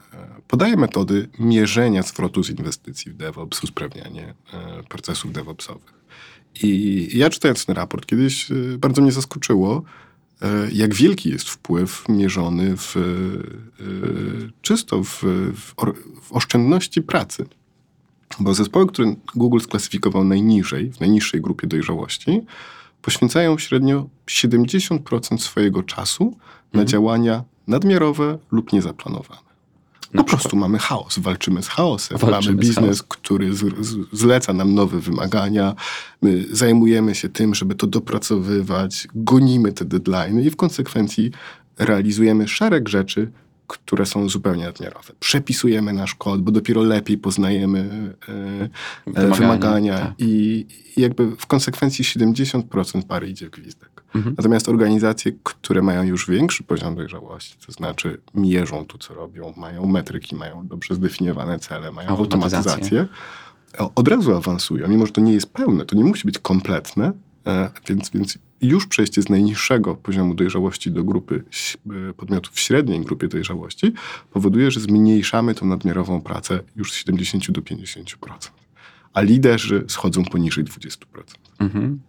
podaje 0.49 0.77
metody 0.77 1.29
mierzenia 1.39 2.03
zwrotu 2.03 2.43
z 2.43 2.51
inwestycji 2.51 3.13
w 3.13 3.17
DevOps, 3.17 3.65
usprawnianie 3.65 4.35
e, 4.53 4.83
procesów 4.83 5.33
DevOpsowych. 5.33 5.99
I 6.63 7.09
ja 7.19 7.31
czytając 7.31 7.67
ten 7.67 7.77
raport 7.77 8.07
kiedyś 8.07 8.51
e, 8.51 8.55
bardzo 8.79 9.03
mnie 9.03 9.13
zaskoczyło, 9.13 9.83
jak 10.73 10.95
wielki 10.95 11.31
jest 11.31 11.49
wpływ 11.49 12.09
mierzony 12.09 12.77
w, 12.77 12.95
czysto 14.63 15.05
w, 15.05 15.23
w, 15.55 15.75
w 16.23 16.33
oszczędności 16.33 17.03
pracy. 17.03 17.47
Bo 18.41 18.55
zespoły, 18.55 18.87
które 18.87 19.15
Google 19.35 19.61
sklasyfikował 19.61 20.25
najniżej, 20.25 20.93
w 20.93 21.01
najniższej 21.01 21.41
grupie 21.41 21.67
dojrzałości, 21.67 22.41
poświęcają 23.03 23.59
średnio 23.59 24.09
70% 24.27 25.39
swojego 25.39 25.83
czasu 25.83 26.25
na 26.73 26.81
Mhm. 26.81 26.87
działania 26.89 27.45
nadmiarowe 27.67 28.39
lub 28.51 28.73
niezaplanowane. 28.73 29.49
Na 30.15 30.23
Po 30.23 30.29
prostu 30.29 30.57
mamy 30.57 30.79
chaos, 30.79 31.19
walczymy 31.19 31.63
z 31.63 31.69
chaosem. 31.69 32.19
Walczymy 32.19 32.55
mamy 32.55 32.67
biznes, 32.67 33.03
który 33.03 33.55
z, 33.55 33.87
z, 33.87 33.97
zleca 34.13 34.53
nam 34.53 34.75
nowe 34.75 35.01
wymagania. 35.01 35.75
My 36.23 36.45
zajmujemy 36.53 37.15
się 37.15 37.29
tym, 37.29 37.55
żeby 37.55 37.75
to 37.75 37.87
dopracowywać, 37.87 39.09
gonimy 39.15 39.73
te 39.73 39.85
deadline 39.85 40.41
i 40.41 40.51
w 40.51 40.57
konsekwencji 40.57 41.31
realizujemy 41.79 42.49
szereg 42.49 42.89
rzeczy, 42.89 43.31
które 43.69 44.07
są 44.07 44.29
zupełnie 44.29 44.65
nadmiarowe. 44.65 45.13
Przepisujemy 45.21 45.93
nasz 45.93 46.15
kod, 46.15 46.43
bo 46.43 46.51
dopiero 46.53 46.83
lepiej 46.83 47.19
poznajemy 47.19 47.79
e, 48.29 48.33
e, 48.33 48.69
Wymagania, 49.07 49.35
wymagania, 49.37 49.99
tak. 49.99 50.15
i 50.19 50.49
i 50.99 51.01
jakby 51.01 51.37
w 51.37 51.47
konsekwencji 51.47 52.05
70% 52.05 53.03
pary 53.03 53.29
idzie 53.29 53.47
w 53.47 53.51
gwizdek. 53.51 53.91
Mhm. 54.15 54.35
Natomiast 54.39 54.69
organizacje, 54.69 55.33
które 55.43 55.83
mają 55.83 56.03
już 56.03 56.31
większy 56.31 56.65
poziom 56.65 56.95
dojrzałości, 56.97 57.57
to 57.67 57.73
znaczy 57.73 58.21
mierzą 58.35 58.87
to, 58.87 58.99
co 58.99 59.15
robią, 59.15 59.55
mają 59.57 59.87
metryki, 59.87 60.37
mają 60.37 60.67
dobrze 60.67 60.95
zdefiniowane 60.95 61.59
cele, 61.59 61.93
mają 61.93 62.09
Automatyzację. 62.09 62.73
automatyzację, 62.73 63.09
od 63.95 64.09
razu 64.09 64.35
awansują, 64.35 64.89
mimo 64.89 65.07
że 65.07 65.13
to 65.13 65.21
nie 65.21 65.33
jest 65.33 65.53
pełne, 65.53 65.85
to 65.85 65.97
nie 65.97 66.05
musi 66.05 66.27
być 66.27 66.39
kompletne, 66.39 67.13
więc, 67.89 68.11
więc 68.11 68.39
już 68.61 68.87
przejście 68.87 69.23
z 69.23 69.29
najniższego 69.29 69.95
poziomu 69.95 70.35
dojrzałości 70.35 70.91
do 70.91 71.05
grupy 71.05 71.45
e, 71.91 72.13
podmiotów 72.13 72.55
w 72.55 72.61
średniej 72.61 73.01
grupie 73.01 73.29
dojrzałości 73.29 73.93
powoduje, 74.31 74.71
że 74.71 74.81
zmniejszamy 74.81 75.55
tą 75.55 75.67
nadmiarową 75.67 76.21
pracę 76.21 76.61
już 76.77 76.93
z 76.93 76.95
70 76.95 77.51
do 77.51 77.61
50%. 77.61 78.15
A 79.13 79.21
liderzy 79.21 79.85
schodzą 79.89 80.25
poniżej 80.25 80.65
20%. 80.65 80.97
Mhm. 81.59 82.01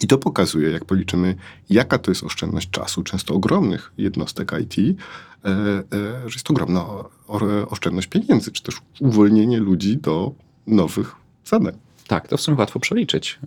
I 0.00 0.06
to 0.06 0.18
pokazuje, 0.18 0.70
jak 0.70 0.84
policzymy, 0.84 1.34
jaka 1.70 1.98
to 1.98 2.10
jest 2.10 2.24
oszczędność 2.24 2.70
czasu, 2.70 3.02
często 3.02 3.34
ogromnych 3.34 3.92
jednostek 3.98 4.52
IT, 4.62 4.78
e, 4.78 5.48
e, 5.48 5.84
że 6.26 6.34
jest 6.34 6.50
ogromna 6.50 6.80
o, 6.80 7.10
o, 7.28 7.68
oszczędność 7.68 8.08
pieniędzy, 8.08 8.52
czy 8.52 8.62
też 8.62 8.76
uwolnienie 9.00 9.60
ludzi 9.60 9.96
do 9.96 10.32
nowych 10.66 11.12
zadań. 11.44 11.74
Tak, 12.06 12.28
to 12.28 12.36
w 12.36 12.40
sumie 12.40 12.56
łatwo 12.56 12.80
przeliczyć. 12.80 13.38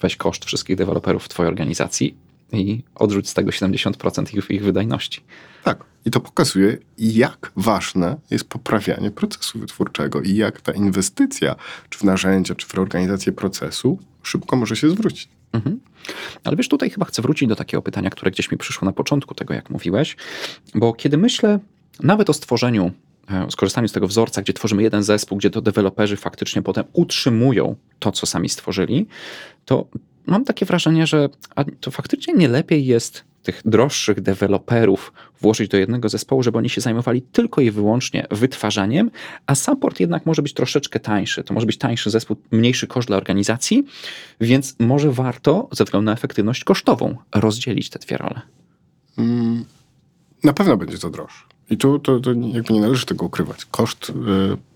Weź 0.00 0.16
koszt 0.16 0.44
wszystkich 0.44 0.76
deweloperów 0.76 1.24
w 1.24 1.28
twojej 1.28 1.48
organizacji 1.48 2.16
i 2.52 2.82
odrzuć 2.94 3.28
z 3.28 3.34
tego 3.34 3.50
70% 3.50 4.38
ich, 4.38 4.50
ich 4.50 4.62
wydajności. 4.62 5.20
Tak. 5.64 5.84
I 6.04 6.10
to 6.10 6.20
pokazuje, 6.20 6.78
jak 6.98 7.52
ważne 7.56 8.16
jest 8.30 8.48
poprawianie 8.48 9.10
procesu 9.10 9.58
wytwórczego 9.58 10.20
i 10.20 10.34
jak 10.34 10.60
ta 10.60 10.72
inwestycja, 10.72 11.56
czy 11.88 11.98
w 11.98 12.04
narzędzia, 12.04 12.54
czy 12.54 12.66
w 12.66 12.74
reorganizację 12.74 13.32
procesu, 13.32 13.98
szybko 14.22 14.56
może 14.56 14.76
się 14.76 14.90
zwrócić. 14.90 15.28
Mhm. 15.52 15.80
Ale 16.44 16.56
wiesz, 16.56 16.68
tutaj 16.68 16.90
chyba 16.90 17.06
chcę 17.06 17.22
wrócić 17.22 17.48
do 17.48 17.56
takiego 17.56 17.82
pytania, 17.82 18.10
które 18.10 18.30
gdzieś 18.30 18.50
mi 18.50 18.58
przyszło 18.58 18.86
na 18.86 18.92
początku 18.92 19.34
tego, 19.34 19.54
jak 19.54 19.70
mówiłeś, 19.70 20.16
bo 20.74 20.92
kiedy 20.92 21.16
myślę 21.16 21.58
nawet 22.00 22.30
o 22.30 22.32
stworzeniu, 22.32 22.92
skorzystaniu 23.50 23.88
z 23.88 23.92
tego 23.92 24.08
wzorca, 24.08 24.42
gdzie 24.42 24.52
tworzymy 24.52 24.82
jeden 24.82 25.02
zespół, 25.02 25.38
gdzie 25.38 25.50
to 25.50 25.60
deweloperzy 25.60 26.16
faktycznie 26.16 26.62
potem 26.62 26.84
utrzymują 26.92 27.76
to, 27.98 28.12
co 28.12 28.26
sami 28.26 28.48
stworzyli, 28.48 29.06
to 29.64 29.86
mam 30.26 30.44
takie 30.44 30.66
wrażenie, 30.66 31.06
że 31.06 31.28
to 31.80 31.90
faktycznie 31.90 32.34
nie 32.34 32.48
lepiej 32.48 32.86
jest 32.86 33.24
tych 33.42 33.62
droższych 33.64 34.20
deweloperów 34.20 35.12
włożyć 35.40 35.68
do 35.68 35.76
jednego 35.76 36.08
zespołu, 36.08 36.42
żeby 36.42 36.58
oni 36.58 36.68
się 36.70 36.80
zajmowali 36.80 37.22
tylko 37.22 37.60
i 37.60 37.70
wyłącznie 37.70 38.26
wytwarzaniem, 38.30 39.10
a 39.46 39.54
support 39.54 40.00
jednak 40.00 40.26
może 40.26 40.42
być 40.42 40.54
troszeczkę 40.54 41.00
tańszy. 41.00 41.44
To 41.44 41.54
może 41.54 41.66
być 41.66 41.78
tańszy 41.78 42.10
zespół, 42.10 42.36
mniejszy 42.50 42.86
koszt 42.86 43.08
dla 43.08 43.16
organizacji, 43.16 43.84
więc 44.40 44.76
może 44.78 45.12
warto 45.12 45.68
ze 45.72 45.84
względu 45.84 46.04
na 46.04 46.12
efektywność 46.12 46.64
kosztową 46.64 47.16
rozdzielić 47.34 47.90
te 47.90 47.98
dwie 47.98 48.16
role. 48.16 48.40
Mm, 49.18 49.64
Na 50.44 50.52
pewno 50.52 50.76
będzie 50.76 50.98
to 50.98 51.10
droższe. 51.10 51.44
I 51.70 51.76
tu 51.76 51.98
to, 51.98 52.20
to 52.20 52.32
jakby 52.32 52.74
nie 52.74 52.80
należy 52.80 53.06
tego 53.06 53.26
ukrywać. 53.26 53.64
Koszt 53.64 54.10
y, 54.10 54.14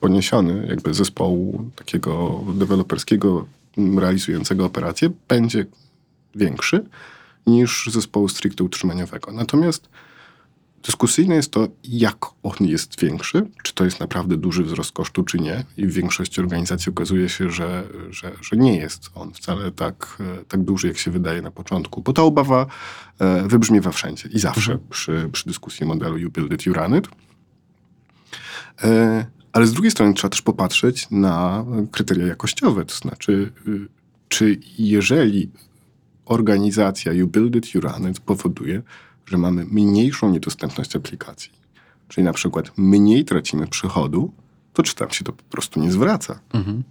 poniesiony 0.01 0.67
jakby 0.69 0.95
zespołu 0.95 1.65
takiego 1.77 2.45
deweloperskiego 2.55 3.47
realizującego 3.97 4.65
operację 4.65 5.11
będzie 5.29 5.67
większy 6.35 6.85
niż 7.47 7.91
zespołu 7.93 8.29
stricte 8.29 8.65
utrzymaniowego. 8.65 9.33
Natomiast 9.33 9.89
dyskusyjne 10.83 11.35
jest 11.35 11.51
to, 11.51 11.69
jak 11.85 12.17
on 12.43 12.57
jest 12.61 13.01
większy, 13.01 13.47
czy 13.63 13.75
to 13.75 13.85
jest 13.85 14.01
naprawdę 14.01 14.37
duży 14.37 14.65
wzrost 14.65 14.93
kosztu, 14.93 15.23
czy 15.23 15.39
nie. 15.39 15.65
I 15.77 15.87
w 15.87 15.93
większości 15.93 16.41
organizacji 16.41 16.91
okazuje 16.91 17.29
się, 17.29 17.51
że, 17.51 17.85
że, 18.11 18.33
że 18.43 18.57
nie 18.57 18.77
jest 18.77 19.11
on 19.15 19.33
wcale 19.35 19.71
tak, 19.71 20.17
e, 20.41 20.45
tak 20.45 20.63
duży, 20.63 20.89
jak 20.89 20.99
się 20.99 21.11
wydaje 21.11 21.43
na 21.43 21.51
początku. 21.51 22.03
Bo 22.03 22.13
ta 22.13 22.23
obawa 22.23 22.67
e, 23.19 23.49
wybrzmiewa 23.49 23.93
wszędzie 23.93 24.29
i 24.33 24.39
zawsze 24.39 24.79
przy, 24.91 25.29
przy 25.33 25.47
dyskusji 25.47 25.87
modelu 25.87 26.19
You 26.19 26.31
Build 26.31 26.53
It, 26.53 26.67
You 26.67 26.75
Run 26.75 26.99
It. 26.99 27.09
E, 28.85 29.27
Ale 29.53 29.67
z 29.67 29.73
drugiej 29.73 29.91
strony 29.91 30.15
trzeba 30.15 30.31
też 30.31 30.43
popatrzeć 30.43 31.11
na 31.11 31.65
kryteria 31.91 32.27
jakościowe, 32.27 32.85
to 32.85 32.95
znaczy, 32.95 33.53
y, 33.69 33.89
czy 34.29 34.61
jeżeli 34.79 35.51
organizacja 36.25 37.13
You 37.13 37.29
Build 37.29 37.57
It, 37.57 37.75
You 37.75 37.81
Run 37.81 38.11
It 38.11 38.21
powoduje, 38.21 38.83
że 39.27 39.39
mamy 39.39 39.65
mniejszą 39.71 40.31
niedostępność 40.31 40.97
aplikacji, 40.97 41.51
czyli 42.09 42.25
na 42.25 42.33
przykład 42.33 42.73
mniej 42.77 43.25
tracimy 43.25 43.67
przychodu, 43.67 44.33
to 44.73 44.83
czy 44.83 44.95
tam 44.95 45.11
się 45.11 45.25
to 45.25 45.33
po 45.33 45.43
prostu 45.43 45.81
nie 45.81 45.93
zwraca? 45.93 46.41
Mhm. 46.55 46.83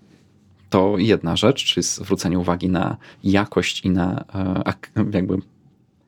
To 0.69 0.97
jedna 0.97 1.35
rzecz, 1.35 1.65
czyli 1.65 1.83
zwrócenie 1.83 2.39
uwagi 2.39 2.69
na 2.69 2.97
jakość 3.23 3.85
i 3.85 3.89
na 3.89 4.25
e, 4.35 4.61
ak- 4.65 4.91
jakby 5.11 5.37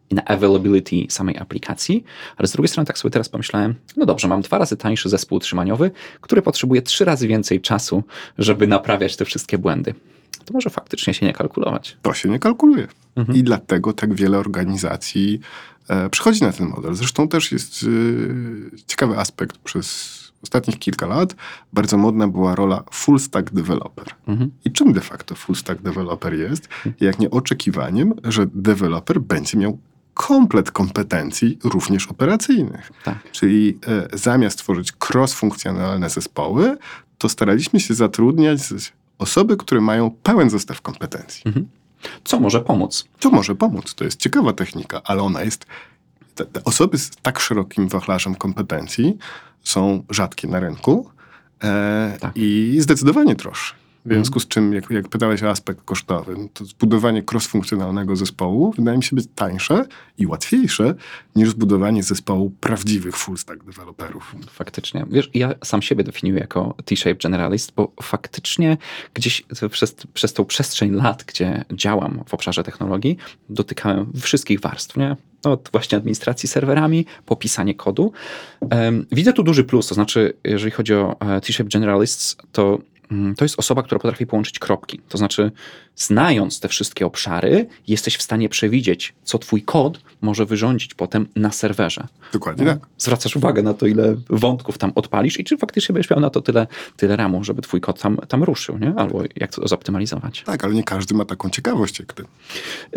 i 0.09 0.15
na 0.15 0.25
availability 0.25 0.95
samej 1.09 1.37
aplikacji, 1.37 2.03
ale 2.37 2.47
z 2.47 2.51
drugiej 2.51 2.67
strony 2.67 2.85
tak 2.87 2.97
sobie 2.97 3.11
teraz 3.11 3.29
pomyślałem, 3.29 3.75
no 3.97 4.05
dobrze, 4.05 4.27
mam 4.27 4.41
dwa 4.41 4.57
razy 4.57 4.77
tańszy 4.77 5.09
zespół 5.09 5.37
utrzymaniowy, 5.37 5.91
który 6.21 6.41
potrzebuje 6.41 6.81
trzy 6.81 7.05
razy 7.05 7.27
więcej 7.27 7.61
czasu, 7.61 8.03
żeby 8.37 8.67
naprawiać 8.67 9.15
te 9.15 9.25
wszystkie 9.25 9.57
błędy. 9.57 9.93
To 10.45 10.53
może 10.53 10.69
faktycznie 10.69 11.13
się 11.13 11.25
nie 11.25 11.33
kalkulować. 11.33 11.97
To 12.01 12.13
się 12.13 12.29
nie 12.29 12.39
kalkuluje. 12.39 12.87
Mhm. 13.15 13.37
I 13.37 13.43
dlatego 13.43 13.93
tak 13.93 14.13
wiele 14.13 14.37
organizacji 14.37 15.39
przychodzi 16.11 16.43
na 16.43 16.51
ten 16.51 16.67
model. 16.67 16.95
Zresztą 16.95 17.27
też 17.27 17.51
jest 17.51 17.83
e, 17.83 17.87
ciekawy 18.87 19.17
aspekt. 19.17 19.57
Przez 19.57 20.19
ostatnich 20.43 20.79
kilka 20.79 21.07
lat 21.07 21.35
bardzo 21.73 21.97
modna 21.97 22.27
była 22.27 22.55
rola 22.55 22.83
full 22.91 23.19
stack 23.19 23.51
developer. 23.51 24.05
Mhm. 24.27 24.51
I 24.65 24.71
czym 24.71 24.93
de 24.93 25.01
facto 25.01 25.35
full 25.35 25.55
stack 25.55 25.81
developer 25.81 26.33
jest? 26.33 26.69
Jak 26.99 27.19
nie 27.19 27.29
oczekiwaniem, 27.29 28.13
że 28.23 28.47
deweloper 28.53 29.21
będzie 29.21 29.57
miał 29.57 29.77
komplet 30.13 30.71
kompetencji 30.71 31.59
również 31.63 32.07
operacyjnych. 32.07 32.91
Tak. 33.03 33.31
Czyli 33.31 33.79
e, 33.87 34.17
zamiast 34.17 34.57
tworzyć 34.57 34.93
cross-funkcjonalne 35.09 36.09
zespoły, 36.09 36.77
to 37.17 37.29
staraliśmy 37.29 37.79
się 37.79 37.93
zatrudniać 37.93 38.59
osoby, 39.17 39.57
które 39.57 39.81
mają 39.81 40.11
pełen 40.11 40.49
zestaw 40.49 40.81
kompetencji. 40.81 41.43
Co 42.23 42.39
może 42.39 42.61
pomóc? 42.61 43.05
To 43.19 43.29
może 43.29 43.55
pomóc. 43.55 43.93
To 43.95 44.03
jest 44.03 44.19
ciekawa 44.19 44.53
technika, 44.53 45.01
ale 45.03 45.21
ona 45.21 45.43
jest. 45.43 45.65
Te, 46.35 46.45
te 46.45 46.63
osoby 46.63 46.97
z 46.97 47.09
tak 47.21 47.39
szerokim 47.39 47.87
wachlarzem 47.87 48.35
kompetencji 48.35 49.17
są 49.63 50.03
rzadkie 50.09 50.47
na 50.47 50.59
rynku 50.59 51.09
e, 51.63 52.17
Tak. 52.19 52.31
i 52.35 52.77
zdecydowanie 52.79 53.35
droższe. 53.35 53.73
W 54.05 54.13
związku 54.13 54.39
z 54.39 54.47
czym, 54.47 54.73
jak, 54.73 54.89
jak 54.89 55.07
pytałeś 55.07 55.43
o 55.43 55.49
aspekt 55.49 55.81
kosztowy, 55.85 56.35
no 56.37 56.47
to 56.53 56.65
zbudowanie 56.65 57.23
cross-funkcjonalnego 57.31 58.15
zespołu 58.15 58.73
wydaje 58.77 58.97
mi 58.97 59.03
się 59.03 59.15
być 59.15 59.25
tańsze 59.35 59.85
i 60.17 60.27
łatwiejsze 60.27 60.95
niż 61.35 61.49
zbudowanie 61.49 62.03
zespołu 62.03 62.49
prawdziwych 62.49 63.15
full-stack 63.15 63.63
deweloperów. 63.63 64.35
Faktycznie. 64.49 65.05
Wiesz, 65.09 65.29
ja 65.33 65.53
sam 65.63 65.81
siebie 65.81 66.03
definiuję 66.03 66.39
jako 66.39 66.75
T-shape 66.85 67.15
generalist, 67.15 67.71
bo 67.75 67.91
faktycznie 68.01 68.77
gdzieś 69.13 69.43
przez, 69.71 69.95
przez 70.13 70.33
tą 70.33 70.45
przestrzeń 70.45 70.91
lat, 70.91 71.23
gdzie 71.23 71.65
działam 71.73 72.23
w 72.27 72.33
obszarze 72.33 72.63
technologii, 72.63 73.17
dotykałem 73.49 74.11
wszystkich 74.21 74.59
warstw, 74.59 74.97
nie? 74.97 75.15
Od 75.43 75.69
właśnie 75.71 75.97
administracji 75.97 76.49
serwerami, 76.49 77.05
po 77.25 77.35
pisanie 77.35 77.75
kodu. 77.75 78.11
Widzę 79.11 79.33
tu 79.33 79.43
duży 79.43 79.63
plus, 79.63 79.87
to 79.87 79.95
znaczy, 79.95 80.33
jeżeli 80.43 80.71
chodzi 80.71 80.93
o 80.93 81.15
e, 81.19 81.41
T-shape 81.41 81.69
generalists, 81.69 82.37
to 82.51 82.79
to 83.37 83.45
jest 83.45 83.59
osoba, 83.59 83.83
która 83.83 83.99
potrafi 83.99 84.25
połączyć 84.25 84.59
kropki. 84.59 84.99
To 85.09 85.17
znaczy, 85.17 85.51
znając 85.95 86.59
te 86.59 86.67
wszystkie 86.67 87.05
obszary, 87.05 87.67
jesteś 87.87 88.17
w 88.17 88.21
stanie 88.21 88.49
przewidzieć, 88.49 89.13
co 89.23 89.39
twój 89.39 89.61
kod 89.61 89.99
może 90.21 90.45
wyrządzić 90.45 90.93
potem 90.93 91.27
na 91.35 91.51
serwerze. 91.51 92.07
Dokładnie 92.33 92.65
tak. 92.65 92.79
Zwracasz 92.97 93.35
uwagę 93.35 93.63
na 93.63 93.73
to, 93.73 93.87
ile 93.87 94.15
wątków 94.29 94.77
tam 94.77 94.91
odpalisz 94.95 95.39
i 95.39 95.43
czy 95.43 95.57
faktycznie 95.57 95.93
będziesz 95.93 96.09
miał 96.09 96.19
na 96.19 96.29
to 96.29 96.41
tyle, 96.41 96.67
tyle 96.97 97.15
ramu, 97.15 97.43
żeby 97.43 97.61
twój 97.61 97.81
kod 97.81 98.01
tam, 98.01 98.17
tam 98.27 98.43
ruszył, 98.43 98.77
nie? 98.77 98.93
albo 98.97 99.23
jak 99.35 99.51
to 99.55 99.67
zoptymalizować. 99.67 100.43
Tak, 100.45 100.63
ale 100.63 100.73
nie 100.73 100.83
każdy 100.83 101.15
ma 101.15 101.25
taką 101.25 101.49
ciekawość 101.49 101.99
jak 101.99 102.13
ty. 102.13 102.23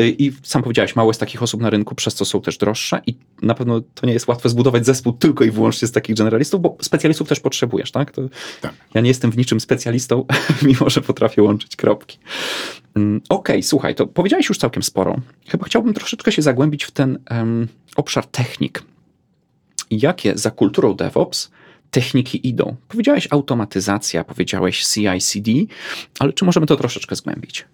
Y, 0.01 0.09
I 0.19 0.33
sam 0.42 0.62
powiedziałeś, 0.62 0.97
mało 0.97 1.11
jest 1.11 1.21
takich 1.21 1.42
osób 1.42 1.61
na 1.61 1.71
rynku, 1.71 1.95
przez 1.95 2.14
co 2.14 2.25
są 2.25 2.40
też 2.40 2.59
droższe 2.59 3.01
i 3.07 3.14
na 3.42 3.55
pewno 3.55 3.81
to 3.95 4.07
nie 4.07 4.12
jest 4.12 4.29
łatwe 4.29 4.49
zbudować 4.49 4.87
zespół 4.87 5.12
tylko 5.12 5.45
i 5.45 5.51
wyłącznie 5.51 5.88
z 5.88 5.92
takich 5.92 6.16
generalistów, 6.16 6.61
bo 6.61 6.77
specjalistów 6.81 7.29
też 7.29 7.40
potrzebujesz, 7.40 7.90
tak? 7.90 8.11
To 8.11 8.23
Tak. 8.61 8.75
Ja 8.95 9.01
nie 9.01 9.09
jestem 9.09 9.31
w 9.31 9.37
niczym 9.37 9.61
specjalistą, 9.61 9.96
mimo 10.63 10.91
że 10.91 11.01
potrafię 11.01 11.43
łączyć 11.43 11.77
kropki. 11.77 12.19
Mm, 12.97 13.21
Okej, 13.29 13.63
słuchaj, 13.63 13.95
to 13.95 14.07
powiedziałeś 14.07 14.49
już 14.49 14.59
całkiem 14.59 14.83
sporo. 14.83 15.17
Chyba 15.49 15.65
chciałbym 15.67 15.95
troszeczkę 15.95 16.33
się 16.33 16.43
zagłębić 16.43 16.85
w 16.85 16.91
ten 16.91 17.19
em, 17.27 17.69
obszar 17.97 18.27
technik. 18.27 18.83
Jakie 19.91 20.39
za 20.39 20.51
kulturą 20.51 20.95
DevOps 20.95 21.51
techniki 21.91 22.49
idą? 22.49 22.77
Powiedziałeś 22.89 23.29
automatyzacja, 23.31 24.25
powiedziałeś 24.25 24.87
CI/CD, 24.87 25.51
ale 26.19 26.33
czy 26.33 26.45
możemy 26.45 26.67
to 26.67 26.77
troszeczkę 26.77 27.17
zgłębić? 27.17 27.65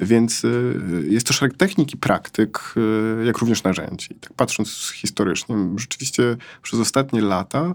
Więc 0.00 0.44
y, 0.44 1.06
jest 1.10 1.26
to 1.26 1.32
szereg 1.32 1.56
technik 1.56 1.94
i 1.94 1.96
praktyk, 1.96 2.74
y, 3.20 3.24
jak 3.24 3.38
również 3.38 3.62
narzędzi. 3.62 4.08
Tak 4.20 4.32
patrząc 4.32 4.92
historycznie, 4.94 5.56
rzeczywiście 5.76 6.36
przez 6.62 6.80
ostatnie 6.80 7.20
lata 7.20 7.74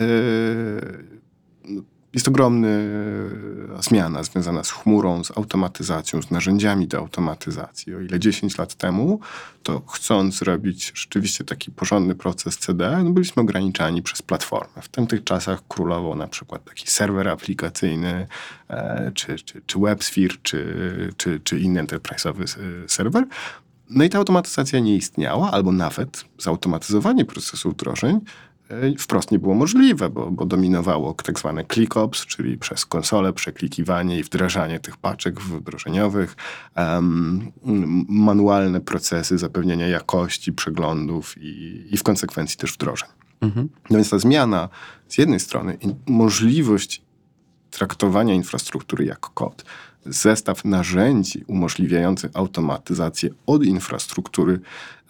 y, 0.00 0.04
jest 2.14 2.28
ogromna 2.28 2.68
zmiana 3.80 4.22
związana 4.22 4.64
z 4.64 4.70
chmurą, 4.70 5.24
z 5.24 5.38
automatyzacją, 5.38 6.22
z 6.22 6.30
narzędziami 6.30 6.86
do 6.86 6.98
automatyzacji. 6.98 7.94
O 7.94 8.00
ile 8.00 8.20
10 8.20 8.58
lat 8.58 8.74
temu, 8.74 9.20
to 9.62 9.82
chcąc 9.88 10.42
robić 10.42 10.92
rzeczywiście 10.94 11.44
taki 11.44 11.70
porządny 11.70 12.14
proces 12.14 12.58
CD, 12.58 13.02
no 13.04 13.10
byliśmy 13.10 13.42
ograniczani 13.42 14.02
przez 14.02 14.22
platformę. 14.22 14.82
W 14.82 14.88
tamtych 14.88 15.24
czasach 15.24 15.62
królował 15.68 16.14
na 16.14 16.26
przykład 16.26 16.64
taki 16.64 16.90
serwer 16.90 17.28
aplikacyjny, 17.28 18.26
e, 18.68 19.12
czy, 19.14 19.36
czy, 19.36 19.62
czy 19.66 19.78
WebSphere, 19.78 20.34
czy, 20.42 21.12
czy, 21.16 21.40
czy 21.40 21.60
inny 21.60 21.84
enterprise'owy 21.84 22.42
e, 22.42 22.88
serwer. 22.88 23.24
No 23.90 24.04
i 24.04 24.08
ta 24.08 24.18
automatyzacja 24.18 24.80
nie 24.80 24.96
istniała, 24.96 25.50
albo 25.50 25.72
nawet 25.72 26.24
zautomatyzowanie 26.38 27.24
procesu 27.24 27.70
wdrożeń 27.70 28.16
e, 28.16 28.20
wprost 28.98 29.30
nie 29.30 29.38
było 29.38 29.54
możliwe, 29.54 30.10
bo, 30.10 30.30
bo 30.30 30.46
dominowało 30.46 31.14
tak 31.14 31.38
zwane 31.38 31.64
ClickOps, 31.64 32.26
czyli 32.26 32.58
przez 32.58 32.86
konsolę 32.86 33.32
przeklikiwanie 33.32 34.18
i 34.18 34.22
wdrażanie 34.22 34.80
tych 34.80 34.96
paczek 34.96 35.40
wdrożeniowych, 35.40 36.36
um, 36.76 37.52
manualne 38.08 38.80
procesy 38.80 39.38
zapewnienia 39.38 39.88
jakości 39.88 40.52
przeglądów 40.52 41.34
i, 41.38 41.84
i 41.90 41.96
w 41.96 42.02
konsekwencji 42.02 42.58
też 42.58 42.72
wdrożeń. 42.72 43.08
Mhm. 43.40 43.68
No 43.90 43.96
więc 43.96 44.10
ta 44.10 44.18
zmiana 44.18 44.68
z 45.08 45.18
jednej 45.18 45.40
strony 45.40 45.78
możliwość 46.06 47.02
traktowania 47.70 48.34
infrastruktury 48.34 49.04
jak 49.04 49.20
kod, 49.20 49.64
zestaw 50.06 50.64
narzędzi 50.64 51.44
umożliwiających 51.46 52.30
automatyzację 52.34 53.30
od 53.46 53.64
infrastruktury 53.64 54.60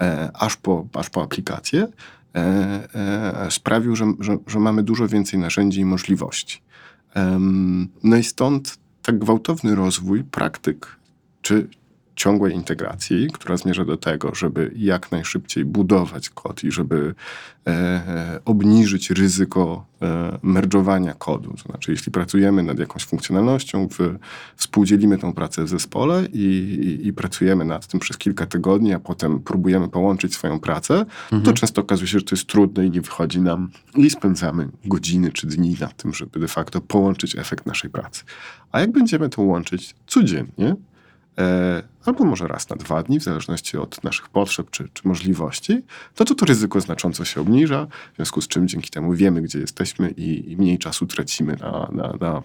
e, 0.01 0.31
aż, 0.35 0.57
po, 0.57 0.87
aż 0.94 1.11
po 1.11 1.22
aplikację, 1.22 1.87
sprawił, 3.51 3.97
że, 3.97 4.12
że, 4.21 4.38
że, 4.47 4.59
mamy 4.59 4.83
dużo 4.83 5.09
więcej 5.09 5.40
narzędzi 5.40 5.81
i 5.81 5.85
możliwości. 5.85 6.62
no 8.03 8.16
i 8.16 8.25
stąd 8.25 8.79
tak 9.03 9.18
gwałtowny 9.18 9.75
rozwój 9.75 10.25
praktyk 10.25 10.97
czy 11.42 11.68
ciągłej 12.16 12.55
integracji, 12.55 13.29
która 13.33 13.57
zmierza 13.57 13.85
do 13.85 13.96
tego, 13.96 14.35
żeby 14.35 14.72
jak 14.77 15.12
najszybciej 15.12 15.64
budować 15.64 16.31
kod 16.31 16.64
i 16.64 16.72
żeby 16.72 17.14
e, 17.66 17.70
e, 17.70 18.40
obniżyć 18.44 19.11
ryzyko 19.11 19.87
e, 20.03 20.38
merdżowania 20.42 21.14
kodu. 21.14 21.51
To 21.51 21.62
znaczy, 21.68 21.90
jeśli 21.90 22.12
pracujemy 22.12 22.62
nad 22.62 22.79
jakąś 22.79 23.05
funkcjonalnością, 23.05 23.88
w, 23.88 23.98
współdzielimy 24.57 25.18
tę 25.18 25.33
pracę 25.33 25.64
w 25.64 25.68
zespole 25.68 26.27
i, 26.33 26.38
i, 26.38 27.07
i, 27.07 27.12
pracujemy 27.12 27.64
nad 27.64 27.87
tym 27.87 28.01
przez 28.01 28.18
kilka 28.18 28.46
tygodni, 28.46 28.94
a 28.94 28.98
potem 28.98 29.40
próbujemy 29.40 29.88
połączyć 29.88 30.35
swoją 30.35 30.61
pracę, 30.61 30.94
mhm. 31.25 31.42
to 31.42 31.53
często 31.53 31.81
okazuje 31.81 32.09
się, 32.09 32.18
że 32.18 32.25
to 32.25 32.35
jest 32.35 32.46
trudne 32.46 32.87
i 32.87 32.90
nie 32.90 33.01
wychodzi 33.01 33.40
nam 33.40 33.70
i 33.96 34.11
spędzamy 34.11 34.68
godziny 34.85 35.33
czy 35.33 35.46
dni 35.46 35.77
na 35.81 35.88
tym, 35.88 36.14
żeby 36.14 36.40
de 36.40 36.48
facto 36.48 36.81
połączyć 36.81 37.37
efekt 37.37 37.66
naszej 37.66 37.90
pracy. 37.90 38.25
A 38.72 38.81
jak 38.81 38.92
będziemy 38.92 39.29
to 39.29 39.42
łączyć 39.42 39.94
codziennie, 40.07 40.77
albo 42.05 42.25
może 42.25 42.49
raz 42.49 42.68
na 42.68 42.77
dwa 42.77 43.03
dni, 43.03 43.21
w 43.21 43.23
zależności 43.23 43.77
od 43.77 44.05
naszych 44.05 44.29
potrzeb 44.29 44.71
czy, 44.71 44.88
czy 44.92 45.09
możliwości, 45.09 45.83
to, 46.14 46.25
to 46.25 46.35
to 46.35 46.47
ryzyko 46.47 46.81
znacząco 46.81 47.25
się 47.25 47.40
obniża, 47.40 47.87
w 48.12 48.16
związku 48.16 48.40
z 48.40 48.49
czym 48.49 48.68
dzięki 48.68 48.90
temu 48.90 49.12
wiemy, 49.12 49.42
gdzie 49.42 49.59
jesteśmy 49.59 50.11
i, 50.11 50.53
i 50.53 50.57
mniej 50.57 50.79
czasu 50.79 51.07
tracimy 51.07 51.57
na, 51.57 51.88
na, 51.92 52.12
na 52.21 52.42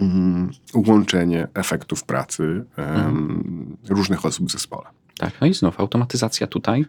mm, 0.00 0.50
łączenie 0.74 1.48
efektów 1.54 2.04
pracy 2.04 2.64
um, 2.78 3.76
różnych 3.88 4.24
osób 4.24 4.48
w 4.48 4.52
zespole. 4.52 4.86
Tak, 5.18 5.40
no 5.40 5.46
i 5.46 5.54
znów 5.54 5.80
automatyzacja 5.80 6.46
tutaj 6.46 6.84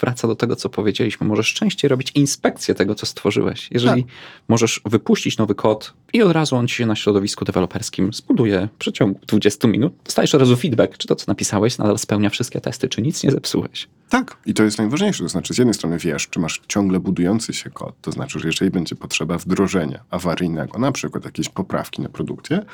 wraca 0.00 0.28
do 0.28 0.36
tego, 0.36 0.56
co 0.56 0.68
powiedzieliśmy. 0.68 1.26
Możesz 1.26 1.54
częściej 1.54 1.88
robić 1.88 2.12
inspekcję 2.14 2.74
tego, 2.74 2.94
co 2.94 3.06
stworzyłeś. 3.06 3.68
Jeżeli 3.70 4.04
tak. 4.04 4.12
możesz 4.48 4.80
wypuścić 4.84 5.38
nowy 5.38 5.54
kod 5.54 5.94
i 6.12 6.22
od 6.22 6.32
razu 6.32 6.56
on 6.56 6.68
ci 6.68 6.74
się 6.74 6.86
na 6.86 6.96
środowisku 6.96 7.44
deweloperskim 7.44 8.12
zbuduje 8.12 8.68
w 8.74 8.78
przeciągu 8.78 9.20
20 9.26 9.68
minut, 9.68 9.92
dostajesz 10.04 10.34
od 10.34 10.40
razu 10.40 10.56
feedback, 10.56 10.98
czy 10.98 11.08
to, 11.08 11.16
co 11.16 11.24
napisałeś, 11.28 11.78
nadal 11.78 11.98
spełnia 11.98 12.30
wszystkie 12.30 12.60
testy, 12.60 12.88
czy 12.88 13.02
nic 13.02 13.24
nie 13.24 13.30
zepsułeś. 13.30 13.88
Tak, 14.08 14.36
i 14.46 14.54
to 14.54 14.62
jest 14.62 14.78
najważniejsze. 14.78 15.22
To 15.22 15.28
znaczy, 15.28 15.54
z 15.54 15.58
jednej 15.58 15.74
strony 15.74 15.98
wiesz, 15.98 16.28
czy 16.28 16.40
masz 16.40 16.60
ciągle 16.68 17.00
budujący 17.00 17.52
się 17.52 17.70
kod, 17.70 18.00
to 18.00 18.12
znaczy, 18.12 18.38
że 18.38 18.48
jeżeli 18.48 18.70
będzie 18.70 18.94
potrzeba 18.94 19.38
wdrożenia 19.38 20.00
awaryjnego, 20.10 20.78
na 20.78 20.92
przykład 20.92 21.24
jakieś 21.24 21.48
poprawki 21.48 22.02
na 22.02 22.08
produkcie, 22.08 22.64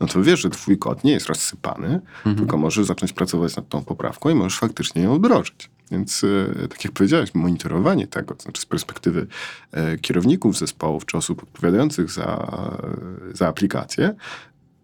no 0.00 0.06
to 0.06 0.22
wiesz, 0.22 0.40
że 0.40 0.50
twój 0.50 0.78
kod 0.78 1.04
nie 1.04 1.12
jest 1.12 1.26
rozsypany, 1.26 2.00
mhm. 2.16 2.36
tylko 2.36 2.56
możesz 2.56 2.86
zacząć 2.86 3.12
pracować 3.12 3.56
nad 3.56 3.68
tą 3.68 3.84
poprawką 3.84 4.30
i 4.30 4.34
możesz 4.34 4.58
faktycznie 4.58 5.02
ją 5.02 5.18
wdrożyć. 5.18 5.70
Więc 5.92 6.24
e, 6.24 6.68
tak 6.68 6.84
jak 6.84 6.92
powiedziałeś, 6.92 7.34
monitorowanie 7.34 8.06
tego, 8.06 8.34
to 8.34 8.42
znaczy 8.42 8.62
z 8.62 8.66
perspektywy 8.66 9.26
e, 9.72 9.98
kierowników 9.98 10.58
zespołów 10.58 11.06
czy 11.06 11.16
osób 11.16 11.42
odpowiadających 11.42 12.10
za, 12.10 12.58
za 13.32 13.48
aplikację, 13.48 14.14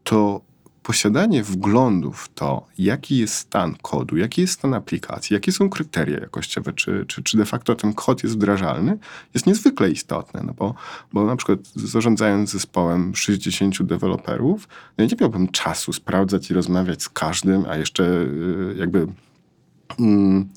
to 0.05 0.49
posiadanie 0.89 1.43
wglądu 1.43 2.13
w 2.13 2.29
to, 2.29 2.67
jaki 2.79 3.19
jest 3.19 3.35
stan 3.35 3.75
kodu, 3.83 4.17
jaki 4.17 4.41
jest 4.41 4.53
stan 4.53 4.75
aplikacji, 4.75 5.35
jakie 5.35 5.53
są 5.53 5.71
kryteria 5.71 6.21
jakościowe, 6.21 6.73
czy, 6.73 7.05
czy, 7.09 7.23
czy 7.23 7.37
de 7.37 7.45
facto 7.45 7.75
ten 7.75 7.93
kod 7.95 8.23
jest 8.23 8.35
wdrażalny, 8.35 8.99
jest 9.35 9.47
niezwykle 9.47 9.91
istotne. 9.91 10.43
No 10.47 10.55
bo, 10.55 10.75
bo 11.13 11.27
na 11.27 11.37
przykład 11.37 11.59
zarządzając 11.75 12.51
zespołem 12.51 13.15
60 13.15 13.83
deweloperów, 13.83 14.69
no 14.99 15.05
nie 15.05 15.11
miałbym 15.21 15.49
czasu 15.49 15.93
sprawdzać 15.93 16.51
i 16.51 16.55
rozmawiać 16.55 17.03
z 17.03 17.09
każdym, 17.09 17.65
a 17.69 17.77
jeszcze 17.77 18.05
e, 18.05 18.79
jakby. 18.79 19.07
Mm, 19.99 20.49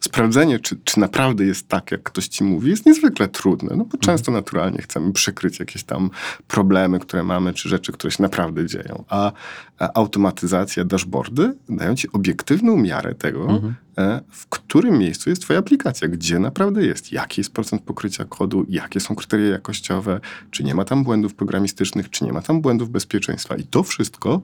sprawdzenie, 0.00 0.58
czy, 0.58 0.76
czy 0.84 1.00
naprawdę 1.00 1.44
jest 1.44 1.68
tak, 1.68 1.90
jak 1.90 2.02
ktoś 2.02 2.28
ci 2.28 2.44
mówi, 2.44 2.70
jest 2.70 2.86
niezwykle 2.86 3.28
trudne, 3.28 3.68
no 3.70 3.76
bo 3.76 3.84
mhm. 3.84 4.00
często 4.00 4.32
naturalnie 4.32 4.82
chcemy 4.82 5.12
przykryć 5.12 5.58
jakieś 5.60 5.84
tam 5.84 6.10
problemy, 6.48 6.98
które 6.98 7.22
mamy, 7.22 7.54
czy 7.54 7.68
rzeczy, 7.68 7.92
które 7.92 8.10
się 8.10 8.22
naprawdę 8.22 8.66
dzieją. 8.66 9.04
A, 9.08 9.32
a 9.78 9.92
automatyzacja, 9.92 10.84
dashboardy 10.84 11.54
dają 11.68 11.94
ci 11.94 12.12
obiektywną 12.12 12.76
miarę 12.76 13.14
tego, 13.14 13.40
mhm. 13.40 13.74
E, 13.98 14.20
w 14.30 14.46
którym 14.46 14.98
miejscu 14.98 15.30
jest 15.30 15.42
twoja 15.42 15.58
aplikacja, 15.58 16.08
gdzie 16.08 16.38
naprawdę 16.38 16.86
jest, 16.86 17.12
jaki 17.12 17.40
jest 17.40 17.52
procent 17.52 17.82
pokrycia 17.82 18.24
kodu, 18.24 18.66
jakie 18.68 19.00
są 19.00 19.14
kryteria 19.14 19.48
jakościowe, 19.48 20.20
czy 20.50 20.64
nie 20.64 20.74
ma 20.74 20.84
tam 20.84 21.04
błędów 21.04 21.34
programistycznych, 21.34 22.10
czy 22.10 22.24
nie 22.24 22.32
ma 22.32 22.42
tam 22.42 22.60
błędów 22.60 22.90
bezpieczeństwa. 22.90 23.56
I 23.56 23.64
to 23.64 23.82
wszystko 23.82 24.42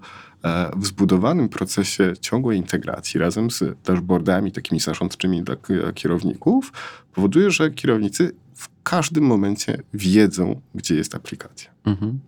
w 0.77 0.87
zbudowanym 0.87 1.49
procesie 1.49 2.12
ciągłej 2.20 2.59
integracji 2.59 3.20
razem 3.20 3.51
z 3.51 3.64
dashboardami 3.85 4.53
takimi 4.53 4.81
zarządczymi 4.81 5.42
dla 5.42 5.57
kierowników 5.94 6.72
powoduje, 7.12 7.51
że 7.51 7.70
kierownicy 7.70 8.33
w 8.55 8.68
każdym 8.83 9.25
momencie 9.25 9.83
wiedzą, 9.94 10.61
gdzie 10.75 10.94
jest 10.94 11.14
aplikacja. 11.14 11.70
Mhm. 11.85 12.18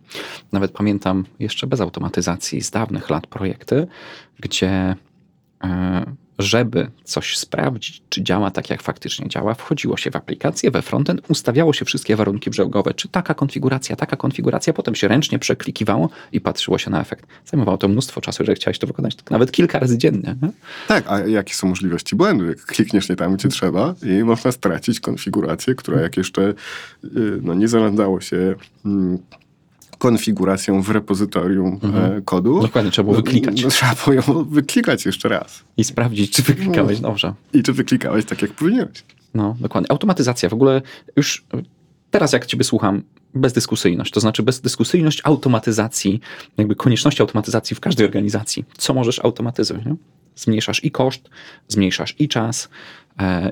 Nawet 0.51 0.71
pamiętam 0.71 1.25
jeszcze 1.39 1.67
bez 1.67 1.81
automatyzacji 1.81 2.61
z 2.61 2.71
dawnych 2.71 3.09
lat 3.09 3.27
projekty, 3.27 3.87
gdzie 4.39 4.95
e, 5.63 6.05
żeby 6.39 6.91
coś 7.03 7.37
sprawdzić, 7.37 8.01
czy 8.09 8.23
działa 8.23 8.51
tak, 8.51 8.69
jak 8.69 8.81
faktycznie 8.81 9.29
działa, 9.29 9.53
wchodziło 9.53 9.97
się 9.97 10.11
w 10.11 10.15
aplikację, 10.15 10.71
we 10.71 10.81
frontend, 10.81 11.21
ustawiało 11.29 11.73
się 11.73 11.85
wszystkie 11.85 12.15
warunki 12.15 12.49
brzegu,owe, 12.49 12.93
czy 12.93 13.07
taka 13.07 13.33
konfiguracja, 13.33 13.95
taka 13.95 14.17
konfiguracja, 14.17 14.73
potem 14.73 14.95
się 14.95 15.07
ręcznie 15.07 15.39
przeklikiwało 15.39 16.09
i 16.31 16.41
patrzyło 16.41 16.77
się 16.77 16.91
na 16.91 17.01
efekt. 17.01 17.25
Zajmowało 17.45 17.77
to 17.77 17.87
mnóstwo 17.87 18.21
czasu, 18.21 18.43
jeżeli 18.43 18.55
chciałeś 18.55 18.79
to 18.79 18.87
wykonać 18.87 19.15
tak 19.15 19.31
nawet 19.31 19.51
kilka 19.51 19.79
razy 19.79 19.97
dziennie. 19.97 20.35
Nie? 20.41 20.49
Tak, 20.87 21.03
a 21.07 21.19
jakie 21.19 21.53
są 21.53 21.67
możliwości 21.67 22.15
błędu? 22.15 22.45
Jak 22.45 22.65
klikniesz 22.65 23.09
nie 23.09 23.15
tam, 23.15 23.35
gdzie 23.35 23.49
trzeba 23.49 23.95
i 24.03 24.23
można 24.23 24.51
stracić 24.51 24.99
konfigurację, 24.99 25.75
która 25.75 26.01
jak 26.01 26.17
jeszcze 26.17 26.41
y, 27.03 27.39
no, 27.41 27.53
nie 27.53 27.67
zarządzało 27.67 28.21
się 28.21 28.55
mm, 28.85 29.19
konfiguracją 29.99 30.81
w 30.81 30.89
repozytorium 30.89 31.79
Mhm. 31.83 32.17
e, 32.17 32.21
kodu. 32.21 32.61
Dokładnie, 32.61 32.91
trzeba 32.91 33.03
było 33.03 33.17
no, 33.17 33.23
wyklikać. 33.23 33.63
No, 33.63 33.69
trzeba 33.69 33.95
było 33.95 34.13
ją 34.13 34.43
wyklikać 34.49 35.05
jeszcze 35.05 35.29
raz. 35.29 35.63
I 35.77 35.83
sprawdzić, 35.83 36.31
czy 36.31 36.41
wyklikałeś 36.41 36.99
dobrze. 36.99 37.33
I 37.53 37.63
czy 37.63 37.73
wyklikałeś 37.73 38.25
tak, 38.25 38.41
jak 38.41 38.51
powinieneś. 38.51 39.03
No, 39.33 39.55
dokładnie. 39.59 39.91
Automatyzacja 39.91 40.49
w 40.49 40.53
ogóle 40.53 40.81
już 41.15 41.45
teraz, 42.11 42.33
jak 42.33 42.45
Ciebie 42.45 42.63
słucham, 42.63 43.03
bezdyskusyjność, 43.35 44.11
to 44.11 44.19
znaczy 44.19 44.43
bezdyskusyjność 44.43 45.21
automatyzacji, 45.23 46.21
jakby 46.57 46.75
konieczności 46.75 47.21
automatyzacji 47.21 47.75
w 47.75 47.79
każdej 47.79 48.05
organizacji. 48.05 48.65
Co 48.77 48.93
możesz 48.93 49.19
automatyzować? 49.19 49.85
Nie? 49.85 49.95
Zmniejszasz 50.35 50.83
i 50.83 50.91
koszt, 50.91 51.29
zmniejszasz 51.67 52.15
i 52.19 52.27
czas 52.27 52.69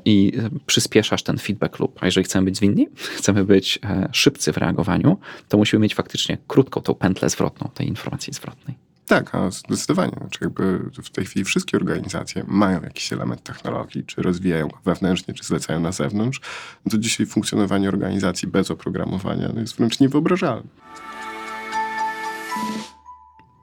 i 0.05 0.33
przyspieszasz 0.65 1.23
ten 1.23 1.37
feedback 1.37 1.79
loop. 1.79 2.03
A 2.03 2.05
jeżeli 2.05 2.25
chcemy 2.25 2.45
być 2.45 2.57
zwinni, 2.57 2.87
chcemy 3.17 3.43
być 3.43 3.79
e, 3.83 4.09
szybcy 4.11 4.53
w 4.53 4.57
reagowaniu, 4.57 5.17
to 5.49 5.57
musimy 5.57 5.79
mieć 5.79 5.95
faktycznie 5.95 6.37
krótką 6.47 6.81
tą 6.81 6.95
pętlę 6.95 7.29
zwrotną 7.29 7.69
tej 7.73 7.87
informacji 7.87 8.33
zwrotnej. 8.33 8.75
Tak, 9.07 9.35
a 9.35 9.51
zdecydowanie. 9.51 10.11
Znaczy 10.17 10.39
jakby 10.41 10.79
w 11.03 11.09
tej 11.09 11.25
chwili 11.25 11.45
wszystkie 11.45 11.77
organizacje 11.77 12.43
mają 12.47 12.81
jakiś 12.81 13.13
element 13.13 13.43
technologii, 13.43 14.03
czy 14.05 14.21
rozwijają 14.21 14.67
go 14.67 14.77
wewnętrznie, 14.85 15.33
czy 15.33 15.43
zlecają 15.43 15.79
na 15.79 15.91
zewnątrz. 15.91 16.41
No 16.85 16.91
to 16.91 16.97
dzisiaj 16.97 17.25
funkcjonowanie 17.25 17.89
organizacji 17.89 18.47
bez 18.47 18.71
oprogramowania 18.71 19.49
no 19.53 19.61
jest 19.61 19.77
wręcz 19.77 19.99
niewyobrażalne. 19.99 20.67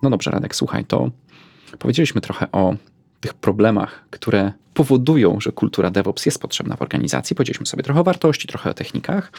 No 0.02 0.10
dobrze, 0.10 0.30
Radek, 0.30 0.56
słuchaj, 0.56 0.84
to 0.84 1.10
powiedzieliśmy 1.78 2.20
trochę 2.20 2.52
o 2.52 2.74
tych 3.24 3.34
problemach, 3.34 4.04
które 4.10 4.52
powodują, 4.74 5.40
że 5.40 5.52
kultura 5.52 5.90
DevOps 5.90 6.26
jest 6.26 6.38
potrzebna 6.38 6.76
w 6.76 6.82
organizacji. 6.82 7.36
Powiedzieliśmy 7.36 7.66
sobie 7.66 7.82
trochę 7.82 8.00
o 8.00 8.04
wartości, 8.04 8.48
trochę 8.48 8.70
o 8.70 8.74
technikach. 8.74 9.32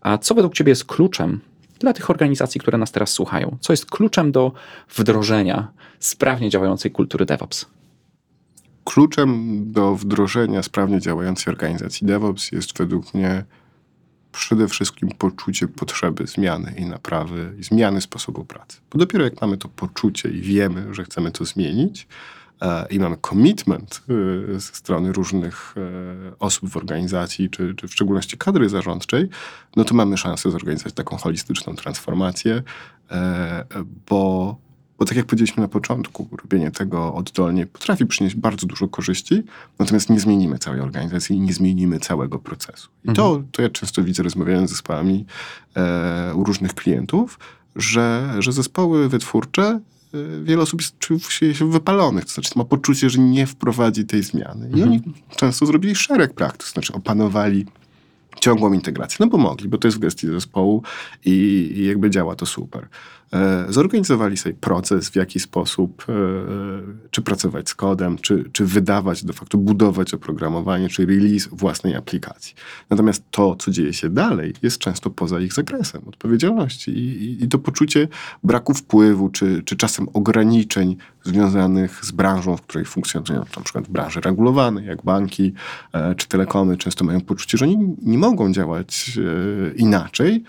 A 0.00 0.18
co 0.18 0.34
według 0.34 0.54
Ciebie 0.54 0.70
jest 0.70 0.84
kluczem 0.84 1.40
dla 1.78 1.92
tych 1.92 2.10
organizacji, 2.10 2.60
które 2.60 2.78
nas 2.78 2.92
teraz 2.92 3.10
słuchają? 3.10 3.56
Co 3.60 3.72
jest 3.72 3.86
kluczem 3.86 4.32
do 4.32 4.52
wdrożenia 4.96 5.68
sprawnie 5.98 6.50
działającej 6.50 6.90
kultury 6.90 7.26
DevOps? 7.26 7.66
Kluczem 8.84 9.62
do 9.72 9.94
wdrożenia 9.94 10.62
sprawnie 10.62 11.00
działającej 11.00 11.52
organizacji 11.52 12.06
DevOps 12.06 12.52
jest 12.52 12.78
według 12.78 13.14
mnie 13.14 13.44
przede 14.32 14.68
wszystkim 14.68 15.08
poczucie 15.18 15.68
potrzeby 15.68 16.26
zmiany 16.26 16.74
i 16.78 16.84
naprawy, 16.84 17.54
i 17.58 17.64
zmiany 17.64 18.00
sposobu 18.00 18.44
pracy. 18.44 18.80
Bo 18.92 18.98
dopiero 18.98 19.24
jak 19.24 19.40
mamy 19.40 19.56
to 19.56 19.68
poczucie 19.68 20.28
i 20.28 20.40
wiemy, 20.40 20.94
że 20.94 21.04
chcemy 21.04 21.30
to 21.30 21.44
zmienić, 21.44 22.06
i 22.90 22.98
mamy 22.98 23.16
commitment 23.30 24.02
e, 24.08 24.60
ze 24.60 24.72
strony 24.72 25.12
różnych 25.12 25.74
e, 25.76 26.38
osób 26.38 26.70
w 26.70 26.76
organizacji, 26.76 27.50
czy, 27.50 27.74
czy 27.74 27.88
w 27.88 27.92
szczególności 27.92 28.38
kadry 28.38 28.68
zarządczej, 28.68 29.28
no 29.76 29.84
to 29.84 29.94
mamy 29.94 30.16
szansę 30.16 30.50
zorganizować 30.50 30.94
taką 30.94 31.16
holistyczną 31.16 31.76
transformację, 31.76 32.62
e, 33.10 33.64
bo 34.08 34.56
bo 34.98 35.04
tak 35.04 35.16
jak 35.16 35.26
powiedzieliśmy 35.26 35.60
na 35.60 35.68
początku, 35.68 36.28
robienie 36.42 36.70
tego 36.70 37.14
oddolnie 37.14 37.66
potrafi 37.66 38.06
przynieść 38.06 38.36
bardzo 38.36 38.66
dużo 38.66 38.88
korzyści, 38.88 39.42
natomiast 39.78 40.10
nie 40.10 40.20
zmienimy 40.20 40.58
całej 40.58 40.80
organizacji 40.80 41.36
i 41.36 41.40
nie 41.40 41.52
zmienimy 41.52 42.00
całego 42.00 42.38
procesu. 42.38 42.88
I 43.04 43.12
to, 43.12 43.42
to 43.52 43.62
ja 43.62 43.70
często 43.70 44.04
widzę, 44.04 44.22
rozmawiając 44.22 44.70
z 44.70 44.72
zespołami 44.72 45.26
e, 45.76 46.34
u 46.34 46.44
różnych 46.44 46.74
klientów, 46.74 47.38
że, 47.76 48.34
że 48.38 48.52
zespoły 48.52 49.08
wytwórcze, 49.08 49.62
e, 49.62 49.80
wiele 50.42 50.62
osób 50.62 50.80
czuje 50.98 51.54
się 51.54 51.70
wypalonych, 51.70 52.24
to 52.24 52.32
znaczy 52.32 52.50
ma 52.56 52.64
poczucie, 52.64 53.10
że 53.10 53.18
nie 53.18 53.46
wprowadzi 53.46 54.04
tej 54.04 54.22
zmiany. 54.22 54.70
I 54.76 54.82
oni 54.82 55.02
często 55.36 55.66
zrobili 55.66 55.94
szereg 55.94 56.34
praktyk, 56.34 56.66
to 56.66 56.72
znaczy 56.72 56.92
opanowali 56.92 57.66
ciągłą 58.40 58.72
integrację, 58.72 59.16
no 59.20 59.26
bo 59.26 59.38
mogli, 59.38 59.68
bo 59.68 59.78
to 59.78 59.88
jest 59.88 59.98
w 59.98 60.00
gestii 60.00 60.26
zespołu 60.26 60.82
i, 61.24 61.30
i 61.76 61.86
jakby 61.86 62.10
działa 62.10 62.36
to 62.36 62.46
super. 62.46 62.88
E, 63.32 63.66
zorganizowali 63.68 64.36
sobie 64.36 64.54
proces, 64.54 65.08
w 65.08 65.16
jaki 65.16 65.40
sposób, 65.40 66.06
e, 66.08 66.12
czy 67.10 67.22
pracować 67.22 67.68
z 67.68 67.74
kodem, 67.74 68.18
czy, 68.18 68.50
czy 68.52 68.66
wydawać, 68.66 69.24
de 69.24 69.32
facto 69.32 69.58
budować 69.58 70.14
oprogramowanie, 70.14 70.88
czy 70.88 71.06
release 71.06 71.48
własnej 71.52 71.94
aplikacji. 71.94 72.54
Natomiast 72.90 73.22
to, 73.30 73.56
co 73.56 73.70
dzieje 73.70 73.92
się 73.92 74.08
dalej, 74.08 74.54
jest 74.62 74.78
często 74.78 75.10
poza 75.10 75.40
ich 75.40 75.52
zakresem 75.52 76.02
odpowiedzialności 76.06 76.90
i, 76.90 77.24
i, 77.24 77.44
i 77.44 77.48
to 77.48 77.58
poczucie 77.58 78.08
braku 78.44 78.74
wpływu, 78.74 79.28
czy, 79.28 79.62
czy 79.62 79.76
czasem 79.76 80.08
ograniczeń 80.12 80.96
związanych 81.24 82.04
z 82.04 82.10
branżą, 82.10 82.56
w 82.56 82.62
której 82.62 82.84
funkcjonują, 82.84 83.44
na 83.56 83.62
przykład 83.62 83.84
w 83.84 83.90
branży 83.90 84.20
regulowanej, 84.20 84.86
jak 84.86 85.02
banki 85.02 85.52
e, 85.92 86.14
czy 86.14 86.28
telekomy, 86.28 86.76
często 86.76 87.04
mają 87.04 87.20
poczucie, 87.20 87.58
że 87.58 87.64
oni 87.64 87.96
nie 88.02 88.18
mogą 88.18 88.52
działać 88.52 89.18
inaczej, 89.76 90.44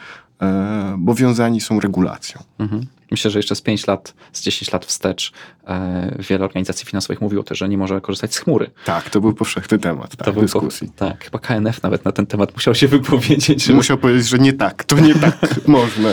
bo 0.98 1.14
wiązani 1.16 1.62
są 1.62 1.80
regulacją. 1.80 2.42
Mhm. 2.60 2.86
Myślę, 3.12 3.32
że 3.32 3.40
jeszcze 3.40 3.56
z 3.56 3.62
5 3.62 3.88
lat, 3.88 4.14
z 4.34 4.42
10 4.42 4.72
lat 4.72 4.86
wstecz 4.86 5.32
e, 5.68 6.16
wiele 6.30 6.46
organizacji 6.46 6.86
finansowych 6.86 7.22
mówiło 7.22 7.44
też, 7.44 7.58
że 7.58 7.70
nie 7.70 7.78
może 7.78 8.02
korzystać 8.02 8.36
z 8.36 8.38
chmury. 8.40 8.72
Tak, 8.86 9.10
to 9.10 9.22
był 9.22 9.34
powszechny 9.34 9.80
temat 9.80 10.16
tak, 10.16 10.34
był 10.34 10.44
dyskusji. 10.44 10.88
po- 10.88 11.06
tak, 11.06 11.24
chyba 11.24 11.40
KNF 11.40 11.84
nawet 11.84 12.06
na 12.06 12.12
ten 12.12 12.26
temat 12.26 12.54
musiał 12.54 12.76
się 12.76 12.88
wypowiedzieć. 12.88 13.64
Że, 13.64 13.74
Musiał 13.74 13.98
powiedzieć, 13.98 14.28
że 14.28 14.40
nie 14.40 14.54
tak, 14.54 14.84
to 14.84 15.00
nie 15.00 15.16
tak 15.16 15.38
można. 15.68 16.10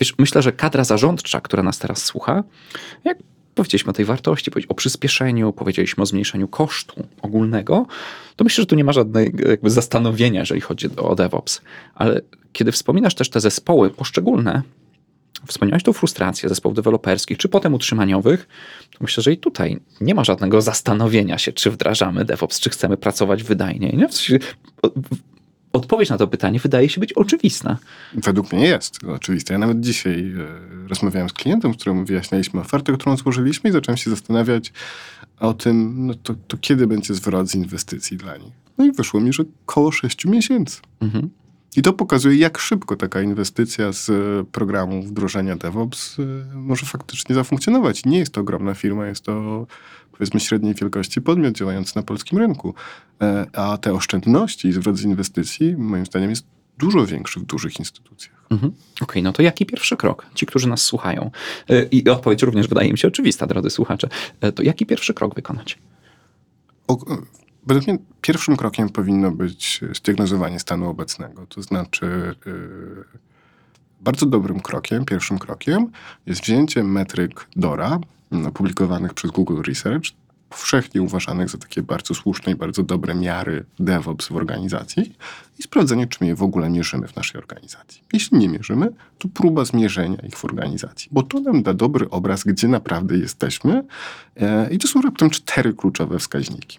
wiesz, 0.00 0.14
myślę, 0.18 0.42
że 0.42 0.52
kadra 0.52 0.84
zarządcza, 0.84 1.40
która 1.40 1.62
nas 1.62 1.78
teraz 1.78 2.04
słucha, 2.04 2.42
jak 3.04 3.18
powiedzieliśmy 3.54 3.90
o 3.90 3.92
tej 3.92 4.04
wartości, 4.04 4.50
o 4.68 4.74
przyspieszeniu, 4.74 5.52
powiedzieliśmy 5.52 6.02
o 6.02 6.06
zmniejszeniu 6.06 6.48
kosztu 6.48 7.06
ogólnego, 7.22 7.86
to 8.36 8.44
myślę, 8.44 8.62
że 8.62 8.66
tu 8.66 8.76
nie 8.76 8.84
ma 8.84 8.92
żadnego 8.92 9.48
jakby 9.48 9.70
zastanowienia, 9.70 10.40
jeżeli 10.40 10.60
chodzi 10.60 10.96
o 10.96 11.14
DevOps. 11.14 11.60
Ale 11.94 12.20
kiedy 12.52 12.72
wspominasz 12.72 13.14
też 13.14 13.30
te 13.30 13.40
zespoły 13.40 13.90
poszczególne, 13.90 14.62
wspomniałeś 15.46 15.82
tą 15.82 15.92
frustrację 15.92 16.48
zespołów 16.48 16.76
deweloperskich, 16.76 17.38
czy 17.38 17.48
potem 17.48 17.74
utrzymaniowych, 17.74 18.48
to 18.90 18.98
myślę, 19.00 19.22
że 19.22 19.32
i 19.32 19.38
tutaj 19.38 19.80
nie 20.00 20.14
ma 20.14 20.24
żadnego 20.24 20.62
zastanowienia 20.62 21.38
się, 21.38 21.52
czy 21.52 21.70
wdrażamy 21.70 22.24
DevOps, 22.24 22.60
czy 22.60 22.70
chcemy 22.70 22.96
pracować 22.96 23.42
wydajnie. 23.42 23.88
Nie? 23.88 24.08
Odpowiedź 25.74 26.10
na 26.10 26.18
to 26.18 26.28
pytanie 26.28 26.60
wydaje 26.60 26.88
się 26.88 27.00
być 27.00 27.12
oczywista. 27.12 27.78
Według 28.14 28.52
mnie 28.52 28.66
jest, 28.66 28.98
oczywiście. 29.04 29.54
Ja 29.54 29.58
nawet 29.58 29.80
dzisiaj 29.80 30.34
e, 30.84 30.88
rozmawiałem 30.88 31.28
z 31.28 31.32
klientem, 31.32 31.74
z 31.74 31.76
którym 31.76 32.04
wyjaśnialiśmy 32.04 32.60
ofertę, 32.60 32.92
którą 32.92 33.16
złożyliśmy 33.16 33.70
i 33.70 33.72
zacząłem 33.72 33.96
się 33.96 34.10
zastanawiać 34.10 34.72
o 35.40 35.54
tym, 35.54 36.06
no 36.06 36.14
to, 36.14 36.34
to 36.48 36.56
kiedy 36.56 36.86
będzie 36.86 37.14
zwrot 37.14 37.48
z 37.48 37.54
inwestycji 37.54 38.16
dla 38.16 38.36
nich. 38.36 38.52
No 38.78 38.84
i 38.84 38.92
wyszło 38.92 39.20
mi, 39.20 39.32
że 39.32 39.44
koło 39.66 39.92
6 39.92 40.24
miesięcy. 40.24 40.80
Mhm. 41.00 41.30
I 41.76 41.82
to 41.82 41.92
pokazuje, 41.92 42.36
jak 42.36 42.58
szybko 42.58 42.96
taka 42.96 43.22
inwestycja 43.22 43.92
z 43.92 44.10
e, 44.10 44.44
programu 44.52 45.02
wdrożenia 45.02 45.56
DevOps 45.56 46.16
e, 46.18 46.22
może 46.54 46.86
faktycznie 46.86 47.34
zafunkcjonować. 47.34 48.04
Nie 48.04 48.18
jest 48.18 48.32
to 48.32 48.40
ogromna 48.40 48.74
firma, 48.74 49.06
jest 49.06 49.24
to 49.24 49.66
powiedzmy 50.18 50.40
średniej 50.40 50.74
wielkości 50.74 51.20
podmiot 51.20 51.54
działający 51.54 51.96
na 51.96 52.02
polskim 52.02 52.38
rynku. 52.38 52.74
E, 53.22 53.46
A 53.52 53.78
te 53.78 53.92
oszczędności 53.92 54.68
i 54.68 54.72
zwrot 54.72 54.96
z 54.96 55.02
inwestycji, 55.02 55.76
moim 55.76 56.06
zdaniem, 56.06 56.30
jest 56.30 56.46
dużo 56.78 57.06
większy 57.06 57.40
w 57.40 57.44
dużych 57.44 57.78
instytucjach. 57.78 58.34
Mhm. 58.50 58.72
Okej, 59.00 59.22
no 59.22 59.32
to 59.32 59.42
jaki 59.42 59.66
pierwszy 59.66 59.96
krok? 59.96 60.26
Ci, 60.34 60.46
którzy 60.46 60.68
nas 60.68 60.82
słuchają. 60.82 61.30
Y, 61.70 61.88
I 61.90 62.08
odpowiedź 62.08 62.42
również 62.42 62.68
wydaje 62.68 62.92
mi 62.92 62.98
się 62.98 63.08
oczywista, 63.08 63.46
drodzy 63.46 63.70
słuchacze. 63.70 64.08
Y, 64.44 64.52
To 64.52 64.62
jaki 64.62 64.86
pierwszy 64.86 65.14
krok 65.14 65.34
wykonać? 65.34 65.78
O, 66.88 66.98
według 67.66 67.86
mnie 67.86 67.98
pierwszym 68.20 68.56
krokiem 68.56 68.88
powinno 68.88 69.30
być 69.30 69.80
zdiagnozowanie 69.92 70.60
stanu 70.60 70.88
obecnego. 70.90 71.46
To 71.46 71.62
znaczy, 71.62 72.34
yy, 72.46 73.04
bardzo 74.00 74.26
dobrym 74.26 74.60
krokiem, 74.60 75.04
pierwszym 75.04 75.38
krokiem 75.38 75.90
jest 76.26 76.42
wzięcie 76.42 76.84
metryk 76.84 77.46
DORA, 77.56 77.98
mm, 78.34 78.46
opublikowanych 78.46 79.14
przez 79.14 79.30
Google 79.30 79.62
Research, 79.62 80.04
powszechnie 80.48 81.02
uważanych 81.02 81.48
za 81.48 81.58
takie 81.58 81.82
bardzo 81.82 82.14
słuszne 82.14 82.52
i 82.52 82.54
bardzo 82.54 82.82
dobre 82.82 83.14
miary 83.14 83.64
DevOps 83.78 84.28
w 84.28 84.36
organizacji 84.36 85.16
i 85.58 85.62
sprawdzenie, 85.62 86.06
czy 86.06 86.18
my 86.20 86.26
je 86.26 86.34
w 86.34 86.42
ogóle 86.42 86.70
mierzymy 86.70 87.08
w 87.08 87.16
naszej 87.16 87.40
organizacji. 87.40 88.02
Jeśli 88.12 88.38
nie 88.38 88.48
mierzymy, 88.48 88.88
to 89.18 89.28
próba 89.28 89.64
zmierzenia 89.64 90.16
ich 90.16 90.36
w 90.36 90.44
organizacji, 90.44 91.08
bo 91.12 91.22
to 91.22 91.40
nam 91.40 91.62
da 91.62 91.74
dobry 91.74 92.10
obraz, 92.10 92.44
gdzie 92.44 92.68
naprawdę 92.68 93.18
jesteśmy 93.18 93.84
e, 94.36 94.70
i 94.70 94.78
to 94.78 94.88
są 94.88 95.02
raptem 95.02 95.30
cztery 95.30 95.74
kluczowe 95.74 96.18
wskaźniki. 96.18 96.78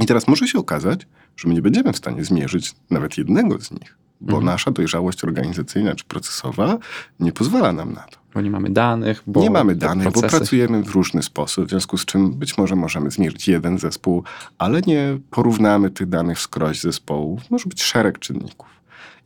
I 0.00 0.06
teraz 0.06 0.28
może 0.28 0.48
się 0.48 0.58
okazać, 0.58 1.06
że 1.36 1.48
my 1.48 1.54
nie 1.54 1.62
będziemy 1.62 1.92
w 1.92 1.96
stanie 1.96 2.24
zmierzyć 2.24 2.74
nawet 2.90 3.18
jednego 3.18 3.60
z 3.60 3.70
nich. 3.70 3.99
Bo 4.20 4.32
Mhm. 4.36 4.44
nasza 4.44 4.70
dojrzałość 4.70 5.24
organizacyjna 5.24 5.94
czy 5.94 6.04
procesowa 6.04 6.78
nie 7.20 7.32
pozwala 7.32 7.72
nam 7.72 7.92
na 7.92 8.00
to. 8.00 8.18
Bo 8.34 8.40
nie 8.40 8.50
mamy 8.50 8.70
danych, 8.70 9.22
bo 9.26 9.40
nie 9.40 9.50
mamy 9.50 9.74
danych, 9.74 10.04
bo 10.12 10.20
procesy- 10.20 10.28
pracujemy 10.36 10.82
w 10.82 10.88
różny 10.90 11.22
sposób, 11.22 11.66
w 11.66 11.70
związku 11.70 11.98
z 11.98 12.04
czym 12.04 12.30
być 12.34 12.58
może 12.58 12.76
możemy 12.76 13.10
zmierzyć 13.10 13.48
jeden 13.48 13.78
zespół, 13.78 14.24
ale 14.58 14.80
nie 14.80 15.18
porównamy 15.30 15.90
tych 15.90 16.08
danych 16.08 16.38
wskroś 16.38 16.80
zespołów. 16.80 17.50
Może 17.50 17.68
być 17.68 17.82
szereg 17.82 18.18
czynników. 18.18 18.68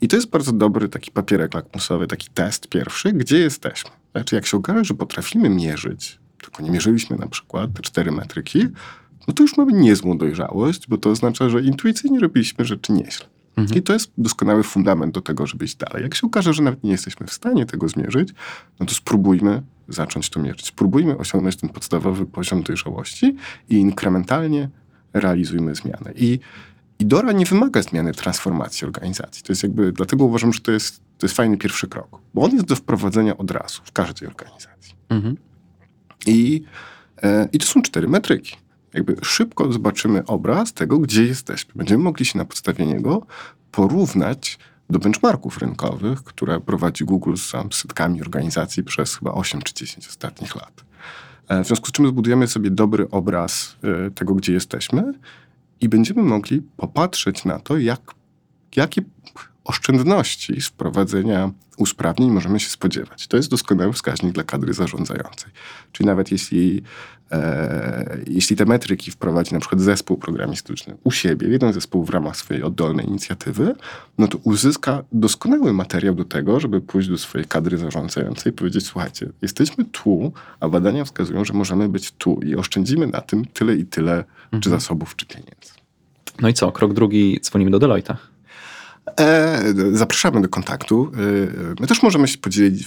I 0.00 0.08
to 0.08 0.16
jest 0.16 0.30
bardzo 0.30 0.52
dobry 0.52 0.88
taki 0.88 1.10
papierek 1.10 1.54
lakmusowy, 1.54 2.06
taki 2.06 2.28
test 2.34 2.68
pierwszy, 2.68 3.12
gdzie 3.12 3.38
jesteśmy. 3.38 3.90
Znaczy, 4.12 4.34
jak 4.34 4.46
się 4.46 4.56
okaże, 4.56 4.84
że 4.84 4.94
potrafimy 4.94 5.48
mierzyć, 5.50 6.18
tylko 6.38 6.62
nie 6.62 6.70
mierzyliśmy 6.70 7.16
na 7.16 7.26
przykład 7.26 7.70
te 7.72 7.82
cztery 7.82 8.12
metryki, 8.12 8.66
no 9.28 9.34
to 9.34 9.42
już 9.42 9.56
mamy 9.56 9.72
niezłą 9.72 10.18
dojrzałość, 10.18 10.88
bo 10.88 10.98
to 10.98 11.10
oznacza, 11.10 11.48
że 11.48 11.60
intuicyjnie 11.60 12.20
robiliśmy 12.20 12.64
rzeczy 12.64 12.92
nieźle. 12.92 13.26
Mhm. 13.56 13.78
I 13.78 13.82
to 13.82 13.92
jest 13.92 14.12
doskonały 14.18 14.62
fundament 14.62 15.14
do 15.14 15.20
tego, 15.20 15.46
żeby 15.46 15.64
iść 15.64 15.76
dalej. 15.76 16.02
Jak 16.02 16.14
się 16.14 16.26
okaże, 16.26 16.54
że 16.54 16.62
nawet 16.62 16.84
nie 16.84 16.90
jesteśmy 16.90 17.26
w 17.26 17.32
stanie 17.32 17.66
tego 17.66 17.88
zmierzyć, 17.88 18.28
no 18.80 18.86
to 18.86 18.94
spróbujmy 18.94 19.62
zacząć 19.88 20.30
to 20.30 20.40
mierzyć. 20.40 20.66
Spróbujmy 20.66 21.18
osiągnąć 21.18 21.56
ten 21.56 21.70
podstawowy 21.70 22.26
poziom 22.26 22.62
dojrzałości 22.62 23.36
i 23.68 23.74
inkrementalnie 23.74 24.68
realizujmy 25.12 25.74
zmianę. 25.74 26.12
I, 26.14 26.38
DORA 27.00 27.32
nie 27.32 27.46
wymaga 27.46 27.82
zmiany 27.82 28.12
transformacji 28.12 28.86
organizacji. 28.86 29.42
To 29.42 29.52
jest 29.52 29.62
jakby, 29.62 29.92
dlatego 29.92 30.24
uważam, 30.24 30.52
że 30.52 30.60
to 30.60 30.72
jest, 30.72 31.00
to 31.18 31.26
jest 31.26 31.36
fajny 31.36 31.56
pierwszy 31.56 31.88
krok, 31.88 32.20
bo 32.34 32.42
on 32.42 32.50
jest 32.50 32.64
do 32.64 32.76
wprowadzenia 32.76 33.36
od 33.36 33.50
razu 33.50 33.80
w 33.84 33.92
każdej 33.92 34.28
organizacji. 34.28 34.94
Mhm. 35.08 35.36
I, 36.26 36.64
e, 37.22 37.48
I 37.52 37.58
to 37.58 37.66
są 37.66 37.82
cztery 37.82 38.08
metryki. 38.08 38.56
Jakby 38.94 39.16
szybko 39.22 39.72
zobaczymy 39.72 40.24
obraz 40.26 40.72
tego, 40.72 40.98
gdzie 40.98 41.24
jesteśmy. 41.24 41.72
Będziemy 41.76 42.04
mogli 42.04 42.24
się 42.24 42.38
na 42.38 42.44
podstawie 42.44 42.86
niego 42.86 43.26
porównać 43.72 44.58
do 44.90 44.98
benchmarków 44.98 45.58
rynkowych, 45.58 46.24
które 46.24 46.60
prowadzi 46.60 47.04
Google 47.04 47.36
z 47.36 47.74
setkami 47.74 48.20
organizacji 48.20 48.84
przez 48.84 49.16
chyba 49.16 49.32
8 49.32 49.62
czy 49.62 49.74
10 49.74 50.08
ostatnich 50.08 50.56
lat. 50.56 50.84
E, 51.48 51.64
W 51.64 51.66
związku 51.66 51.88
z 51.88 51.92
czym 51.92 52.08
zbudujemy 52.08 52.46
sobie 52.48 52.70
dobry 52.70 53.10
obraz 53.10 53.76
e, 54.06 54.10
tego, 54.10 54.34
gdzie 54.34 54.52
jesteśmy 54.52 55.12
i 55.80 55.88
będziemy 55.88 56.22
mogli 56.22 56.62
popatrzeć 56.76 57.44
na 57.44 57.58
to, 57.58 57.78
jak, 57.78 58.00
jakie 58.76 59.02
oszczędności 59.64 60.60
z 60.60 60.66
wprowadzenia 60.66 61.50
usprawnień 61.76 62.30
możemy 62.30 62.60
się 62.60 62.70
spodziewać. 62.70 63.26
To 63.26 63.36
jest 63.36 63.50
doskonały 63.50 63.92
wskaźnik 63.92 64.32
dla 64.32 64.44
kadry 64.44 64.74
zarządzającej. 64.74 65.52
Czyli 65.92 66.06
nawet 66.06 66.32
jeśli, 66.32 66.82
jeśli 68.26 68.56
te 68.56 68.64
metryki 68.64 69.10
wprowadzi 69.10 69.54
na 69.54 69.60
przykład 69.60 69.80
zespół 69.80 70.16
programistyczny 70.16 70.96
u 71.04 71.10
siebie, 71.10 71.48
jeden 71.48 71.72
zespół 71.72 72.04
w 72.04 72.10
ramach 72.10 72.36
swojej 72.36 72.62
oddolnej 72.62 73.06
inicjatywy, 73.06 73.74
no 74.18 74.28
to 74.28 74.38
uzyska 74.42 75.04
doskonały 75.12 75.72
materiał 75.72 76.14
do 76.14 76.24
tego, 76.24 76.60
żeby 76.60 76.80
pójść 76.80 77.08
do 77.08 77.18
swojej 77.18 77.46
kadry 77.46 77.78
zarządzającej 77.78 78.52
i 78.52 78.56
powiedzieć, 78.56 78.86
słuchajcie, 78.86 79.28
jesteśmy 79.42 79.84
tu, 79.84 80.32
a 80.60 80.68
badania 80.68 81.04
wskazują, 81.04 81.44
że 81.44 81.52
możemy 81.52 81.88
być 81.88 82.12
tu 82.12 82.40
i 82.42 82.54
oszczędzimy 82.56 83.06
na 83.06 83.20
tym 83.20 83.44
tyle 83.44 83.76
i 83.76 83.86
tyle 83.86 84.24
czy 84.60 84.70
zasobów, 84.70 85.16
czy 85.16 85.26
pieniędzy. 85.26 85.74
No 86.40 86.48
i 86.48 86.54
co? 86.54 86.72
Krok 86.72 86.94
drugi, 86.94 87.40
dzwonimy 87.42 87.70
do 87.70 87.78
Deloitte'a. 87.78 88.33
E, 89.20 89.62
zapraszamy 89.92 90.40
do 90.40 90.48
kontaktu. 90.48 91.12
E, 91.14 91.80
My 91.80 91.86
też 91.86 92.02
możemy 92.02 92.28
się 92.28 92.38
podzielić 92.38 92.86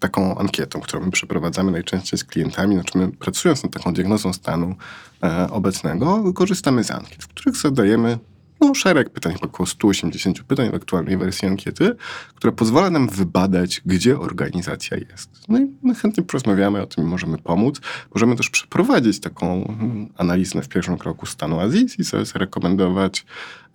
taką 0.00 0.38
ankietą, 0.38 0.80
którą 0.80 1.04
my 1.04 1.10
przeprowadzamy 1.10 1.72
najczęściej 1.72 2.18
z 2.18 2.24
klientami. 2.24 2.74
Znaczy 2.74 2.98
my 2.98 3.08
pracując 3.08 3.62
nad 3.62 3.72
taką 3.72 3.94
diagnozą 3.94 4.32
stanu 4.32 4.74
e, 5.22 5.50
obecnego, 5.50 6.32
korzystamy 6.32 6.84
z 6.84 6.90
ankiet, 6.90 7.24
w 7.24 7.28
których 7.28 7.56
zadajemy 7.56 8.18
no, 8.60 8.74
szereg 8.74 9.10
pytań, 9.10 9.34
około 9.40 9.66
180 9.66 10.42
pytań 10.42 10.70
w 10.70 10.74
aktualnej 10.74 11.16
wersji 11.16 11.48
ankiety, 11.48 11.96
która 12.34 12.52
pozwala 12.52 12.90
nam 12.90 13.08
wybadać, 13.08 13.82
gdzie 13.86 14.18
organizacja 14.18 14.96
jest. 14.96 15.30
No 15.48 15.58
i 15.58 15.70
my 15.82 15.94
chętnie 15.94 16.22
porozmawiamy 16.22 16.82
o 16.82 16.86
tym 16.86 17.04
możemy 17.08 17.38
pomóc. 17.38 17.80
Możemy 18.14 18.36
też 18.36 18.50
przeprowadzić 18.50 19.20
taką 19.20 19.66
mm, 19.66 20.08
analizę 20.16 20.62
w 20.62 20.68
pierwszym 20.68 20.98
kroku 20.98 21.26
stanu 21.26 21.60
Azji 21.60 21.86
i 21.98 22.04
sobie 22.04 22.24
rekomendować 22.34 23.26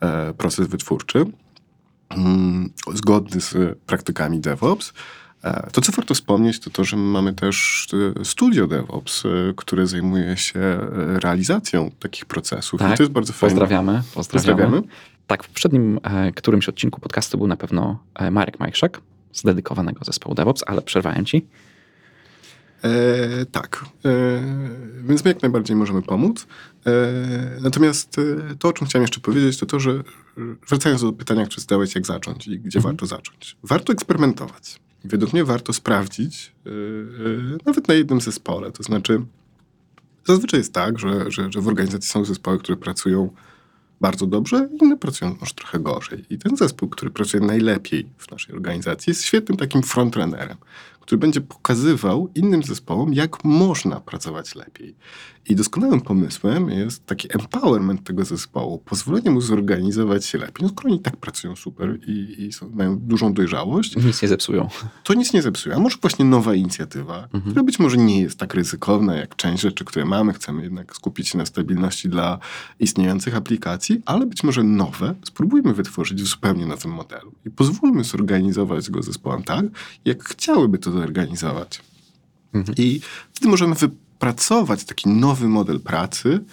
e, 0.01 0.33
proces 0.33 0.67
wytwórczy 0.67 1.25
zgodny 2.93 3.41
z 3.41 3.79
praktykami 3.85 4.39
DevOps. 4.39 4.93
E, 5.43 5.69
To, 5.71 5.81
co 5.81 5.91
warto 5.91 6.13
wspomnieć, 6.13 6.59
to 6.59 6.69
to, 6.69 6.83
że 6.83 6.97
mamy 6.97 7.33
też 7.33 7.87
e, 8.21 8.25
studio 8.25 8.67
DevOps, 8.67 9.25
e, 9.25 9.29
które 9.55 9.87
zajmuje 9.87 10.37
się 10.37 10.59
e, 10.59 10.79
realizacją 11.19 11.91
takich 11.99 12.25
procesów. 12.25 12.81
I 12.81 12.83
Tak, 12.83 12.97
to 12.97 13.03
jest 13.03 13.13
bardzo 13.13 13.33
fajne. 13.33 13.55
Pozdrawiamy, 13.55 14.01
pozdrawiamy. 14.13 14.55
Pozdrawiamy. 14.55 14.81
Tak, 15.27 15.43
w 15.43 15.47
poprzednim 15.47 15.99
e, 16.03 16.31
którymś 16.31 16.69
odcinku 16.69 17.01
podcastu 17.01 17.37
był 17.37 17.47
na 17.47 17.57
pewno 17.57 17.99
e, 18.15 18.31
Marek 18.31 18.59
Majszak 18.59 19.01
z 19.33 19.43
dedykowanego 19.43 20.05
zespołu 20.05 20.35
DevOps, 20.35 20.63
ale 20.67 20.81
przerwałem 20.81 21.25
ci. 21.25 21.47
E, 22.87 23.45
tak. 23.45 23.85
E, 24.05 24.09
więc 25.07 25.25
my 25.25 25.31
jak 25.31 25.41
najbardziej 25.41 25.75
możemy 25.75 26.01
pomóc. 26.01 26.47
E, 26.85 26.91
natomiast 27.61 28.19
e, 28.19 28.55
to, 28.55 28.67
o 28.67 28.73
czym 28.73 28.87
chciałem 28.87 29.03
jeszcze 29.03 29.19
powiedzieć, 29.19 29.57
to 29.57 29.65
to, 29.65 29.79
że 29.79 30.03
wracając 30.69 31.01
do 31.01 31.13
pytania, 31.13 31.45
które 31.45 31.61
zadałeś, 31.61 31.95
jak 31.95 32.05
zacząć 32.05 32.47
i 32.47 32.59
gdzie 32.59 32.79
Mhm. 32.79 32.83
warto 32.83 33.05
zacząć. 33.05 33.57
Warto 33.63 33.93
eksperymentować. 33.93 34.79
Według 35.03 35.33
mnie 35.33 35.45
warto 35.45 35.73
sprawdzić 35.73 36.55
e, 36.65 36.69
e, 36.69 36.73
nawet 37.65 37.87
na 37.87 37.93
jednym 37.93 38.21
zespole. 38.21 38.71
To 38.71 38.83
znaczy, 38.83 39.21
zazwyczaj 40.25 40.59
jest 40.59 40.73
tak, 40.73 40.99
że, 40.99 41.31
że, 41.31 41.51
że 41.51 41.61
w 41.61 41.67
organizacji 41.67 42.09
są 42.09 42.25
zespoły, 42.25 42.59
które 42.59 42.77
pracują 42.77 43.29
bardzo 44.01 44.25
dobrze, 44.27 44.69
inne 44.81 44.97
pracują 44.97 45.35
może 45.39 45.53
trochę 45.53 45.79
gorzej. 45.79 46.25
I 46.29 46.37
ten 46.37 46.57
zespół, 46.57 46.89
który 46.89 47.11
pracuje 47.11 47.43
najlepiej 47.43 48.09
w 48.17 48.31
naszej 48.31 48.55
organizacji, 48.55 49.11
jest 49.11 49.23
świetnym 49.23 49.57
takim 49.57 49.83
frontrunnerem, 49.83 50.57
który 51.07 51.19
będzie 51.19 51.41
pokazywał 51.41 52.29
innym 52.35 52.63
zespołom, 52.63 53.13
jak 53.13 53.43
można 53.45 53.99
pracować 53.99 54.55
lepiej. 54.55 54.95
I 55.49 55.55
doskonałym 55.55 56.01
pomysłem 56.01 56.69
jest 56.69 57.05
taki 57.05 57.27
empowerment 57.33 58.03
tego 58.03 58.25
zespołu, 58.25 58.77
pozwolenie 58.77 59.31
mu 59.31 59.41
zorganizować 59.41 60.25
się 60.25 60.37
lepiej. 60.37 60.55
No 60.61 60.69
skoro 60.69 60.89
oni 60.89 60.99
tak 60.99 61.17
pracują 61.17 61.55
super 61.55 61.99
i, 62.07 62.35
i 62.45 62.53
są, 62.53 62.69
mają 62.69 62.99
dużą 62.99 63.33
dojrzałość, 63.33 63.95
Nic 63.95 64.21
nie 64.21 64.27
zepsują. 64.27 64.69
to 65.03 65.13
nic 65.13 65.33
nie 65.33 65.41
zepsuje. 65.41 65.75
A 65.75 65.79
może 65.79 65.97
właśnie 66.01 66.25
nowa 66.25 66.53
inicjatywa, 66.55 67.27
która 67.49 67.63
być 67.63 67.79
może 67.79 67.97
nie 67.97 68.21
jest 68.21 68.39
tak 68.39 68.53
ryzykowna 68.53 69.15
jak 69.15 69.35
część 69.35 69.61
rzeczy, 69.63 69.85
które 69.85 70.05
mamy. 70.05 70.33
Chcemy 70.33 70.63
jednak 70.63 70.95
skupić 70.95 71.29
się 71.29 71.37
na 71.37 71.45
stabilności 71.45 72.09
dla 72.09 72.39
istniejących 72.79 73.35
aplikacji, 73.35 74.01
ale 74.05 74.25
być 74.25 74.43
może 74.43 74.63
nowe 74.63 75.15
spróbujmy 75.25 75.73
wytworzyć 75.73 76.23
w 76.23 76.27
zupełnie 76.27 76.65
nowym 76.65 76.91
modelu. 76.91 77.31
I 77.45 77.49
pozwólmy 77.49 78.03
zorganizować 78.03 78.89
go 78.89 79.03
zespołom 79.03 79.43
tak, 79.43 79.65
jak 80.05 80.23
chciałyby 80.23 80.77
to 80.77 80.91
zorganizować. 80.97 81.81
I 82.77 83.01
wtedy 83.33 83.49
możemy 83.49 83.75
wypracować 83.75 84.83
taki 84.83 85.09
nowy 85.09 85.47
model 85.47 85.79
pracy 85.79 86.43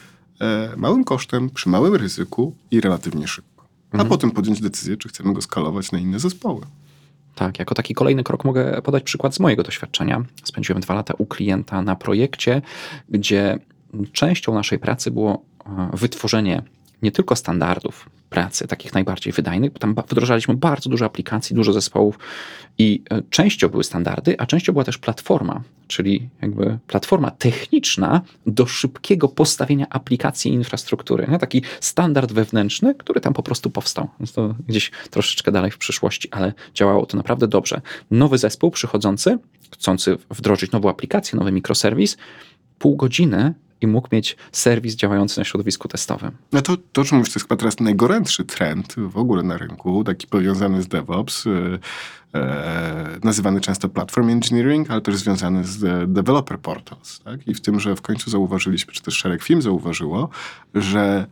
e, 0.40 0.72
małym 0.76 1.04
kosztem, 1.04 1.50
przy 1.50 1.68
małym 1.68 1.94
ryzyku 1.94 2.54
i 2.70 2.80
relatywnie 2.80 3.28
szybko. 3.28 3.64
A 3.92 4.04
potem 4.04 4.30
podjąć 4.30 4.60
decyzję, 4.60 4.96
czy 4.96 5.08
chcemy 5.08 5.32
go 5.32 5.42
skalować 5.42 5.92
na 5.92 5.98
inne 5.98 6.18
zespoły. 6.18 6.60
Tak, 7.34 7.58
jako 7.58 7.74
taki 7.74 7.94
kolejny 7.94 8.24
krok 8.24 8.44
mogę 8.44 8.82
podać 8.82 9.02
przykład 9.02 9.34
z 9.34 9.40
mojego 9.40 9.62
doświadczenia. 9.62 10.24
Spędziłem 10.44 10.82
dwa 10.82 10.94
lata 10.94 11.14
u 11.18 11.26
klienta 11.26 11.82
na 11.82 11.96
projekcie, 11.96 12.62
gdzie 13.08 13.58
częścią 14.12 14.54
naszej 14.54 14.78
pracy 14.78 15.10
było 15.10 15.42
e, 15.66 15.90
wytworzenie 15.96 16.62
nie 17.04 17.12
tylko 17.12 17.36
standardów 17.36 18.10
pracy, 18.30 18.66
takich 18.66 18.94
najbardziej 18.94 19.32
wydajnych, 19.32 19.72
bo 19.72 19.78
tam 19.78 19.94
wdrożaliśmy 20.08 20.54
bardzo 20.54 20.90
dużo 20.90 21.04
aplikacji, 21.04 21.56
dużo 21.56 21.72
zespołów 21.72 22.18
i 22.78 23.02
e, 23.10 23.22
częścią 23.30 23.68
były 23.68 23.84
standardy, 23.84 24.34
a 24.38 24.46
częścią 24.46 24.72
była 24.72 24.84
też 24.84 24.98
platforma, 24.98 25.62
czyli 25.86 26.28
jakby 26.42 26.78
platforma 26.86 27.30
techniczna 27.30 28.20
do 28.46 28.66
szybkiego 28.66 29.28
postawienia 29.28 29.86
aplikacji 29.90 30.50
i 30.50 30.54
infrastruktury. 30.54 31.26
Nie? 31.30 31.38
Taki 31.38 31.62
standard 31.80 32.32
wewnętrzny, 32.32 32.94
który 32.94 33.20
tam 33.20 33.32
po 33.32 33.42
prostu 33.42 33.70
powstał. 33.70 34.08
Więc 34.20 34.32
to 34.32 34.54
gdzieś 34.68 34.90
troszeczkę 35.10 35.52
dalej 35.52 35.70
w 35.70 35.78
przyszłości, 35.78 36.28
ale 36.30 36.52
działało 36.74 37.06
to 37.06 37.16
naprawdę 37.16 37.48
dobrze. 37.48 37.80
Nowy 38.10 38.38
zespół 38.38 38.70
przychodzący, 38.70 39.38
chcący 39.72 40.18
wdrożyć 40.30 40.72
nową 40.72 40.90
aplikację, 40.90 41.38
nowy 41.38 41.52
mikroserwis, 41.52 42.16
pół 42.78 42.96
godziny 42.96 43.54
i 43.84 43.86
mógł 43.86 44.08
mieć 44.12 44.36
serwis 44.52 44.94
działający 44.94 45.40
na 45.40 45.44
środowisku 45.44 45.88
testowym. 45.88 46.30
No 46.52 46.62
to, 46.62 46.76
to, 46.92 47.04
czym 47.04 47.18
mówisz, 47.18 47.32
to 47.32 47.38
jest 47.38 47.48
chyba 47.48 47.56
teraz 47.56 47.80
najgorętszy 47.80 48.44
trend 48.44 48.94
w 48.96 49.16
ogóle 49.16 49.42
na 49.42 49.56
rynku, 49.56 50.04
taki 50.04 50.26
powiązany 50.26 50.82
z 50.82 50.88
DevOps, 50.88 51.46
e, 51.46 51.50
e, 52.34 53.18
nazywany 53.22 53.60
często 53.60 53.88
platform 53.88 54.28
engineering, 54.28 54.90
ale 54.90 55.00
też 55.00 55.16
związany 55.16 55.64
z 55.64 55.84
e, 55.84 56.06
developer 56.06 56.58
portals. 56.58 57.20
Tak? 57.20 57.48
I 57.48 57.54
w 57.54 57.60
tym, 57.60 57.80
że 57.80 57.96
w 57.96 58.02
końcu 58.02 58.30
zauważyliśmy, 58.30 58.92
czy 58.92 59.02
też 59.02 59.14
szereg 59.14 59.42
firm 59.42 59.60
zauważyło, 59.60 60.28
że 60.74 61.26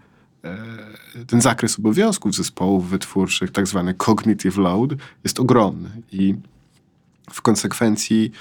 ten 1.26 1.40
zakres 1.40 1.78
obowiązków 1.78 2.34
zespołów 2.34 2.90
wytwórczych, 2.90 3.50
tak 3.50 3.66
zwany 3.66 3.94
cognitive 3.94 4.56
load, 4.56 4.90
jest 5.24 5.40
ogromny 5.40 5.90
i 6.12 6.34
w 7.30 7.42
konsekwencji 7.42 8.32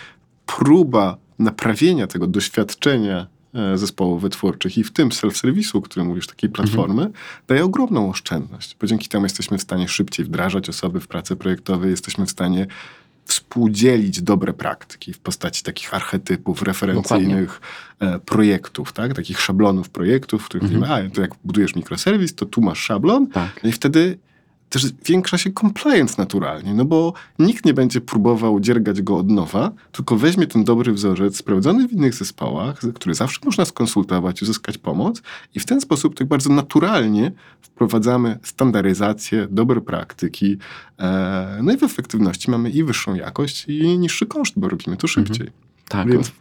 próba 0.45 1.17
naprawienia 1.39 2.07
tego 2.07 2.27
doświadczenia 2.27 3.27
zespołów 3.75 4.21
wytwórczych 4.21 4.77
i 4.77 4.83
w 4.83 4.91
tym 4.91 5.09
self-serwisu, 5.09 5.77
o 5.77 5.81
którym 5.81 6.07
mówisz, 6.07 6.27
takiej 6.27 6.49
platformy, 6.49 7.09
daje 7.47 7.63
ogromną 7.65 8.09
oszczędność, 8.09 8.77
bo 8.81 8.87
dzięki 8.87 9.07
temu 9.09 9.25
jesteśmy 9.25 9.57
w 9.57 9.61
stanie 9.61 9.87
szybciej 9.87 10.25
wdrażać 10.25 10.69
osoby 10.69 10.99
w 10.99 11.07
pracy 11.07 11.35
projektowej, 11.35 11.91
jesteśmy 11.91 12.25
w 12.25 12.29
stanie 12.31 12.67
współdzielić 13.25 14.21
dobre 14.21 14.53
praktyki 14.53 15.13
w 15.13 15.19
postaci 15.19 15.63
takich 15.63 15.93
archetypów, 15.93 16.61
referencyjnych 16.61 17.61
e, 17.99 18.19
projektów, 18.19 18.93
tak? 18.93 19.13
takich 19.13 19.41
szablonów 19.41 19.89
projektów, 19.89 20.41
w 20.41 20.45
których 20.45 20.63
Mhm. 20.63 20.81
mówimy, 20.81 21.07
a 21.11 21.15
to 21.15 21.21
jak 21.21 21.31
budujesz 21.43 21.75
mikroserwis, 21.75 22.35
to 22.35 22.45
tu 22.45 22.61
masz 22.61 22.79
szablon 22.79 23.27
Tak. 23.27 23.59
no 23.63 23.69
i 23.69 23.71
wtedy 23.73 24.17
też 24.71 24.85
zwiększa 24.85 25.37
się 25.37 25.51
compliance 25.51 26.15
naturalnie, 26.17 26.73
no 26.73 26.85
bo 26.85 27.13
nikt 27.39 27.65
nie 27.65 27.73
będzie 27.73 28.01
próbował 28.01 28.59
dziergać 28.59 29.01
go 29.01 29.17
od 29.17 29.29
nowa, 29.29 29.71
tylko 29.91 30.15
weźmie 30.15 30.47
ten 30.47 30.63
dobry 30.63 30.93
wzorzec 30.93 31.37
sprawdzony 31.37 31.87
w 31.87 31.91
innych 31.91 32.13
zespołach, 32.13 32.79
który 32.95 33.15
zawsze 33.15 33.39
można 33.45 33.65
skonsultować, 33.65 34.41
uzyskać 34.41 34.77
pomoc 34.77 35.21
i 35.55 35.59
w 35.59 35.65
ten 35.65 35.81
sposób 35.81 36.15
tak 36.15 36.27
bardzo 36.27 36.49
naturalnie 36.49 37.31
wprowadzamy 37.61 38.39
standaryzację, 38.43 39.47
dobre 39.51 39.81
praktyki, 39.81 40.57
e, 40.99 41.59
no 41.63 41.73
i 41.73 41.77
w 41.77 41.83
efektywności 41.83 42.51
mamy 42.51 42.69
i 42.69 42.83
wyższą 42.83 43.15
jakość 43.15 43.65
i 43.67 43.97
niższy 43.97 44.25
koszt, 44.25 44.53
bo 44.57 44.69
robimy 44.69 44.97
to 44.97 45.07
szybciej. 45.07 45.47
Tak. 45.87 46.11
Więc 46.11 46.31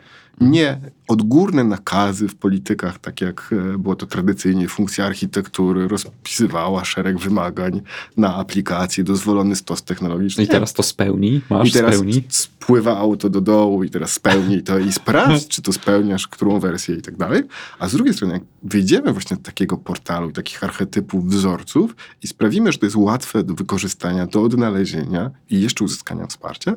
nie 0.40 0.80
odgórne 1.08 1.64
nakazy 1.64 2.28
w 2.28 2.34
politykach, 2.34 2.98
tak 2.98 3.20
jak 3.20 3.50
e, 3.74 3.78
było 3.78 3.96
to 3.96 4.06
tradycyjnie, 4.06 4.68
funkcja 4.68 5.06
architektury 5.06 5.88
rozpisywała 5.88 6.84
szereg 6.84 7.18
wymagań 7.18 7.80
na 8.16 8.36
aplikację, 8.36 9.04
dozwolony 9.04 9.56
stos 9.56 9.82
technologiczny. 9.82 10.44
I 10.44 10.48
teraz 10.48 10.72
to 10.72 10.82
spełni, 10.82 11.40
masz 11.50 11.68
I 11.68 11.72
teraz 11.72 11.94
spełni. 11.94 12.24
spływa 12.28 12.96
auto 12.96 13.30
do 13.30 13.40
dołu 13.40 13.84
i 13.84 13.90
teraz 13.90 14.12
spełnij 14.12 14.62
to 14.62 14.78
i 14.78 14.92
sprawdź, 14.92 15.48
czy 15.48 15.62
to 15.62 15.72
spełniasz, 15.72 16.28
którą 16.28 16.60
wersję 16.60 16.94
i 16.94 17.02
tak 17.02 17.16
dalej. 17.16 17.42
A 17.78 17.88
z 17.88 17.92
drugiej 17.92 18.14
strony, 18.14 18.32
jak 18.32 18.42
wyjdziemy 18.62 19.12
właśnie 19.12 19.36
z 19.36 19.42
takiego 19.42 19.76
portalu 19.76 20.32
takich 20.32 20.64
archetypów, 20.64 21.26
wzorców 21.26 21.96
i 22.22 22.26
sprawimy, 22.26 22.72
że 22.72 22.78
to 22.78 22.86
jest 22.86 22.96
łatwe 22.96 23.44
do 23.44 23.54
wykorzystania, 23.54 24.26
do 24.26 24.42
odnalezienia 24.42 25.30
i 25.50 25.60
jeszcze 25.60 25.84
uzyskania 25.84 26.26
wsparcia, 26.26 26.74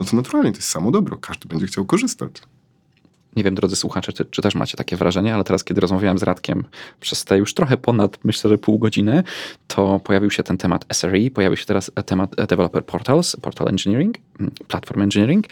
no 0.00 0.06
to 0.06 0.16
naturalnie 0.16 0.52
to 0.52 0.58
jest 0.58 0.68
samo 0.68 0.90
dobro. 0.90 1.16
Każdy 1.16 1.48
będzie 1.48 1.66
chciał 1.66 1.84
korzystać. 1.84 2.32
Nie 3.36 3.44
wiem, 3.44 3.54
drodzy 3.54 3.76
słuchacze, 3.76 4.12
czy, 4.12 4.24
czy 4.24 4.42
też 4.42 4.54
macie 4.54 4.76
takie 4.76 4.96
wrażenie, 4.96 5.34
ale 5.34 5.44
teraz, 5.44 5.64
kiedy 5.64 5.80
rozmawiałem 5.80 6.18
z 6.18 6.22
Radkiem 6.22 6.64
przez 7.00 7.24
te 7.24 7.38
już 7.38 7.54
trochę 7.54 7.76
ponad, 7.76 8.18
myślę, 8.24 8.50
że 8.50 8.58
pół 8.58 8.78
godziny, 8.78 9.22
to 9.66 10.00
pojawił 10.04 10.30
się 10.30 10.42
ten 10.42 10.56
temat 10.56 10.84
SRE, 10.92 11.30
pojawił 11.34 11.56
się 11.56 11.66
teraz 11.66 11.90
temat 12.06 12.40
e, 12.40 12.46
Developer 12.46 12.84
Portals, 12.84 13.36
Portal 13.36 13.68
Engineering, 13.68 14.18
mm, 14.40 14.52
Platform 14.68 15.02
Engineering. 15.02 15.46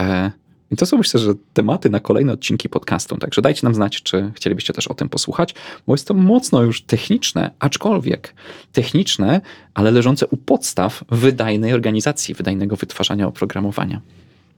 E, 0.00 0.30
I 0.70 0.76
to 0.76 0.86
są, 0.86 0.98
myślę, 0.98 1.20
że 1.20 1.34
tematy 1.52 1.90
na 1.90 2.00
kolejne 2.00 2.32
odcinki 2.32 2.68
podcastu. 2.68 3.16
Także 3.16 3.42
dajcie 3.42 3.60
nam 3.62 3.74
znać, 3.74 4.02
czy 4.02 4.32
chcielibyście 4.34 4.72
też 4.72 4.88
o 4.88 4.94
tym 4.94 5.08
posłuchać, 5.08 5.54
bo 5.86 5.94
jest 5.94 6.08
to 6.08 6.14
mocno 6.14 6.62
już 6.62 6.82
techniczne, 6.82 7.50
aczkolwiek 7.58 8.34
techniczne, 8.72 9.40
ale 9.74 9.90
leżące 9.90 10.26
u 10.26 10.36
podstaw 10.36 11.04
wydajnej 11.10 11.72
organizacji, 11.72 12.34
wydajnego 12.34 12.76
wytwarzania 12.76 13.26
oprogramowania. 13.26 14.00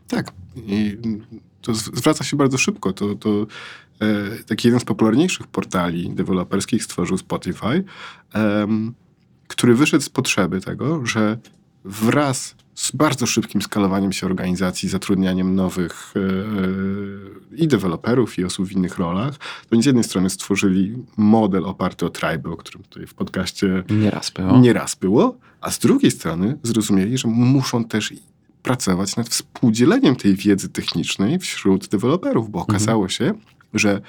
Tak. 0.09 0.33
I 0.67 0.97
to 1.61 1.75
zwraca 1.75 2.25
się 2.25 2.37
bardzo 2.37 2.59
szybko. 2.59 2.93
To, 2.93 3.15
to 3.15 3.47
e, 4.01 4.45
taki 4.47 4.69
jeden 4.69 4.81
z 4.81 4.85
popularniejszych 4.85 5.47
portali 5.47 6.11
deweloperskich 6.11 6.85
stworzył 6.85 7.19
Spotify, 7.19 7.85
em, 8.33 8.95
który 9.49 9.75
wyszedł 9.75 10.05
z 10.05 10.09
potrzeby 10.09 10.61
tego, 10.61 11.07
że 11.07 11.39
wraz 11.85 12.55
z 12.75 12.91
bardzo 12.91 13.27
szybkim 13.27 13.63
skalowaniem 13.63 14.13
się 14.13 14.27
organizacji, 14.27 14.89
zatrudnianiem 14.89 15.55
nowych 15.55 16.15
e, 16.17 16.21
e, 16.21 17.57
i 17.57 17.69
deweloperów, 17.69 18.39
i 18.39 18.45
osób 18.45 18.67
w 18.67 18.73
innych 18.73 18.99
rolach, 18.99 19.37
to 19.39 19.69
oni 19.73 19.83
z 19.83 19.87
jednej 19.87 20.05
strony 20.05 20.31
stworzyli 20.31 20.97
model 21.17 21.65
oparty 21.65 22.07
o 22.07 22.11
Tribe, 22.11 22.51
o 22.51 22.57
którym 22.57 22.83
tutaj 22.83 23.07
w 23.07 23.15
podcaście 23.15 23.85
Nieraz 23.91 24.31
było. 24.31 24.59
nieraz 24.59 24.95
było, 24.95 25.39
a 25.61 25.71
z 25.71 25.79
drugiej 25.79 26.11
strony 26.11 26.59
zrozumieli, 26.63 27.19
że 27.19 27.29
muszą 27.29 27.85
też 27.85 28.13
pracować 28.63 29.17
nad 29.17 29.29
współdzieleniem 29.29 30.17
tej 30.17 30.35
wiedzy 30.35 30.69
technicznej 30.69 31.39
wśród 31.39 31.89
deweloperów, 31.89 32.51
bo 32.51 32.59
okazało 32.59 33.09
się, 33.09 33.33
że 33.75 34.01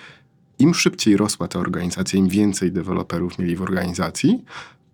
im 0.60 0.74
szybciej 0.74 1.18
rosła 1.18 1.47
ta 1.47 1.60
organizacja, 1.60 2.20
im 2.20 2.28
więcej 2.28 2.72
deweloperów 2.72 3.39
mieli 3.39 3.56
w 3.56 3.62
organizacji, 3.62 4.43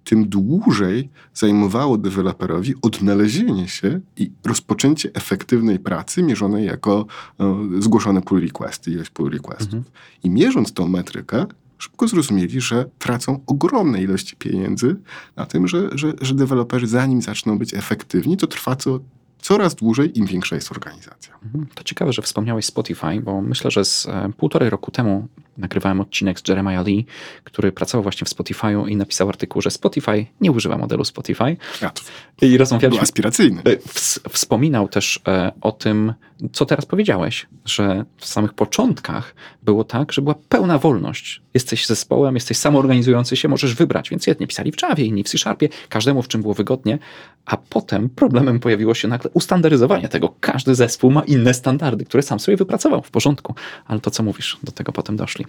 tym 0.04 0.30
dłużej 0.30 1.10
zajmowało 1.34 1.98
deweloperowi 1.98 2.74
odnalezienie 2.82 3.68
się 3.68 4.00
i 4.18 4.32
rozpoczęcie 4.46 5.10
efektywnej 5.14 5.80
pracy 5.80 6.24
mierzonej 6.24 6.66
jako 6.66 7.06
e, 7.40 7.68
zgłoszone 7.80 8.22
pull 8.22 8.42
requesty, 8.42 8.92
ilość 8.92 9.10
pull 9.10 9.32
requestów. 9.32 9.84
I 10.24 10.30
mierząc 10.30 10.74
tą 10.74 10.88
metrykę, 10.88 11.46
szybko 11.78 12.08
zrozumieli, 12.08 12.62
że 12.62 12.90
tracą 13.00 13.40
ogromne 13.48 14.02
ilości 14.02 14.36
pieniędzy 14.36 14.96
na 15.36 15.46
tym, 15.46 15.68
że, 15.68 15.90
że, 15.94 16.14
że 16.22 16.36
deweloperzy 16.36 16.88
zanim 16.88 17.22
zaczną 17.22 17.58
być 17.58 17.74
efektywni, 17.74 18.38
to 18.38 18.48
trwa 18.48 18.76
co, 18.76 19.00
coraz 19.40 19.76
dłużej, 19.76 20.20
im 20.20 20.26
większa 20.26 20.56
jest 20.56 20.72
organizacja. 20.72 21.34
Mhm. 21.44 21.68
To 21.76 21.84
ciekawe, 21.84 22.14
że 22.14 22.22
wspomniałeś 22.22 22.66
Spotify, 22.66 23.22
bo 23.22 23.42
myślę, 23.42 23.72
że 23.72 23.86
z 23.86 24.06
e, 24.06 24.32
półtorej 24.38 24.70
roku 24.70 24.92
temu 24.92 25.28
nagrywałem 25.58 26.02
odcinek 26.02 26.40
z 26.40 26.48
Jeremiah 26.48 26.86
Lee, 26.86 27.06
który 27.44 27.72
pracował 27.72 28.04
właśnie 28.04 28.26
w 28.26 28.30
Spotify'u 28.30 28.88
i 28.90 28.96
napisał 28.96 29.30
artykuł, 29.30 29.62
że 29.62 29.72
Spotify 29.72 30.26
nie 30.42 30.52
używa 30.52 30.78
modelu 30.78 31.06
Spotify. 31.06 31.58
Ja 31.82 31.90
to 31.90 32.02
I 32.42 32.50
był 32.50 32.58
rozmawialiśmy. 32.58 33.02
aspiracyjny. 33.04 33.62
e, 33.66 33.76
ws- 33.76 34.20
Wspominał 34.30 34.88
też 34.88 35.20
e, 35.28 35.52
o 35.62 35.72
tym, 35.72 36.14
co 36.54 36.66
teraz 36.66 36.86
powiedziałeś, 36.86 37.48
że 37.66 38.06
w 38.18 38.26
samych 38.26 38.54
początkach 38.54 39.36
było 39.64 39.84
tak, 39.84 40.12
że 40.12 40.22
była 40.22 40.36
pełna 40.50 40.78
wolność. 40.78 41.42
Jesteś 41.54 41.86
zespołem, 41.86 42.36
jesteś 42.36 42.58
samoorganizujący 42.58 43.36
się, 43.36 43.48
możesz 43.48 43.76
wybrać. 43.76 44.10
Więc 44.10 44.28
jedni 44.28 44.48
pisali 44.48 44.72
w 44.72 44.82
Javie, 44.82 45.06
inni 45.06 45.24
w 45.24 45.28
C-Sharpie, 45.30 45.70
każdemu 45.90 46.22
w 46.22 46.28
czym 46.28 46.42
było 46.42 46.54
wygodnie, 46.54 47.00
a 47.46 47.58
potem 47.58 48.10
problemem 48.10 48.60
pojawiło 48.60 48.94
się 48.94 49.08
nagle 49.08 49.32
ustandaryzowanie 49.34 50.10
tego. 50.10 50.34
Każdy 50.40 50.76
zespół 50.76 51.12
ma 51.12 51.22
inne 51.22 51.54
standardy, 51.54 52.06
które 52.06 52.24
sam 52.24 52.40
sobie 52.40 52.58
wypracował 52.58 53.02
w 53.02 53.12
porządku. 53.12 53.56
Ale 53.88 54.00
to, 54.00 54.12
co 54.12 54.24
mówisz, 54.24 54.58
do 54.64 54.72
tego 54.72 54.92
potem 54.92 55.16
doszli. 55.16 55.45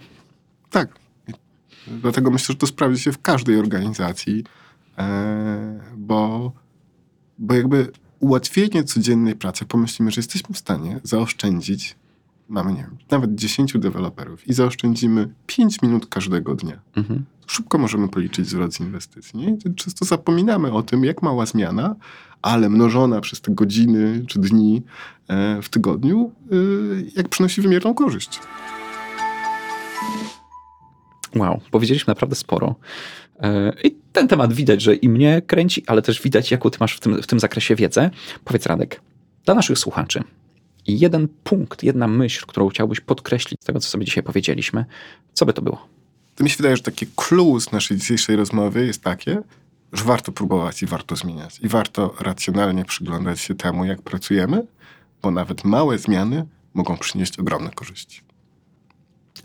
Tak. 0.69 0.89
Dlatego 1.87 2.31
myślę, 2.31 2.53
że 2.53 2.59
to 2.59 2.67
sprawdzi 2.67 3.01
się 3.01 3.11
w 3.11 3.21
każdej 3.21 3.59
organizacji, 3.59 4.43
e, 4.97 5.79
bo, 5.97 6.51
bo 7.37 7.53
jakby 7.53 7.91
ułatwienie 8.19 8.83
codziennej 8.83 9.35
pracy, 9.35 9.65
pomyślimy, 9.65 10.11
że 10.11 10.19
jesteśmy 10.19 10.55
w 10.55 10.57
stanie 10.57 10.99
zaoszczędzić, 11.03 11.95
mamy, 12.49 12.73
nie 12.73 12.81
wiem, 12.81 12.97
nawet 13.11 13.35
10 13.35 13.73
deweloperów 13.79 14.47
i 14.47 14.53
zaoszczędzimy 14.53 15.29
5 15.47 15.81
minut 15.81 16.05
każdego 16.05 16.55
dnia. 16.55 16.79
Mhm. 16.95 17.25
Szybko 17.47 17.77
możemy 17.77 18.07
policzyć 18.07 18.45
wzrost 18.45 18.77
z 18.77 18.79
inwestycji. 18.79 19.39
Nie? 19.39 19.49
I 19.49 19.75
Często 19.75 20.05
zapominamy 20.05 20.71
o 20.71 20.83
tym, 20.83 21.03
jak 21.03 21.21
mała 21.21 21.45
zmiana, 21.45 21.95
ale 22.41 22.69
mnożona 22.69 23.21
przez 23.21 23.41
te 23.41 23.51
godziny 23.51 24.23
czy 24.27 24.39
dni 24.39 24.83
e, 25.27 25.61
w 25.61 25.69
tygodniu, 25.69 26.31
y, 26.51 27.11
jak 27.15 27.29
przynosi 27.29 27.61
wymierną 27.61 27.93
korzyść. 27.93 28.39
Wow, 31.35 31.61
powiedzieliśmy 31.71 32.11
naprawdę 32.11 32.35
sporo. 32.35 32.75
E, 33.39 33.73
I 33.83 33.95
ten 34.11 34.27
temat 34.27 34.53
widać, 34.53 34.81
że 34.81 34.95
i 34.95 35.09
mnie 35.09 35.41
kręci, 35.47 35.83
ale 35.87 36.01
też 36.01 36.21
widać, 36.21 36.51
jaką 36.51 36.69
ty 36.69 36.77
masz 36.79 36.95
w 36.95 36.99
tym, 36.99 37.21
w 37.21 37.27
tym 37.27 37.39
zakresie 37.39 37.75
wiedzę. 37.75 38.09
Powiedz 38.45 38.65
Radek, 38.65 39.01
dla 39.45 39.55
naszych 39.55 39.79
słuchaczy, 39.79 40.23
jeden 40.87 41.27
punkt, 41.43 41.83
jedna 41.83 42.07
myśl, 42.07 42.45
którą 42.47 42.69
chciałbyś 42.69 42.99
podkreślić 42.99 43.61
z 43.61 43.65
tego, 43.65 43.79
co 43.79 43.89
sobie 43.89 44.05
dzisiaj 44.05 44.23
powiedzieliśmy, 44.23 44.85
co 45.33 45.45
by 45.45 45.53
to 45.53 45.61
było? 45.61 45.87
To 46.35 46.43
mi 46.43 46.49
się 46.49 46.57
wydaje, 46.57 46.77
że 46.77 46.83
takie 46.83 47.05
clue 47.15 47.59
z 47.59 47.71
naszej 47.71 47.97
dzisiejszej 47.97 48.35
rozmowy 48.35 48.85
jest 48.85 49.03
takie, 49.03 49.41
że 49.93 50.03
warto 50.03 50.31
próbować 50.31 50.83
i 50.83 50.85
warto 50.85 51.15
zmieniać. 51.15 51.59
I 51.59 51.67
warto 51.67 52.13
racjonalnie 52.19 52.85
przyglądać 52.85 53.39
się 53.39 53.55
temu, 53.55 53.85
jak 53.85 54.01
pracujemy, 54.01 54.67
bo 55.21 55.31
nawet 55.31 55.63
małe 55.63 55.97
zmiany 55.97 56.45
mogą 56.73 56.97
przynieść 56.97 57.39
ogromne 57.39 57.69
korzyści. 57.69 58.21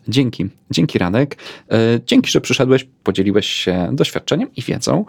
Dzięki, 0.09 0.49
dzięki 0.71 0.99
Radek. 0.99 1.37
E, 1.71 1.77
Dzięki, 2.07 2.31
że 2.31 2.41
przyszedłeś, 2.41 2.87
podzieliłeś 3.03 3.47
się 3.47 3.89
doświadczeniem 3.93 4.55
i 4.57 4.63
wiedzą. 4.63 5.05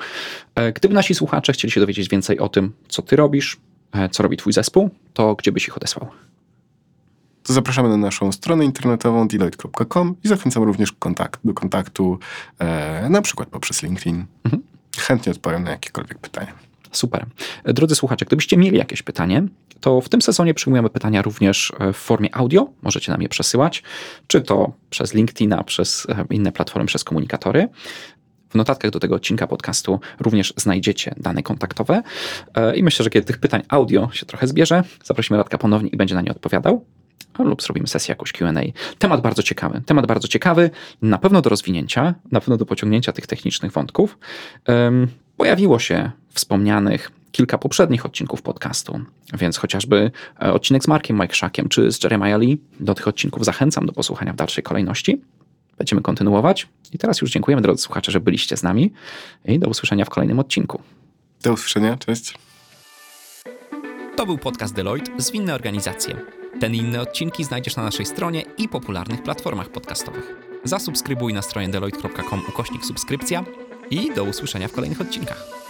E, 0.56 0.72
Gdyby 0.72 0.94
nasi 0.94 1.16
słuchacze 1.16 1.54
chcieli 1.54 1.72
się 1.72 1.80
dowiedzieć 1.80 2.10
więcej 2.10 2.40
o 2.40 2.50
tym, 2.50 2.74
co 2.88 3.02
ty 3.02 3.16
robisz, 3.16 3.58
e, 3.92 4.10
co 4.10 4.24
robi 4.24 4.38
twój 4.38 4.54
zespół, 4.54 4.90
to 5.14 5.36
gdzie 5.36 5.52
byś 5.52 5.68
ich 5.68 5.78
odesłał? 5.78 6.08
To 7.44 7.54
zapraszamy 7.54 7.90
na 7.90 7.98
naszą 7.98 8.32
stronę 8.32 8.66
internetową 8.66 9.28
deloitte.com 9.28 10.16
i 10.24 10.28
zachęcam 10.28 10.64
również 10.64 10.92
kontakt, 10.92 11.40
do 11.44 11.54
kontaktu 11.54 12.20
e, 12.60 13.10
na 13.10 13.22
przykład 13.22 13.50
poprzez 13.50 13.84
LinkedIn. 13.84 14.26
Mhm. 14.44 14.64
Chętnie 14.98 15.32
odpowiem 15.32 15.64
na 15.64 15.72
jakiekolwiek 15.72 16.18
pytania. 16.18 16.54
Super. 16.92 17.26
Drodzy 17.66 17.96
słuchacze, 17.96 18.26
gdybyście 18.26 18.58
mieli 18.58 18.78
jakieś 18.78 19.02
pytanie, 19.02 19.44
to 19.84 20.02
w 20.02 20.10
tym 20.10 20.22
sezonie 20.22 20.54
przyjmujemy 20.54 20.90
pytania 20.90 21.22
również 21.22 21.74
e, 21.80 21.94
w 21.94 21.98
formie 21.98 22.36
audio. 22.36 22.70
Możecie 22.82 23.12
nam 23.12 23.22
je 23.22 23.30
przesyłać, 23.30 23.84
czy 24.28 24.42
to 24.42 24.74
przez 24.90 25.14
LinkedIna, 25.14 25.64
przez 25.64 26.08
e, 26.10 26.26
inne 26.30 26.52
platformy, 26.52 26.88
przez 26.88 27.04
komunikatory. 27.04 27.70
W 28.50 28.56
notatkach 28.56 28.92
do 28.92 29.00
tego 29.00 29.16
odcinka 29.16 29.48
podcastu 29.48 30.00
również 30.20 30.54
znajdziecie 30.58 31.16
dane 31.18 31.44
kontaktowe. 31.44 32.04
E, 32.56 32.76
I 32.76 32.84
myślę, 32.84 33.04
że 33.04 33.10
kiedy 33.10 33.28
tych 33.28 33.38
pytań 33.38 33.62
audio 33.70 34.10
się 34.14 34.26
trochę 34.26 34.48
zbierze, 34.48 34.84
zaprosimy 35.04 35.38
Radka 35.38 35.58
ponownie 35.58 35.90
i 35.90 35.98
będzie 35.98 36.16
na 36.16 36.22
nie 36.22 36.32
odpowiadał. 36.32 36.86
lub 37.40 37.64
zrobimy 37.64 37.88
sesję 37.88 38.12
jakąś 38.12 38.32
Q&A. 38.32 38.62
Temat 39.00 39.22
bardzo 39.22 39.44
ciekawy. 39.44 39.82
Temat 39.86 40.06
bardzo 40.06 40.28
ciekawy, 40.28 40.70
na 41.02 41.18
pewno 41.18 41.42
do 41.42 41.50
rozwinięcia, 41.50 42.16
na 42.32 42.40
pewno 42.40 42.58
do 42.58 42.66
pociągnięcia 42.66 43.12
tych 43.12 43.28
technicznych 43.28 43.72
wątków. 43.72 44.18
Pojawiło 45.38 45.80
się 45.80 46.12
wspomnianych 46.34 47.12
kilka 47.34 47.58
poprzednich 47.58 48.06
odcinków 48.06 48.42
podcastu, 48.42 49.00
więc 49.34 49.58
chociażby 49.58 50.12
e, 50.42 50.54
odcinek 50.54 50.84
z 50.84 50.88
Markiem 50.88 51.18
Majkszakiem 51.18 51.70
czy 51.70 51.92
z 51.92 52.04
Jeremiah 52.04 52.40
Lee, 52.40 52.58
do 52.80 52.94
tych 52.94 53.08
odcinków 53.08 53.46
zachęcam 53.46 53.86
do 53.86 53.94
posłuchania 53.94 54.34
w 54.34 54.36
dalszej 54.36 54.64
kolejności. 54.64 55.22
Będziemy 55.78 56.02
kontynuować. 56.02 56.68
I 56.92 56.98
teraz 56.98 57.22
już 57.22 57.32
dziękujemy, 57.32 57.62
drodzy 57.62 57.82
słuchacze, 57.82 58.12
że 58.12 58.20
byliście 58.20 58.58
z 58.58 58.64
nami 58.64 58.94
i 59.46 59.60
do 59.60 59.68
usłyszenia 59.68 60.06
w 60.06 60.10
kolejnym 60.10 60.40
odcinku. 60.40 60.82
Do 61.44 61.54
usłyszenia, 61.54 61.98
cześć. 61.98 62.34
To 64.16 64.26
był 64.26 64.38
podcast 64.38 64.74
Deloitte 64.74 65.12
Zwinne 65.18 65.56
Organizacje. 65.56 66.16
Ten 66.60 66.76
i 66.76 66.78
inne 66.78 67.02
odcinki 67.02 67.44
znajdziesz 67.44 67.76
na 67.76 67.84
naszej 67.84 68.06
stronie 68.06 68.44
i 68.58 68.70
popularnych 68.70 69.24
platformach 69.24 69.70
podcastowych. 69.70 70.36
Zasubskrybuj 70.64 71.34
na 71.34 71.42
stronie 71.42 71.70
deloitte.com 71.70 72.42
ukośnik 72.50 72.86
subskrypcja 72.86 73.46
i 73.90 74.14
do 74.16 74.24
usłyszenia 74.24 74.68
w 74.68 74.72
kolejnych 74.72 75.02
odcinkach. 75.02 75.63